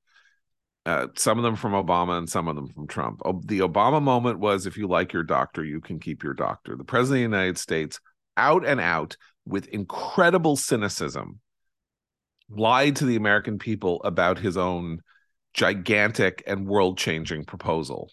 Uh, 0.85 1.07
some 1.17 1.39
of 1.39 1.45
them 1.45 1.55
from 1.55 1.73
Obama 1.73 2.19
and 2.19 2.29
some 2.29 2.49
of 2.49 2.57
them 2.57 2.69
from 2.69 2.89
Trump. 2.89 3.21
The 3.45 3.61
Obama 3.61 4.03
moment 4.03 4.39
was 4.39 4.67
if 4.67 4.77
you 4.77 4.89
like 4.89 5.13
your 5.13 5.23
doctor, 5.23 5.63
you 5.63 5.81
can 5.81 6.01
keep 6.01 6.23
your 6.23 6.35
doctor. 6.35 6.77
The 6.77 6.85
president 6.85 7.27
of 7.27 7.31
the 7.31 7.37
United 7.37 7.59
States, 7.59 8.01
out 8.37 8.67
and 8.67 8.81
out 8.81 9.17
with 9.45 9.69
incredible 9.69 10.57
cynicism, 10.57 11.41
lied 12.49 12.97
to 12.97 13.05
the 13.05 13.17
American 13.17 13.59
people 13.59 14.01
about 14.03 14.39
his 14.39 14.57
own 14.57 15.01
gigantic 15.55 16.43
and 16.47 16.67
world 16.67 16.99
changing 16.99 17.45
proposal, 17.45 18.11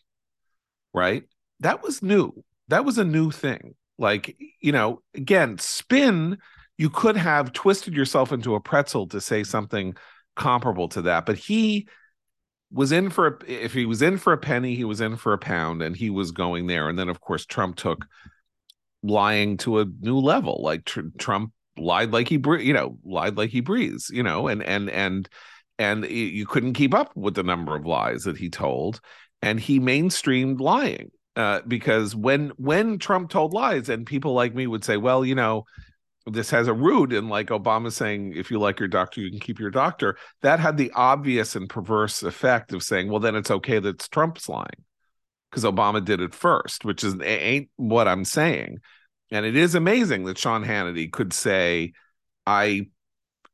right? 0.94 1.24
That 1.60 1.84
was 1.84 2.02
new. 2.02 2.44
That 2.68 2.86
was 2.86 2.98
a 2.98 3.04
new 3.04 3.32
thing. 3.32 3.76
Like, 3.98 4.36
you 4.60 4.72
know, 4.72 5.02
again, 5.14 5.58
spin, 5.58 6.38
you 6.78 6.90
could 6.90 7.16
have 7.16 7.54
twisted 7.54 7.94
yourself 7.94 8.32
into 8.32 8.56
a 8.56 8.60
pretzel 8.60 9.08
to 9.08 9.22
say 9.22 9.44
something 9.44 9.96
comparable 10.36 10.90
to 10.90 11.04
that. 11.04 11.26
But 11.26 11.38
he 11.38 11.88
was 12.72 12.92
in 12.92 13.10
for 13.10 13.28
a, 13.28 13.52
if 13.52 13.74
he 13.74 13.86
was 13.86 14.02
in 14.02 14.18
for 14.18 14.34
a 14.34 14.38
penny, 14.38 14.76
he 14.76 14.84
was 14.84 15.00
in 15.00 15.16
for 15.16 15.32
a 15.32 15.38
pound 15.38 15.82
and 15.82 15.96
he 15.96 16.10
was 16.10 16.32
going 16.32 16.68
there. 16.68 16.90
And 16.90 17.00
then, 17.00 17.10
of 17.10 17.22
course, 17.22 17.46
Trump 17.46 17.78
took 17.78 18.06
lying 19.04 19.58
to 19.58 19.80
a 19.80 19.86
new 20.02 20.20
level. 20.20 20.62
Like 20.62 20.84
tr- 20.84 21.02
Trump 21.18 21.54
lied 21.78 22.12
like 22.12 22.28
he, 22.28 22.42
you 22.60 22.74
know, 22.74 22.98
lied 23.06 23.38
like 23.38 23.52
he 23.52 23.62
breathes, 23.62 24.10
you 24.10 24.24
know, 24.24 24.48
and, 24.48 24.62
and, 24.64 24.90
and, 24.90 25.30
and 25.78 26.06
you 26.06 26.46
couldn't 26.46 26.74
keep 26.74 26.94
up 26.94 27.16
with 27.16 27.36
the 27.36 27.44
number 27.44 27.76
of 27.76 27.86
lies 27.86 28.24
that 28.24 28.38
he 28.38 28.50
told 28.50 29.02
and 29.42 29.60
he 29.60 29.80
mainstreamed 29.80 30.60
lying 30.60 31.12
uh, 31.36 31.62
because 31.68 32.16
when 32.16 32.50
when 32.58 32.98
trump 32.98 33.30
told 33.30 33.54
lies 33.54 33.90
and 33.90 34.06
people 34.06 34.34
like 34.34 34.56
me 34.56 34.68
would 34.68 34.84
say 34.84 34.98
well 34.98 35.26
you 35.26 35.36
know 35.36 35.66
this 36.28 36.50
has 36.50 36.68
a 36.68 36.74
root 36.74 37.14
in 37.14 37.30
like 37.30 37.48
obama 37.48 37.92
saying 37.92 38.34
if 38.36 38.50
you 38.50 38.60
like 38.60 38.80
your 38.80 38.88
doctor 38.88 39.22
you 39.22 39.30
can 39.30 39.40
keep 39.40 39.60
your 39.60 39.72
doctor 39.72 40.18
that 40.42 40.60
had 40.60 40.78
the 40.78 40.92
obvious 40.96 41.56
and 41.56 41.70
perverse 41.70 42.24
effect 42.24 42.74
of 42.74 42.82
saying 42.82 43.10
well 43.10 43.20
then 43.20 43.36
it's 43.36 43.52
okay 43.52 43.80
that 43.80 43.96
it's 43.96 44.08
trump's 44.08 44.50
lying 44.50 44.84
because 45.52 45.64
obama 45.64 46.04
did 46.04 46.22
it 46.22 46.34
first 46.34 46.86
which 46.86 47.04
is 47.04 47.16
ain't 47.22 47.70
what 47.76 48.08
i'm 48.08 48.26
saying. 48.26 48.78
And 49.32 49.44
it 49.44 49.56
is 49.56 49.74
amazing 49.76 50.26
that 50.26 50.38
sean 50.38 50.64
hannity 50.64 51.12
could 51.12 51.34
say 51.34 51.94
i 52.46 52.88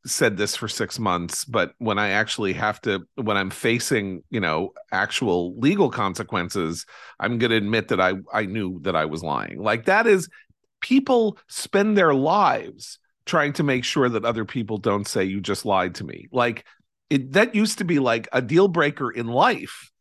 said 0.05 0.37
this 0.37 0.55
for 0.55 0.67
six 0.67 0.97
months, 0.97 1.45
but 1.45 1.73
when 1.77 1.99
I 1.99 2.09
actually 2.09 2.53
have 2.53 2.81
to, 2.81 3.01
when 3.15 3.37
I'm 3.37 3.49
facing, 3.49 4.23
you 4.29 4.39
know, 4.39 4.73
actual 4.91 5.57
legal 5.59 5.89
consequences, 5.89 6.85
I'm 7.19 7.37
going 7.37 7.51
to 7.51 7.57
admit 7.57 7.89
that 7.89 8.01
I 8.01 8.13
I 8.33 8.45
knew 8.45 8.79
that 8.81 8.95
I 8.95 9.05
was 9.05 9.23
lying. 9.23 9.61
Like 9.61 9.85
that 9.85 10.07
is, 10.07 10.27
people 10.81 11.37
spend 11.47 11.97
their 11.97 12.13
lives 12.13 12.99
trying 13.25 13.53
to 13.53 13.63
make 13.63 13.83
sure 13.83 14.09
that 14.09 14.25
other 14.25 14.45
people 14.45 14.77
don't 14.77 15.07
say 15.07 15.23
you 15.23 15.39
just 15.39 15.65
lied 15.65 15.95
to 15.95 16.03
me. 16.03 16.27
Like 16.31 16.65
it, 17.09 17.33
that 17.33 17.55
used 17.55 17.77
to 17.77 17.85
be 17.85 17.99
like 17.99 18.27
a 18.33 18.41
deal 18.41 18.67
breaker 18.67 19.11
in 19.11 19.27
life. 19.27 19.91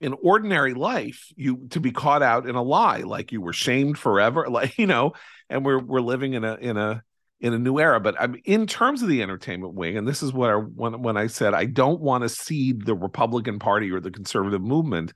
In 0.00 0.14
ordinary 0.22 0.74
life, 0.74 1.32
you 1.34 1.66
to 1.70 1.80
be 1.80 1.90
caught 1.90 2.22
out 2.22 2.48
in 2.48 2.54
a 2.54 2.62
lie, 2.62 2.98
like 2.98 3.32
you 3.32 3.40
were 3.40 3.52
shamed 3.52 3.98
forever, 3.98 4.46
like 4.50 4.78
you 4.78 4.86
know, 4.86 5.14
and 5.48 5.64
we're 5.64 5.80
we're 5.80 6.00
living 6.00 6.34
in 6.34 6.44
a 6.44 6.54
in 6.54 6.76
a 6.76 7.02
in 7.40 7.54
a 7.54 7.58
new 7.58 7.78
era. 7.78 8.00
But 8.00 8.16
I'm 8.20 8.36
in 8.44 8.66
terms 8.66 9.02
of 9.02 9.08
the 9.08 9.22
entertainment 9.22 9.74
wing, 9.74 9.96
and 9.96 10.06
this 10.08 10.22
is 10.22 10.32
what 10.32 10.50
I 10.50 10.54
when 10.54 11.02
when 11.02 11.16
I 11.16 11.26
said 11.28 11.54
I 11.54 11.66
don't 11.66 12.00
want 12.00 12.22
to 12.22 12.28
cede 12.28 12.84
the 12.86 12.94
Republican 12.96 13.58
Party 13.58 13.90
or 13.90 14.00
the 14.00 14.10
conservative 14.10 14.62
movement. 14.62 15.12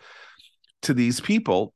to 0.82 0.94
these 0.94 1.20
people. 1.20 1.74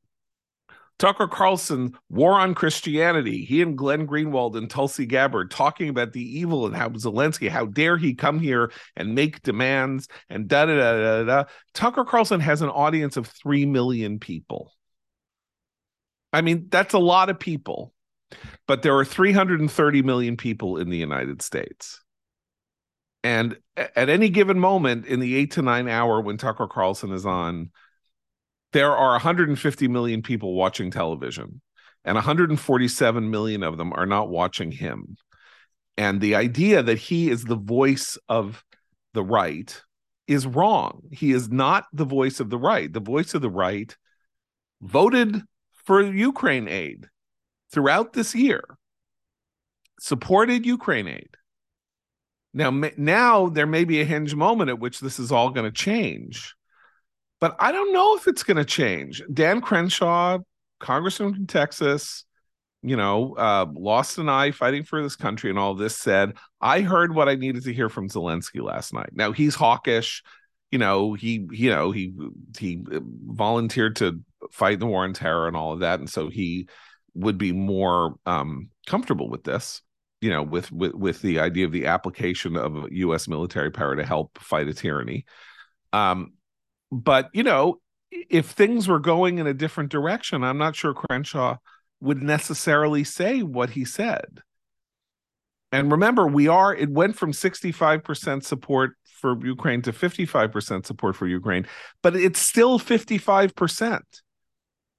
Tucker 0.99 1.27
Carlson, 1.27 1.93
War 2.09 2.33
on 2.39 2.55
Christianity. 2.55 3.45
He 3.45 3.61
and 3.61 3.77
Glenn 3.77 4.07
Greenwald 4.07 4.57
and 4.57 4.69
Tulsi 4.69 5.05
Gabbard 5.05 5.51
talking 5.51 5.89
about 5.89 6.11
the 6.11 6.39
evil 6.39 6.65
and 6.65 6.75
how 6.75 6.89
Zelensky, 6.89 7.49
how 7.49 7.67
dare 7.67 7.97
he 7.97 8.15
come 8.15 8.39
here 8.39 8.71
and 8.95 9.13
make 9.13 9.43
demands 9.43 10.07
and 10.29 10.47
da 10.47 10.65
da 10.65 10.75
da 10.75 10.93
da 10.97 11.23
da. 11.23 11.43
Tucker 11.73 12.03
Carlson 12.03 12.39
has 12.39 12.63
an 12.63 12.69
audience 12.69 13.15
of 13.15 13.27
3 13.27 13.65
million 13.67 14.19
people. 14.19 14.73
I 16.33 16.41
mean, 16.41 16.67
that's 16.69 16.93
a 16.93 16.99
lot 16.99 17.29
of 17.29 17.39
people, 17.39 17.93
but 18.67 18.81
there 18.81 18.97
are 18.97 19.05
330 19.05 20.01
million 20.01 20.37
people 20.37 20.77
in 20.77 20.89
the 20.89 20.97
United 20.97 21.41
States. 21.41 22.01
And 23.23 23.57
at 23.75 24.09
any 24.09 24.29
given 24.29 24.59
moment 24.59 25.05
in 25.05 25.19
the 25.19 25.35
eight 25.35 25.51
to 25.51 25.61
nine 25.61 25.87
hour 25.87 26.21
when 26.21 26.37
Tucker 26.37 26.67
Carlson 26.67 27.11
is 27.11 27.25
on, 27.25 27.71
there 28.73 28.95
are 28.95 29.11
150 29.11 29.87
million 29.87 30.21
people 30.21 30.53
watching 30.53 30.91
television, 30.91 31.61
and 32.05 32.15
147 32.15 33.29
million 33.29 33.63
of 33.63 33.77
them 33.77 33.93
are 33.93 34.05
not 34.05 34.29
watching 34.29 34.71
him. 34.71 35.17
And 35.97 36.21
the 36.21 36.35
idea 36.35 36.83
that 36.83 36.97
he 36.97 37.29
is 37.29 37.43
the 37.43 37.55
voice 37.55 38.17
of 38.29 38.63
the 39.13 39.23
right 39.23 39.81
is 40.27 40.45
wrong. 40.45 41.01
He 41.11 41.31
is 41.31 41.49
not 41.49 41.85
the 41.91 42.05
voice 42.05 42.39
of 42.39 42.49
the 42.49 42.57
right. 42.57 42.91
The 42.91 42.99
voice 42.99 43.33
of 43.33 43.41
the 43.41 43.49
right 43.49 43.95
voted 44.81 45.41
for 45.85 46.01
Ukraine 46.01 46.67
aid 46.67 47.07
throughout 47.71 48.13
this 48.13 48.33
year, 48.35 48.63
supported 49.99 50.65
Ukraine 50.65 51.07
aid. 51.07 51.29
Now, 52.53 52.71
now 52.97 53.49
there 53.49 53.67
may 53.67 53.83
be 53.83 54.01
a 54.01 54.05
hinge 54.05 54.33
moment 54.33 54.69
at 54.69 54.79
which 54.79 54.99
this 54.99 55.19
is 55.19 55.31
all 55.31 55.51
going 55.51 55.65
to 55.65 55.71
change, 55.71 56.55
but 57.39 57.55
I 57.59 57.71
don't 57.71 57.93
know 57.93 58.15
if 58.15 58.27
it's 58.27 58.43
going 58.43 58.57
to 58.57 58.65
change. 58.65 59.21
Dan 59.31 59.61
Crenshaw, 59.61 60.39
congressman 60.79 61.35
from 61.35 61.47
Texas, 61.47 62.25
you 62.81 62.95
know, 62.95 63.35
uh, 63.35 63.65
lost 63.73 64.17
an 64.17 64.29
eye 64.29 64.51
fighting 64.51 64.83
for 64.83 65.01
this 65.03 65.15
country 65.15 65.49
and 65.49 65.59
all 65.59 65.75
this 65.75 65.97
said, 65.97 66.33
I 66.61 66.81
heard 66.81 67.13
what 67.13 67.27
I 67.27 67.35
needed 67.35 67.63
to 67.63 67.73
hear 67.73 67.89
from 67.89 68.09
Zelensky 68.09 68.61
last 68.61 68.93
night. 68.93 69.09
Now 69.13 69.31
he's 69.31 69.55
hawkish, 69.55 70.23
you 70.71 70.79
know, 70.79 71.13
he, 71.13 71.45
you 71.51 71.69
know, 71.69 71.91
he, 71.91 72.13
he 72.57 72.81
volunteered 72.83 73.97
to 73.97 74.21
fight 74.51 74.79
the 74.79 74.85
war 74.85 75.03
on 75.03 75.13
terror 75.13 75.47
and 75.47 75.57
all 75.57 75.73
of 75.73 75.79
that. 75.79 75.99
And 75.99 76.09
so 76.09 76.29
he 76.29 76.67
would 77.17 77.37
be 77.37 77.51
more 77.51 78.15
um, 78.25 78.69
comfortable 78.85 79.29
with 79.29 79.43
this 79.43 79.81
you 80.21 80.29
know 80.29 80.43
with 80.43 80.71
with 80.71 80.93
with 80.93 81.21
the 81.21 81.39
idea 81.39 81.65
of 81.65 81.71
the 81.71 81.85
application 81.85 82.55
of 82.55 82.91
U.S. 82.91 83.27
military 83.27 83.71
power 83.71 83.95
to 83.95 84.05
help 84.05 84.37
fight 84.39 84.67
a 84.67 84.73
tyranny. 84.73 85.25
Um, 85.93 86.33
but 86.91 87.29
you 87.33 87.43
know, 87.43 87.79
if 88.11 88.47
things 88.47 88.87
were 88.87 88.99
going 88.99 89.37
in 89.37 89.47
a 89.47 89.53
different 89.53 89.91
direction, 89.91 90.43
I'm 90.43 90.57
not 90.57 90.75
sure 90.75 90.93
Crenshaw 90.93 91.57
would 91.99 92.21
necessarily 92.21 93.03
say 93.03 93.43
what 93.43 93.71
he 93.71 93.85
said. 93.85 94.41
And 95.71 95.91
remember, 95.91 96.27
we 96.27 96.47
are 96.47 96.73
it 96.73 96.89
went 96.89 97.17
from 97.17 97.31
65% 97.31 98.43
support 98.43 98.91
for 99.03 99.37
Ukraine 99.45 99.81
to 99.81 99.91
55% 99.91 100.85
support 100.85 101.15
for 101.15 101.27
Ukraine, 101.27 101.67
but 102.01 102.15
it's 102.15 102.39
still 102.39 102.79
55% 102.79 104.01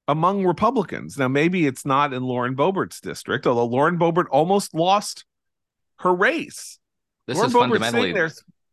among 0.08 0.44
Republicans. 0.44 1.18
Now, 1.18 1.28
maybe 1.28 1.66
it's 1.66 1.84
not 1.84 2.12
in 2.12 2.22
Lauren 2.24 2.56
Boebert's 2.56 3.00
district, 3.00 3.46
although 3.46 3.66
Lauren 3.66 3.98
Boebert 3.98 4.26
almost 4.30 4.74
lost 4.74 5.24
her 5.98 6.14
race. 6.14 6.78
This 7.26 7.36
Lauren 7.36 7.50
is 7.50 7.54
Boebert's 7.54 7.70
fundamentally 7.70 8.12
there, 8.12 8.30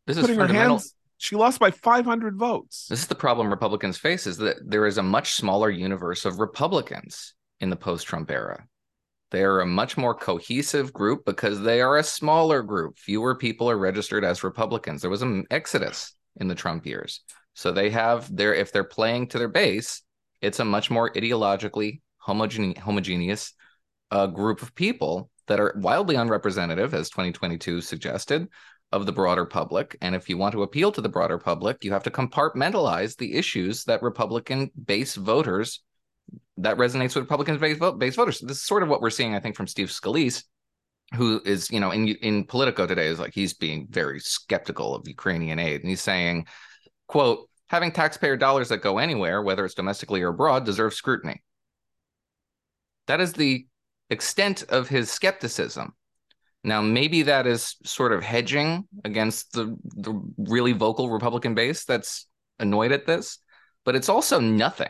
this 0.08 0.18
is 0.18 0.26
fundamental. 0.28 0.78
Hands, 0.78 0.96
she 1.18 1.36
lost 1.36 1.60
by 1.60 1.72
500 1.72 2.38
votes. 2.38 2.88
This 2.90 3.02
is 3.02 3.08
the 3.08 3.16
problem 3.16 3.50
Republicans 3.50 3.98
face: 3.98 4.26
is 4.26 4.38
that 4.38 4.58
there 4.66 4.86
is 4.86 4.98
a 4.98 5.04
much 5.04 5.34
smaller 5.34 5.70
universe 5.70 6.26
of 6.26 6.40
Republicans 6.40 7.36
in 7.60 7.70
the 7.70 7.76
post-Trump 7.76 8.32
era. 8.32 8.66
They 9.32 9.44
are 9.44 9.60
a 9.60 9.66
much 9.66 9.98
more 9.98 10.14
cohesive 10.14 10.94
group 10.94 11.26
because 11.26 11.60
they 11.60 11.82
are 11.82 11.98
a 11.98 12.04
smaller 12.04 12.62
group. 12.62 12.98
Fewer 12.98 13.36
people 13.36 13.70
are 13.70 13.78
registered 13.78 14.24
as 14.24 14.44
Republicans. 14.44 15.02
There 15.02 15.10
was 15.10 15.22
an 15.22 15.46
exodus 15.52 16.16
in 16.40 16.48
the 16.48 16.56
Trump 16.56 16.86
years. 16.86 17.22
So 17.54 17.72
they 17.72 17.90
have 17.90 18.34
their 18.34 18.54
if 18.54 18.72
they're 18.72 18.84
playing 18.84 19.28
to 19.30 19.40
their 19.40 19.50
base, 19.50 20.04
it's 20.42 20.60
a 20.60 20.66
much 20.66 20.90
more 20.92 21.12
ideologically 21.14 22.02
homogene- 22.26 22.78
homogeneous 22.78 23.54
uh, 24.12 24.28
group 24.28 24.62
of 24.62 24.76
people 24.76 25.30
that 25.48 25.60
are 25.60 25.76
wildly 25.78 26.16
unrepresentative, 26.16 26.94
as 26.94 27.10
2022 27.10 27.82
suggested, 27.82 28.48
of 28.92 29.06
the 29.06 29.12
broader 29.12 29.46
public. 29.46 29.98
And 30.02 30.16
if 30.16 30.30
you 30.30 30.38
want 30.38 30.54
to 30.54 30.64
appeal 30.64 30.92
to 30.92 31.02
the 31.02 31.10
broader 31.10 31.38
public, 31.38 31.84
you 31.84 31.92
have 31.92 32.04
to 32.04 32.12
compartmentalize 32.12 33.18
the 33.18 33.36
issues 33.36 33.84
that 33.86 34.02
Republican 34.02 34.72
base 34.86 35.16
voters 35.16 35.82
that 36.58 36.78
resonates 36.78 37.16
with 37.16 37.24
Republican 37.24 37.58
base, 37.58 37.78
vote, 37.78 38.00
base 38.00 38.16
voters. 38.16 38.40
This 38.40 38.58
is 38.58 38.64
sort 38.64 38.84
of 38.84 38.90
what 38.90 39.02
we're 39.02 39.10
seeing, 39.10 39.36
I 39.36 39.40
think, 39.40 39.56
from 39.56 39.68
Steve 39.68 39.90
Scalise, 39.90 40.44
who 41.14 41.42
is, 41.46 41.70
you 41.70 41.80
know, 41.80 41.92
in 41.92 42.08
in 42.08 42.46
Politico 42.46 42.88
today 42.88 43.08
is 43.08 43.20
like 43.20 43.34
he's 43.34 43.54
being 43.54 43.88
very 43.90 44.20
skeptical 44.20 44.96
of 44.96 45.08
Ukrainian 45.08 45.60
aid, 45.60 45.82
and 45.82 45.90
he's 45.90 46.02
saying, 46.02 46.48
"quote 47.08 47.50
having 47.68 47.92
taxpayer 47.92 48.38
dollars 48.38 48.70
that 48.70 48.82
go 48.82 48.98
anywhere, 48.98 49.42
whether 49.42 49.66
it's 49.66 49.74
domestically 49.74 50.22
or 50.22 50.30
abroad, 50.30 50.66
deserves 50.66 50.96
scrutiny. 50.96 51.44
That 53.08 53.22
is 53.22 53.34
the 53.34 53.68
extent 54.10 54.64
of 54.70 54.88
his 54.88 55.12
skepticism. 55.12 55.94
Now, 56.64 56.82
maybe 56.82 57.24
that 57.24 57.46
is 57.46 57.76
sort 57.84 58.12
of 58.12 58.24
hedging 58.24 58.88
against 59.04 59.54
the, 59.54 59.78
the 59.84 60.20
really 60.38 60.72
vocal 60.72 61.10
Republican 61.10 61.54
base 61.54 61.86
that's 61.86 62.28
annoyed 62.60 62.92
at 62.92 63.06
this, 63.06 63.38
but 63.84 63.96
it's 63.96 64.10
also 64.10 64.40
nothing. 64.40 64.90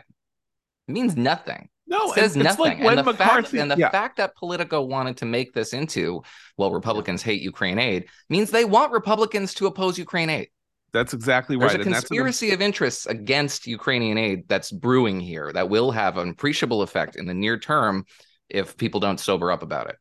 It 0.88 0.92
means 0.92 1.16
nothing. 1.16 1.68
No, 1.86 2.10
it 2.10 2.14
says 2.14 2.36
nothing. 2.36 2.82
Like 2.82 2.98
and, 2.98 2.98
the 2.98 3.12
McCarthy, 3.12 3.42
fact, 3.42 3.54
and 3.54 3.70
the 3.70 3.76
yeah. 3.76 3.90
fact 3.90 4.16
that 4.16 4.34
Politico 4.36 4.82
wanted 4.82 5.18
to 5.18 5.24
make 5.24 5.52
this 5.52 5.72
into, 5.72 6.22
well, 6.56 6.72
Republicans 6.72 7.22
hate 7.22 7.42
Ukraine 7.42 7.78
aid 7.78 8.06
means 8.28 8.50
they 8.50 8.64
want 8.64 8.92
Republicans 8.92 9.54
to 9.54 9.66
oppose 9.66 9.98
Ukraine 9.98 10.30
aid. 10.30 10.48
That's 10.96 11.12
exactly 11.14 11.56
There's 11.56 11.72
right. 11.72 11.84
There's 11.84 11.86
a 11.86 12.00
conspiracy 12.00 12.52
of 12.52 12.62
interests 12.62 13.06
against 13.06 13.66
Ukrainian 13.66 14.16
aid 14.16 14.48
that's 14.48 14.72
brewing 14.72 15.20
here 15.20 15.52
that 15.52 15.68
will 15.68 15.90
have 15.90 16.16
an 16.16 16.30
appreciable 16.30 16.80
effect 16.82 17.16
in 17.16 17.26
the 17.26 17.34
near 17.34 17.58
term 17.58 18.04
if 18.48 18.76
people 18.76 18.98
don't 18.98 19.20
sober 19.20 19.52
up 19.52 19.62
about 19.62 19.90
it. 19.90 19.96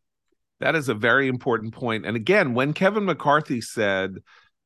That 0.62 0.76
is 0.76 0.88
a 0.88 0.93
very 0.93 1.28
important 1.28 1.74
point. 1.74 2.06
And 2.06 2.16
again, 2.16 2.54
when 2.54 2.74
Kevin 2.74 3.04
McCarthy 3.04 3.60
said, 3.60 4.16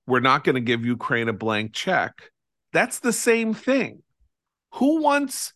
we're 0.06 0.20
not 0.20 0.44
going 0.44 0.56
to 0.56 0.62
give 0.62 0.86
Ukraine 0.86 1.30
a 1.30 1.34
blank 1.34 1.74
check, 1.74 2.14
that's 2.74 3.00
the 3.00 3.14
same 3.14 3.56
thing. 3.56 4.04
Who 4.76 5.02
wants 5.02 5.54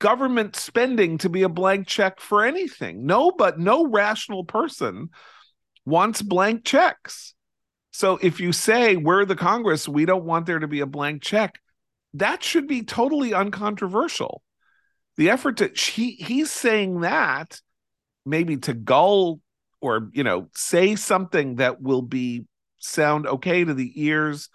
government 0.00 0.56
spending 0.56 1.18
to 1.18 1.28
be 1.28 1.42
a 1.42 1.48
blank 1.48 1.86
check 1.86 2.20
for 2.20 2.44
anything? 2.44 3.06
No, 3.06 3.30
but 3.30 3.58
no 3.60 3.86
rational 3.86 4.44
person 4.44 5.10
wants 5.84 6.22
blank 6.22 6.64
checks. 6.64 7.35
So 7.96 8.18
if 8.20 8.40
you 8.40 8.52
say 8.52 8.96
we're 8.96 9.24
the 9.24 9.34
Congress, 9.34 9.88
we 9.88 10.04
don't 10.04 10.26
want 10.26 10.44
there 10.44 10.58
to 10.58 10.68
be 10.68 10.80
a 10.80 10.86
blank 10.86 11.22
check, 11.22 11.58
that 12.12 12.42
should 12.42 12.68
be 12.68 12.82
totally 12.82 13.32
uncontroversial. 13.32 14.42
The 15.16 15.30
effort 15.30 15.56
to 15.56 15.68
he 15.68 16.10
he's 16.10 16.50
saying 16.50 17.00
that 17.00 17.58
maybe 18.26 18.58
to 18.58 18.74
gull 18.74 19.40
or 19.80 20.10
you 20.12 20.24
know 20.24 20.50
say 20.54 20.94
something 20.94 21.54
that 21.54 21.80
will 21.80 22.02
be 22.02 22.44
sound 22.76 23.26
okay 23.28 23.64
to 23.64 23.72
the 23.72 23.92
ears 23.94 24.50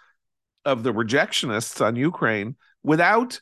of 0.64 0.84
the 0.84 0.92
rejectionists 0.92 1.84
on 1.84 1.96
Ukraine 1.96 2.54
without 2.84 3.40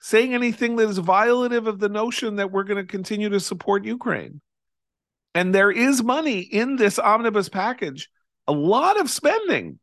saying 0.00 0.34
anything 0.34 0.74
that 0.74 0.88
is 0.88 0.98
violative 0.98 1.68
of 1.68 1.78
the 1.78 1.88
notion 1.88 2.34
that 2.34 2.50
we're 2.50 2.64
going 2.64 2.84
to 2.84 2.92
continue 2.92 3.28
to 3.28 3.38
support 3.38 3.84
Ukraine. 3.84 4.40
And 5.36 5.54
there 5.54 5.70
is 5.70 6.02
money 6.02 6.40
in 6.40 6.74
this 6.74 6.98
omnibus 6.98 7.48
package 7.48 8.10
a 8.46 8.52
lot 8.52 9.00
of 9.00 9.10
spending 9.10 9.78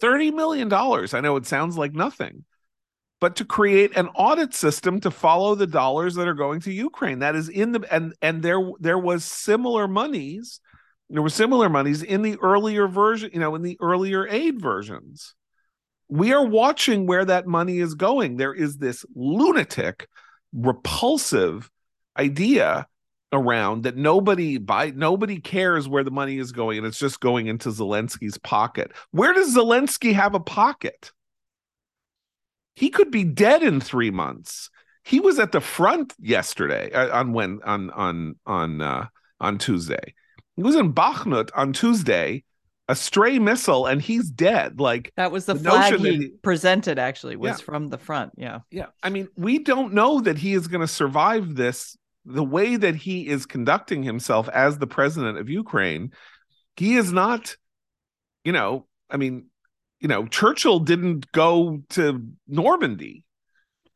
$30 0.00 0.34
million. 0.34 0.72
I 0.72 1.20
know 1.20 1.36
it 1.36 1.46
sounds 1.46 1.76
like 1.76 1.92
nothing, 1.92 2.44
but 3.20 3.36
to 3.36 3.44
create 3.44 3.96
an 3.96 4.08
audit 4.08 4.54
system 4.54 5.00
to 5.00 5.10
follow 5.10 5.54
the 5.54 5.66
dollars 5.66 6.14
that 6.14 6.28
are 6.28 6.34
going 6.34 6.60
to 6.60 6.72
Ukraine. 6.72 7.20
That 7.20 7.34
is 7.34 7.48
in 7.48 7.72
the 7.72 7.86
and 7.90 8.14
and 8.22 8.42
there 8.42 8.60
there 8.78 8.98
was 8.98 9.24
similar 9.24 9.88
monies. 9.88 10.60
There 11.10 11.22
were 11.22 11.30
similar 11.30 11.68
monies 11.68 12.02
in 12.02 12.22
the 12.22 12.36
earlier 12.42 12.86
version, 12.86 13.30
you 13.32 13.40
know, 13.40 13.54
in 13.54 13.62
the 13.62 13.78
earlier 13.80 14.28
aid 14.28 14.60
versions. 14.60 15.34
We 16.08 16.32
are 16.32 16.44
watching 16.44 17.06
where 17.06 17.24
that 17.24 17.46
money 17.46 17.78
is 17.78 17.94
going. 17.94 18.36
There 18.36 18.54
is 18.54 18.76
this 18.76 19.04
lunatic, 19.14 20.08
repulsive 20.52 21.70
idea 22.18 22.86
around 23.32 23.82
that 23.82 23.96
nobody 23.96 24.56
buy 24.58 24.90
nobody 24.90 25.38
cares 25.38 25.86
where 25.88 26.02
the 26.04 26.10
money 26.10 26.38
is 26.38 26.52
going 26.52 26.78
and 26.78 26.86
it's 26.86 26.98
just 26.98 27.20
going 27.20 27.46
into 27.46 27.68
Zelensky's 27.68 28.38
pocket. 28.38 28.92
Where 29.10 29.34
does 29.34 29.54
Zelensky 29.54 30.14
have 30.14 30.34
a 30.34 30.40
pocket? 30.40 31.12
He 32.74 32.90
could 32.90 33.10
be 33.10 33.24
dead 33.24 33.62
in 33.62 33.80
3 33.80 34.10
months. 34.10 34.70
He 35.04 35.20
was 35.20 35.38
at 35.38 35.52
the 35.52 35.60
front 35.60 36.14
yesterday 36.20 36.90
uh, 36.92 37.18
on 37.18 37.32
when 37.32 37.60
on 37.64 37.90
on 37.90 38.36
on 38.46 38.80
uh, 38.80 39.06
on 39.40 39.58
Tuesday. 39.58 40.14
He 40.56 40.62
was 40.62 40.76
in 40.76 40.92
Bakhmut 40.92 41.50
on 41.54 41.72
Tuesday 41.72 42.44
a 42.90 42.94
stray 42.96 43.38
missile 43.38 43.84
and 43.86 44.00
he's 44.00 44.30
dead. 44.30 44.80
Like 44.80 45.12
that 45.16 45.30
was 45.30 45.44
the, 45.44 45.54
the 45.54 45.70
flag 45.70 45.98
he 46.00 46.16
he- 46.16 46.28
presented. 46.42 46.98
Actually, 46.98 47.36
was 47.36 47.58
Yeah. 47.60 47.64
from 47.64 47.88
the 47.88 47.98
front. 47.98 48.32
Yeah. 48.36 48.60
Yeah. 48.70 48.86
I 49.02 49.10
mean, 49.10 49.28
we 49.36 49.58
don't 49.58 49.92
know 49.92 50.20
that 50.22 50.38
he 50.38 50.54
is 50.54 50.68
going 50.68 50.80
to 50.80 50.88
survive 50.88 51.54
this. 51.54 51.96
The 52.24 52.44
way 52.44 52.76
that 52.76 52.94
he 52.96 53.26
is 53.26 53.46
conducting 53.46 54.02
himself 54.02 54.48
as 54.50 54.78
the 54.78 54.86
president 54.86 55.38
of 55.38 55.48
Ukraine, 55.48 56.12
he 56.76 56.96
is 56.96 57.12
not, 57.12 57.56
you 58.44 58.52
know, 58.52 58.86
I 59.10 59.16
mean, 59.16 59.46
you 60.00 60.08
know, 60.08 60.26
Churchill 60.26 60.80
didn't 60.80 61.30
go 61.32 61.82
to 61.90 62.26
Normandy. 62.46 63.24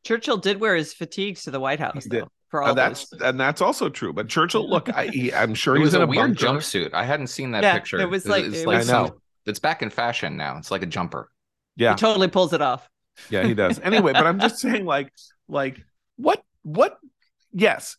Churchill 0.04 0.38
did 0.38 0.58
wear 0.60 0.74
his 0.74 0.92
fatigues 0.94 1.42
to 1.44 1.50
the 1.50 1.60
White 1.60 1.78
House, 1.78 2.06
though. 2.10 2.28
For 2.50 2.62
all 2.62 2.70
Uh, 2.70 2.74
that's 2.74 3.08
those. 3.08 3.20
and 3.22 3.38
that's 3.38 3.60
also 3.62 3.88
true. 3.88 4.12
But 4.12 4.28
Churchill, 4.28 4.68
look, 4.68 4.88
I, 4.94 5.06
he, 5.06 5.32
I'm 5.32 5.54
sure 5.54 5.76
he 5.76 5.82
was 5.82 5.94
in 5.94 6.00
a 6.02 6.04
a 6.04 6.06
weird 6.06 6.36
bunker. 6.38 6.58
jumpsuit. 6.58 6.92
I 6.92 7.04
hadn't 7.04 7.28
seen 7.28 7.52
that 7.52 7.62
Yeah, 7.62 7.74
picture. 7.74 8.00
it 8.00 8.10
was 8.10 8.26
like- 8.26 8.44
it's 8.44 8.58
it 8.58 8.66
like 8.66 8.78
was- 8.78 8.86
some- 8.88 9.04
I 9.04 9.08
know. 9.08 9.20
it's 9.46 9.58
back 9.58 9.82
in 9.82 9.90
fashion 9.90 10.36
now. 10.36 10.58
It's 10.58 10.70
like 10.70 10.82
a 10.82 10.86
jumper. 10.86 11.30
Yeah, 11.76 11.92
He 11.92 11.96
totally 11.96 12.28
pulls 12.28 12.52
it 12.52 12.60
off. 12.60 12.88
yeah, 13.30 13.44
he 13.46 13.54
does. 13.54 13.78
Anyway, 13.78 14.12
but 14.12 14.26
I'm 14.26 14.38
just 14.40 14.58
saying, 14.64 14.84
like, 14.84 15.12
like 15.48 15.80
what, 16.16 16.42
what? 16.62 16.98
Yes, 17.54 17.96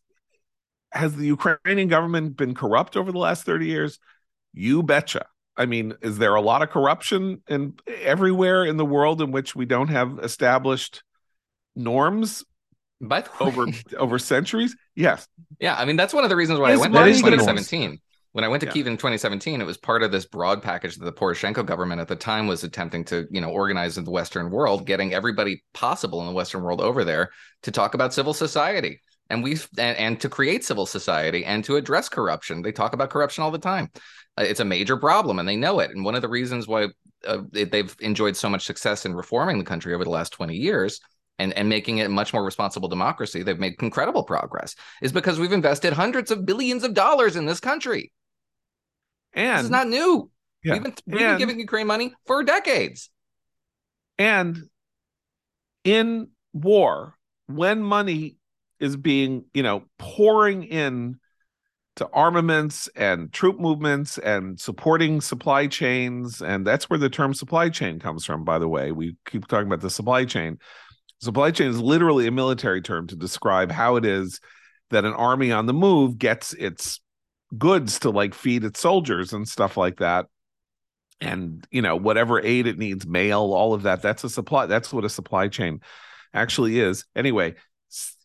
has 0.93 1.15
the 1.15 1.25
Ukrainian 1.25 1.87
government 1.87 2.37
been 2.37 2.53
corrupt 2.53 2.95
over 2.95 3.11
the 3.11 3.17
last 3.17 3.43
30 3.43 3.65
years? 3.67 3.99
You 4.53 4.83
betcha. 4.83 5.25
I 5.57 5.65
mean, 5.65 5.93
is 6.01 6.17
there 6.17 6.35
a 6.35 6.41
lot 6.41 6.61
of 6.61 6.69
corruption 6.69 7.41
in 7.47 7.75
everywhere 7.87 8.65
in 8.65 8.77
the 8.77 8.85
world 8.85 9.21
in 9.21 9.31
which 9.31 9.55
we 9.55 9.65
don't 9.65 9.89
have 9.89 10.19
established 10.21 11.03
norms 11.75 12.43
By 13.01 13.21
the 13.21 13.29
way, 13.29 13.47
over 13.47 13.65
over 13.97 14.19
centuries? 14.19 14.75
Yes. 14.95 15.27
Yeah, 15.59 15.75
I 15.75 15.85
mean 15.85 15.95
that's 15.95 16.13
one 16.13 16.23
of 16.23 16.29
the 16.29 16.35
reasons 16.35 16.59
why 16.59 16.71
I 16.71 16.77
went 16.77 16.93
there 16.93 17.05
in 17.07 17.13
the 17.13 17.21
norm? 17.21 17.31
2017. 17.37 17.99
When 18.31 18.43
I 18.43 18.47
went 18.47 18.61
to 18.61 18.67
Yeah. 18.67 18.73
Kiev 18.73 18.87
in 18.87 18.97
2017, 18.97 19.61
it 19.61 19.63
was 19.63 19.77
part 19.77 20.01
of 20.01 20.11
this 20.11 20.25
broad 20.25 20.63
package 20.63 20.95
that 20.97 21.05
the 21.05 21.13
Poroshenko 21.13 21.63
government 21.67 22.01
at 22.01 22.07
the 22.07 22.15
time 22.15 22.47
was 22.47 22.63
attempting 22.63 23.03
to, 23.05 23.27
you 23.29 23.39
know, 23.39 23.49
organize 23.49 23.99
in 23.99 24.05
the 24.05 24.11
Western 24.11 24.49
world, 24.49 24.87
getting 24.87 25.13
everybody 25.13 25.63
possible 25.75 26.19
in 26.21 26.25
the 26.25 26.33
Western 26.33 26.63
world 26.63 26.81
over 26.81 27.03
there 27.03 27.29
to 27.61 27.71
talk 27.71 27.93
about 27.93 28.11
civil 28.11 28.33
society 28.33 28.99
and 29.33 29.43
we 29.43 29.53
and, 29.77 29.97
and 29.97 30.21
to 30.21 30.29
create 30.29 30.63
civil 30.63 30.85
society 30.85 31.43
and 31.43 31.63
to 31.65 31.75
address 31.75 32.07
corruption. 32.07 32.61
They 32.61 32.71
talk 32.71 32.93
about 32.93 33.09
corruption 33.09 33.43
all 33.43 33.51
the 33.51 33.57
time. 33.59 33.89
Uh, 34.37 34.43
It's 34.43 34.59
a 34.61 34.65
major 34.65 34.95
problem, 34.97 35.39
and 35.39 35.47
they 35.47 35.55
know 35.57 35.79
it. 35.79 35.91
And 35.91 36.05
one 36.05 36.15
of 36.15 36.21
the 36.21 36.29
reasons 36.29 36.67
why 36.67 36.87
uh, 37.27 37.41
they've 37.51 37.95
enjoyed 37.99 38.35
so 38.37 38.49
much 38.49 38.65
success 38.65 39.05
in 39.05 39.13
reforming 39.13 39.57
the 39.57 39.65
country 39.65 39.93
over 39.93 40.03
the 40.03 40.09
last 40.09 40.31
20 40.33 40.55
years 40.55 40.99
and, 41.39 41.53
and 41.53 41.67
making 41.67 41.97
it 41.97 42.05
a 42.05 42.09
much 42.09 42.31
more 42.33 42.43
responsible 42.43 42.87
democracy, 42.87 43.43
they've 43.43 43.59
made 43.59 43.75
incredible 43.81 44.23
progress, 44.23 44.75
is 45.01 45.11
because 45.11 45.39
we've 45.39 45.51
invested 45.51 45.93
hundreds 45.93 46.31
of 46.31 46.45
billions 46.45 46.83
of 46.83 46.93
dollars 46.93 47.35
in 47.35 47.45
this 47.45 47.59
country. 47.59 48.11
And 49.33 49.57
this 49.57 49.63
is 49.65 49.69
not 49.71 49.87
new. 49.87 50.29
Yeah. 50.63 50.73
We've, 50.73 50.83
been, 50.83 50.93
we've 51.07 51.21
And- 51.21 51.29
been 51.31 51.37
giving 51.39 51.59
Ukraine 51.59 51.87
money 51.87 52.13
for 52.27 52.43
decades. 52.43 53.09
And 54.17 54.57
in 55.83 56.29
war, 56.53 57.17
when 57.47 57.81
money 57.81 58.37
is 58.83 58.97
being, 58.97 59.45
you 59.53 59.63
know, 59.63 59.83
pouring 59.97 60.63
in 60.63 61.17
to 61.95 62.09
armaments 62.11 62.89
and 62.95 63.31
troop 63.31 63.59
movements 63.59 64.17
and 64.17 64.59
supporting 64.59 65.21
supply 65.21 65.67
chains, 65.67 66.41
and 66.41 66.67
that's 66.67 66.89
where 66.89 66.99
the 66.99 67.09
term 67.09 67.33
supply 67.33 67.69
chain 67.69 67.99
comes 67.99 68.25
from, 68.25 68.43
by 68.43 68.59
the 68.59 68.67
way. 68.67 68.91
We 68.91 69.15
keep 69.25 69.47
talking 69.47 69.67
about 69.67 69.81
the 69.81 69.89
supply 69.89 70.25
chain. 70.25 70.57
Supply 71.21 71.51
chain 71.51 71.69
is 71.69 71.79
literally 71.79 72.27
a 72.27 72.31
military 72.31 72.81
term 72.81 73.07
to 73.07 73.15
describe 73.15 73.71
how 73.71 73.95
it 73.95 74.05
is 74.05 74.41
that 74.89 75.05
an 75.05 75.13
army 75.13 75.51
on 75.51 75.65
the 75.65 75.73
move 75.73 76.17
gets 76.17 76.53
its 76.53 76.99
goods 77.57 77.99
to 77.99 78.09
like 78.09 78.33
feed 78.33 78.65
its 78.65 78.81
soldiers 78.81 79.31
and 79.31 79.47
stuff 79.47 79.77
like 79.77 79.97
that 79.99 80.25
and 81.21 81.65
you 81.69 81.83
know 81.83 81.95
whatever 81.95 82.41
aid 82.41 82.65
it 82.65 82.79
needs 82.79 83.05
mail 83.05 83.53
all 83.53 83.75
of 83.75 83.83
that 83.83 84.01
that's 84.01 84.23
a 84.23 84.29
supply 84.29 84.65
that's 84.65 84.91
what 84.91 85.05
a 85.05 85.09
supply 85.09 85.47
chain 85.47 85.79
actually 86.33 86.79
is 86.79 87.05
anyway 87.15 87.53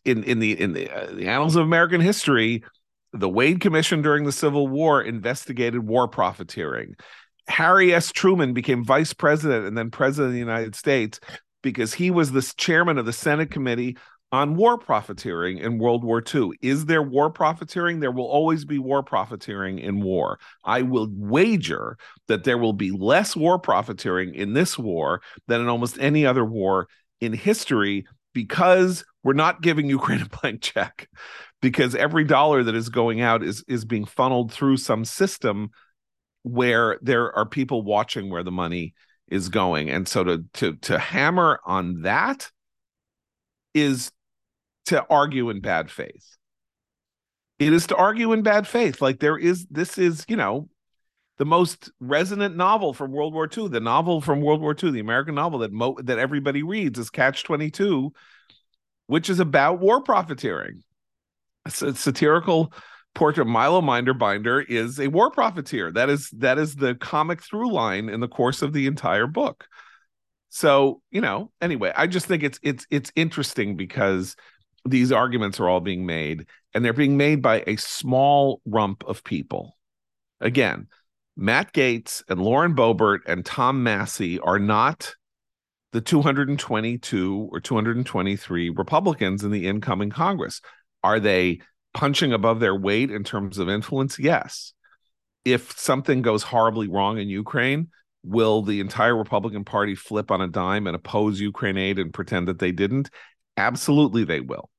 in 0.05 0.23
in 0.23 0.39
the 0.39 0.59
in 0.59 0.73
the, 0.73 0.89
uh, 0.89 1.13
the 1.13 1.27
annals 1.27 1.55
of 1.55 1.63
american 1.63 2.01
history 2.01 2.63
the 3.13 3.29
wade 3.29 3.59
commission 3.59 4.01
during 4.01 4.25
the 4.25 4.31
civil 4.31 4.67
war 4.67 5.01
investigated 5.01 5.85
war 5.85 6.07
profiteering 6.07 6.95
harry 7.47 7.93
s 7.93 8.11
truman 8.11 8.53
became 8.53 8.83
vice 8.83 9.13
president 9.13 9.65
and 9.65 9.77
then 9.77 9.91
president 9.91 10.27
of 10.27 10.33
the 10.33 10.39
united 10.39 10.75
states 10.75 11.19
because 11.61 11.93
he 11.93 12.11
was 12.11 12.31
the 12.31 12.53
chairman 12.57 12.97
of 12.97 13.05
the 13.05 13.13
senate 13.13 13.51
committee 13.51 13.97
on 14.31 14.55
war 14.55 14.77
profiteering 14.77 15.57
in 15.57 15.79
World 15.79 16.03
War 16.03 16.23
II. 16.33 16.51
Is 16.61 16.85
there 16.85 17.01
war 17.01 17.31
profiteering? 17.31 17.99
There 17.99 18.11
will 18.11 18.27
always 18.27 18.63
be 18.63 18.77
war 18.77 19.01
profiteering 19.01 19.79
in 19.79 20.01
war. 20.01 20.39
I 20.63 20.83
will 20.83 21.07
wager 21.11 21.97
that 22.27 22.43
there 22.43 22.57
will 22.57 22.73
be 22.73 22.91
less 22.91 23.35
war 23.35 23.57
profiteering 23.57 24.35
in 24.35 24.53
this 24.53 24.77
war 24.77 25.21
than 25.47 25.61
in 25.61 25.67
almost 25.67 25.97
any 25.99 26.25
other 26.25 26.45
war 26.45 26.87
in 27.19 27.33
history 27.33 28.05
because 28.39 29.03
we're 29.21 29.33
not 29.33 29.61
giving 29.61 29.89
Ukraine 29.89 30.21
a 30.21 30.37
blank 30.41 30.61
check 30.61 31.09
because 31.61 31.93
every 31.93 32.23
dollar 32.23 32.63
that 32.63 32.73
is 32.73 32.87
going 32.87 33.19
out 33.19 33.43
is 33.43 33.65
is 33.67 33.83
being 33.83 34.05
funneled 34.05 34.53
through 34.53 34.77
some 34.77 35.03
system 35.03 35.71
where 36.43 36.97
there 37.01 37.35
are 37.35 37.45
people 37.45 37.81
watching 37.81 38.29
where 38.29 38.43
the 38.43 38.51
money 38.51 38.93
is 39.27 39.49
going. 39.49 39.89
And 39.89 40.07
so 40.07 40.23
to 40.23 40.45
to 40.53 40.75
to 40.77 40.97
hammer 40.97 41.59
on 41.65 42.03
that 42.03 42.49
is 43.73 44.09
to 44.85 45.05
argue 45.09 45.49
in 45.49 45.59
bad 45.59 45.91
faith. 45.91 46.37
It 47.59 47.73
is 47.73 47.87
to 47.87 47.95
argue 47.97 48.31
in 48.31 48.41
bad 48.41 48.67
faith. 48.67 49.01
Like 49.01 49.19
there 49.19 49.37
is 49.37 49.67
this 49.69 49.97
is 49.97 50.23
you 50.29 50.37
know 50.37 50.69
the 51.39 51.45
most 51.45 51.89
resonant 52.01 52.57
novel 52.57 52.93
from 52.93 53.11
World 53.11 53.33
War 53.33 53.49
II, 53.51 53.69
the 53.69 53.79
novel 53.79 54.19
from 54.19 54.41
World 54.41 54.61
War 54.61 54.75
II, 54.81 54.91
the 54.91 54.99
American 54.99 55.35
novel 55.35 55.59
that 55.59 55.71
mo- 55.71 55.97
that 56.03 56.19
everybody 56.19 56.63
reads 56.63 56.99
is 56.99 57.09
Catch 57.09 57.45
22, 57.45 58.11
which 59.07 59.29
is 59.29 59.39
about 59.39 59.79
war 59.79 60.03
profiteering. 60.03 60.83
A 61.65 61.71
satirical 61.71 62.73
portrait 63.15 63.45
Milo 63.45 63.81
Minderbinder 63.81 64.63
is 64.67 64.99
a 64.99 65.07
war 65.07 65.31
profiteer. 65.31 65.91
That 65.91 66.09
is 66.09 66.29
that 66.31 66.57
is 66.59 66.75
the 66.75 66.95
comic 66.95 67.41
through 67.41 67.71
line 67.71 68.09
in 68.09 68.19
the 68.19 68.27
course 68.27 68.61
of 68.61 68.73
the 68.73 68.85
entire 68.85 69.27
book. 69.27 69.65
So, 70.49 71.01
you 71.09 71.21
know, 71.21 71.51
anyway, 71.61 71.93
I 71.95 72.07
just 72.07 72.25
think 72.25 72.43
it's 72.43 72.59
it's 72.63 72.85
it's 72.91 73.13
interesting 73.15 73.77
because 73.77 74.35
these 74.83 75.11
arguments 75.11 75.59
are 75.59 75.69
all 75.69 75.79
being 75.79 76.05
made 76.05 76.47
and 76.73 76.83
they're 76.83 76.93
being 76.93 77.17
made 77.17 77.41
by 77.41 77.63
a 77.65 77.77
small 77.77 78.61
rump 78.65 79.03
of 79.05 79.23
people. 79.23 79.77
Again, 80.41 80.87
Matt 81.41 81.71
Gaetz 81.71 82.21
and 82.27 82.41
Lauren 82.41 82.75
Boebert 82.75 83.19
and 83.25 83.45
Tom 83.45 83.81
Massie 83.81 84.39
are 84.41 84.59
not 84.59 85.15
the 85.93 86.01
222 86.01 87.49
or 87.49 87.61
223 87.61 88.69
Republicans 88.71 89.45
in 89.45 89.51
the 89.51 89.65
incoming 89.65 90.09
Congress. 90.09 90.59
Are 91.01 91.21
they 91.21 91.61
punching 91.93 92.33
above 92.33 92.59
their 92.59 92.75
weight 92.75 93.09
in 93.09 93.23
terms 93.23 93.57
of 93.57 93.69
influence? 93.69 94.19
Yes. 94.19 94.73
If 95.45 95.79
something 95.79 96.21
goes 96.21 96.43
horribly 96.43 96.89
wrong 96.89 97.17
in 97.17 97.29
Ukraine, 97.29 97.87
will 98.21 98.61
the 98.61 98.81
entire 98.81 99.15
Republican 99.15 99.63
Party 99.63 99.95
flip 99.95 100.31
on 100.31 100.41
a 100.41 100.47
dime 100.47 100.87
and 100.87 100.95
oppose 100.95 101.39
Ukraine 101.39 101.77
aid 101.77 101.99
and 101.99 102.13
pretend 102.13 102.49
that 102.49 102.59
they 102.59 102.73
didn't? 102.73 103.09
Absolutely, 103.55 104.25
they 104.25 104.41
will, 104.41 104.69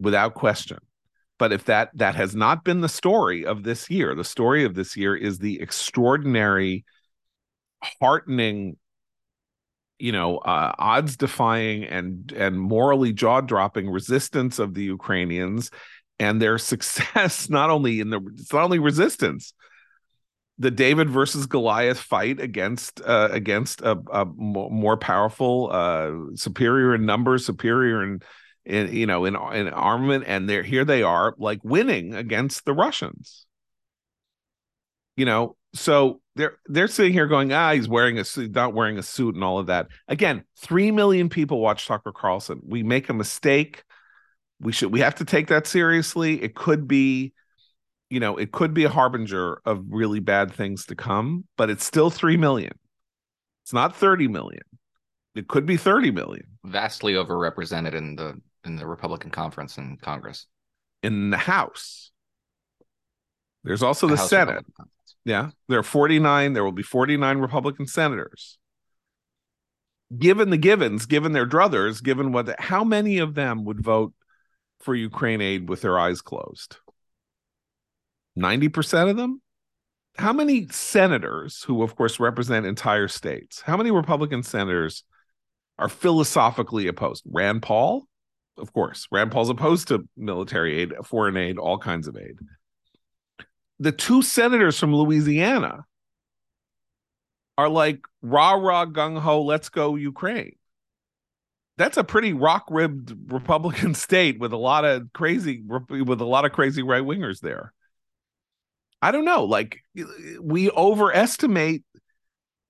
without 0.00 0.34
question 0.34 0.78
but 1.42 1.52
if 1.52 1.64
that 1.64 1.90
that 1.94 2.14
has 2.14 2.36
not 2.36 2.62
been 2.62 2.82
the 2.82 2.88
story 2.88 3.44
of 3.44 3.64
this 3.64 3.90
year 3.90 4.14
the 4.14 4.22
story 4.22 4.62
of 4.62 4.76
this 4.76 4.96
year 4.96 5.16
is 5.16 5.40
the 5.40 5.60
extraordinary 5.60 6.84
heartening 7.82 8.76
you 9.98 10.12
know 10.12 10.38
uh, 10.38 10.72
odds 10.78 11.16
defying 11.16 11.82
and 11.82 12.30
and 12.30 12.60
morally 12.60 13.12
jaw-dropping 13.12 13.90
resistance 13.90 14.60
of 14.60 14.74
the 14.74 14.84
ukrainians 14.84 15.72
and 16.20 16.40
their 16.40 16.58
success 16.72 17.50
not 17.50 17.70
only 17.70 17.98
in 17.98 18.10
the 18.10 18.20
it's 18.34 18.52
not 18.52 18.62
only 18.62 18.78
resistance 18.78 19.52
the 20.58 20.70
david 20.70 21.10
versus 21.10 21.46
goliath 21.46 21.98
fight 21.98 22.38
against 22.38 23.00
uh, 23.00 23.30
against 23.32 23.80
a, 23.80 23.98
a 24.12 24.24
more 24.26 24.96
powerful 24.96 25.70
uh 25.72 26.12
superior 26.36 26.94
in 26.94 27.04
numbers 27.04 27.44
superior 27.44 28.04
in 28.04 28.20
in 28.64 28.94
you 28.94 29.06
know 29.06 29.24
in 29.24 29.34
in 29.34 29.68
armament 29.68 30.24
and 30.26 30.48
they're 30.48 30.62
here 30.62 30.84
they 30.84 31.02
are 31.02 31.34
like 31.38 31.60
winning 31.64 32.14
against 32.14 32.64
the 32.64 32.72
russians. 32.72 33.46
You 35.16 35.26
know 35.26 35.56
so 35.74 36.20
they're 36.36 36.58
they're 36.66 36.88
sitting 36.88 37.12
here 37.12 37.26
going 37.26 37.52
ah 37.52 37.72
he's 37.72 37.88
wearing 37.88 38.18
a 38.18 38.24
suit 38.24 38.52
not 38.54 38.74
wearing 38.74 38.98
a 38.98 39.02
suit 39.02 39.34
and 39.34 39.44
all 39.44 39.58
of 39.58 39.66
that. 39.66 39.88
Again 40.08 40.44
3 40.58 40.90
million 40.90 41.28
people 41.28 41.60
watch 41.60 41.86
tucker 41.86 42.12
carlson. 42.12 42.60
We 42.64 42.82
make 42.82 43.08
a 43.08 43.14
mistake. 43.14 43.82
We 44.60 44.72
should 44.72 44.92
we 44.92 45.00
have 45.00 45.16
to 45.16 45.24
take 45.24 45.48
that 45.48 45.66
seriously. 45.66 46.42
It 46.42 46.54
could 46.54 46.86
be 46.86 47.32
you 48.10 48.20
know 48.20 48.36
it 48.36 48.52
could 48.52 48.74
be 48.74 48.84
a 48.84 48.90
harbinger 48.90 49.60
of 49.64 49.84
really 49.88 50.20
bad 50.20 50.52
things 50.52 50.86
to 50.86 50.94
come 50.94 51.44
but 51.56 51.70
it's 51.70 51.84
still 51.84 52.10
3 52.10 52.36
million. 52.36 52.72
It's 53.64 53.72
not 53.72 53.96
30 53.96 54.28
million. 54.28 54.62
It 55.34 55.48
could 55.48 55.66
be 55.66 55.76
30 55.76 56.10
million. 56.10 56.44
Vastly 56.64 57.14
overrepresented 57.14 57.94
in 57.94 58.16
the 58.16 58.40
in 58.64 58.76
the 58.76 58.86
Republican 58.86 59.30
conference 59.30 59.78
in 59.78 59.96
Congress. 60.02 60.46
in 61.02 61.30
the 61.30 61.36
house 61.36 62.12
there's 63.64 63.82
also 63.82 64.06
the, 64.06 64.16
House 64.16 64.30
senate 64.30 64.64
Yeah, 65.24 65.50
there 65.68 65.78
are 65.78 65.84
49. 65.84 66.52
There 66.52 66.64
will 66.64 66.72
be 66.72 66.82
49 66.82 67.38
Republican 67.38 67.86
senators. 67.86 68.58
Given 70.16 70.50
the 70.50 70.58
givens, 70.58 71.06
given 71.06 71.32
their 71.32 71.46
druthers, 71.46 72.02
given 72.02 72.32
what, 72.32 72.60
how 72.60 72.84
many 72.84 73.18
of 73.18 73.34
them 73.34 73.64
would 73.64 73.80
vote 73.80 74.12
for 74.80 74.94
Ukraine 74.94 75.40
aid 75.40 75.68
with 75.68 75.80
their 75.80 75.98
eyes 75.98 76.20
closed? 76.20 76.76
90% 78.38 79.10
of 79.10 79.16
them? 79.16 79.40
How 80.18 80.32
many 80.32 80.66
senators, 80.68 81.62
who 81.62 81.82
of 81.82 81.96
course 81.96 82.20
represent 82.20 82.66
entire 82.66 83.08
states, 83.08 83.62
how 83.62 83.78
many 83.78 83.90
Republican 83.90 84.42
senators 84.42 85.04
are 85.78 85.88
philosophically 85.88 86.88
opposed? 86.88 87.22
Rand 87.26 87.62
Paul? 87.62 88.06
Of 88.58 88.72
course. 88.72 89.08
Rand 89.10 89.32
Paul's 89.32 89.50
opposed 89.50 89.88
to 89.88 90.08
military 90.16 90.80
aid, 90.80 90.92
foreign 91.04 91.36
aid, 91.36 91.58
all 91.58 91.78
kinds 91.78 92.06
of 92.06 92.16
aid 92.16 92.38
the 93.82 93.92
two 93.92 94.22
senators 94.22 94.78
from 94.78 94.94
Louisiana 94.94 95.84
are 97.58 97.68
like 97.68 98.00
rah 98.22 98.52
rah 98.52 98.86
gung 98.86 99.18
ho, 99.18 99.42
let's 99.42 99.68
go 99.68 99.96
Ukraine. 99.96 100.54
That's 101.78 101.96
a 101.96 102.04
pretty 102.04 102.32
rock 102.32 102.66
ribbed 102.70 103.32
Republican 103.32 103.94
state 104.06 104.38
with 104.38 104.52
a 104.52 104.56
lot 104.56 104.84
of 104.84 105.12
crazy 105.12 105.62
with 105.66 106.20
a 106.20 106.24
lot 106.26 106.44
of 106.44 106.52
crazy 106.52 106.82
right 106.82 107.02
wingers 107.02 107.40
there. 107.40 107.72
I 109.00 109.10
don't 109.10 109.24
know. 109.24 109.44
Like 109.44 109.80
we 110.40 110.70
overestimate 110.70 111.82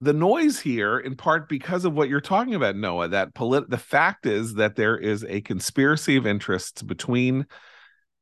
the 0.02 0.12
noise 0.12 0.58
here 0.58 0.98
in 0.98 1.14
part 1.14 1.48
because 1.48 1.84
of 1.84 1.94
what 1.94 2.08
you're 2.08 2.20
talking 2.20 2.56
about, 2.56 2.74
Noah. 2.74 3.08
That 3.08 3.34
polit- 3.34 3.70
the 3.70 3.78
fact 3.78 4.26
is 4.26 4.54
that 4.54 4.74
there 4.74 4.98
is 4.98 5.24
a 5.28 5.40
conspiracy 5.42 6.16
of 6.16 6.26
interests 6.26 6.82
between 6.82 7.46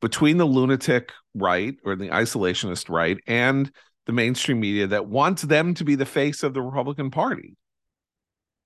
between 0.03 0.37
the 0.37 0.45
lunatic 0.45 1.13
right 1.35 1.75
or 1.85 1.97
the 1.97 2.09
isolationist 2.09 2.89
right 2.89 3.19
and 3.27 3.71
the 4.07 4.13
mainstream 4.13 4.61
media 4.61 4.87
that 4.89 5.07
wants 5.07 5.43
them 5.43 5.75
to 5.75 5.85
be 5.85 5.95
the 5.95 6.07
face 6.07 6.43
of 6.43 6.53
the 6.53 6.63
Republican 6.63 7.11
Party. 7.11 7.57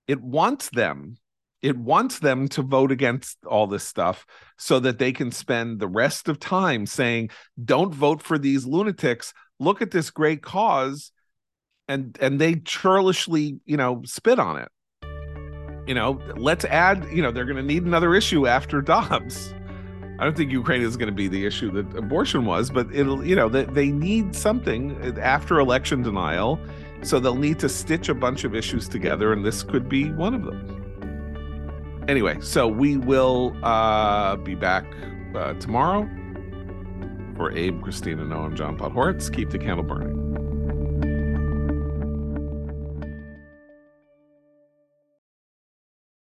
It 0.09 0.21
wants 0.21 0.69
them. 0.71 1.17
It 1.63 1.77
wants 1.77 2.19
them 2.19 2.49
to 2.49 2.63
vote 2.63 2.93
against 2.93 3.39
all 3.47 3.67
this 3.67 3.85
stuff 3.85 4.27
so 4.59 4.81
that 4.81 4.99
they 4.99 5.13
can 5.13 5.31
spend 5.31 5.79
the 5.79 5.89
rest 5.89 6.29
of 6.29 6.39
time 6.39 6.85
saying, 6.85 7.31
don't 7.65 7.95
vote 7.95 8.23
for 8.23 8.39
these 8.39 8.67
lunatics. 8.67 9.33
Look 9.59 9.83
at 9.83 9.91
this 9.91 10.11
great 10.11 10.43
cause. 10.43 11.11
And 11.89 12.17
and 12.21 12.41
they 12.41 12.57
churlishly, 12.57 13.61
you 13.67 13.77
know, 13.77 14.03
spit 14.05 14.39
on 14.39 14.59
it. 14.59 14.69
You 15.87 15.95
know, 15.95 16.19
let's 16.37 16.65
add, 16.65 17.07
you 17.13 17.21
know, 17.21 17.31
they're 17.31 17.45
gonna 17.45 17.63
need 17.63 17.85
another 17.85 18.15
issue 18.15 18.47
after 18.47 18.81
Dobbs 18.81 19.53
I 20.19 20.25
don't 20.25 20.37
think 20.37 20.53
Ukraine 20.53 20.83
is 20.83 20.97
going 20.97 21.09
to 21.09 21.15
be 21.15 21.27
the 21.27 21.45
issue 21.45 21.71
that 21.73 21.97
abortion 21.97 22.45
was, 22.45 22.71
but 22.71 22.87
it'll, 22.95 23.27
you 23.27 23.35
know, 23.35 23.49
they, 23.49 23.65
they 23.65 23.91
need 23.91 24.37
something 24.37 25.19
after 25.19 25.59
election 25.59 26.03
denial. 26.03 26.59
So 27.03 27.19
they'll 27.19 27.35
need 27.35 27.59
to 27.59 27.69
stitch 27.69 28.09
a 28.09 28.15
bunch 28.15 28.45
of 28.45 28.55
issues 28.55 28.89
together, 28.89 29.33
and 29.33 29.45
this 29.45 29.63
could 29.63 29.89
be 29.89 30.11
one 30.13 30.33
of 30.33 30.45
them. 30.45 32.05
Anyway, 32.09 32.41
so 32.41 32.69
we 32.69 32.97
will 32.97 33.57
uh, 33.63 34.37
be 34.37 34.55
back 34.55 34.87
uh, 35.35 35.55
tomorrow. 35.55 36.09
For 37.37 37.51
Abe, 37.53 37.83
Christina, 37.83 38.23
noam 38.23 38.55
John 38.55 38.79
Podhoretz, 38.79 39.35
keep 39.35 39.51
the 39.51 39.59
candle 39.59 39.85
burning. 39.85 40.44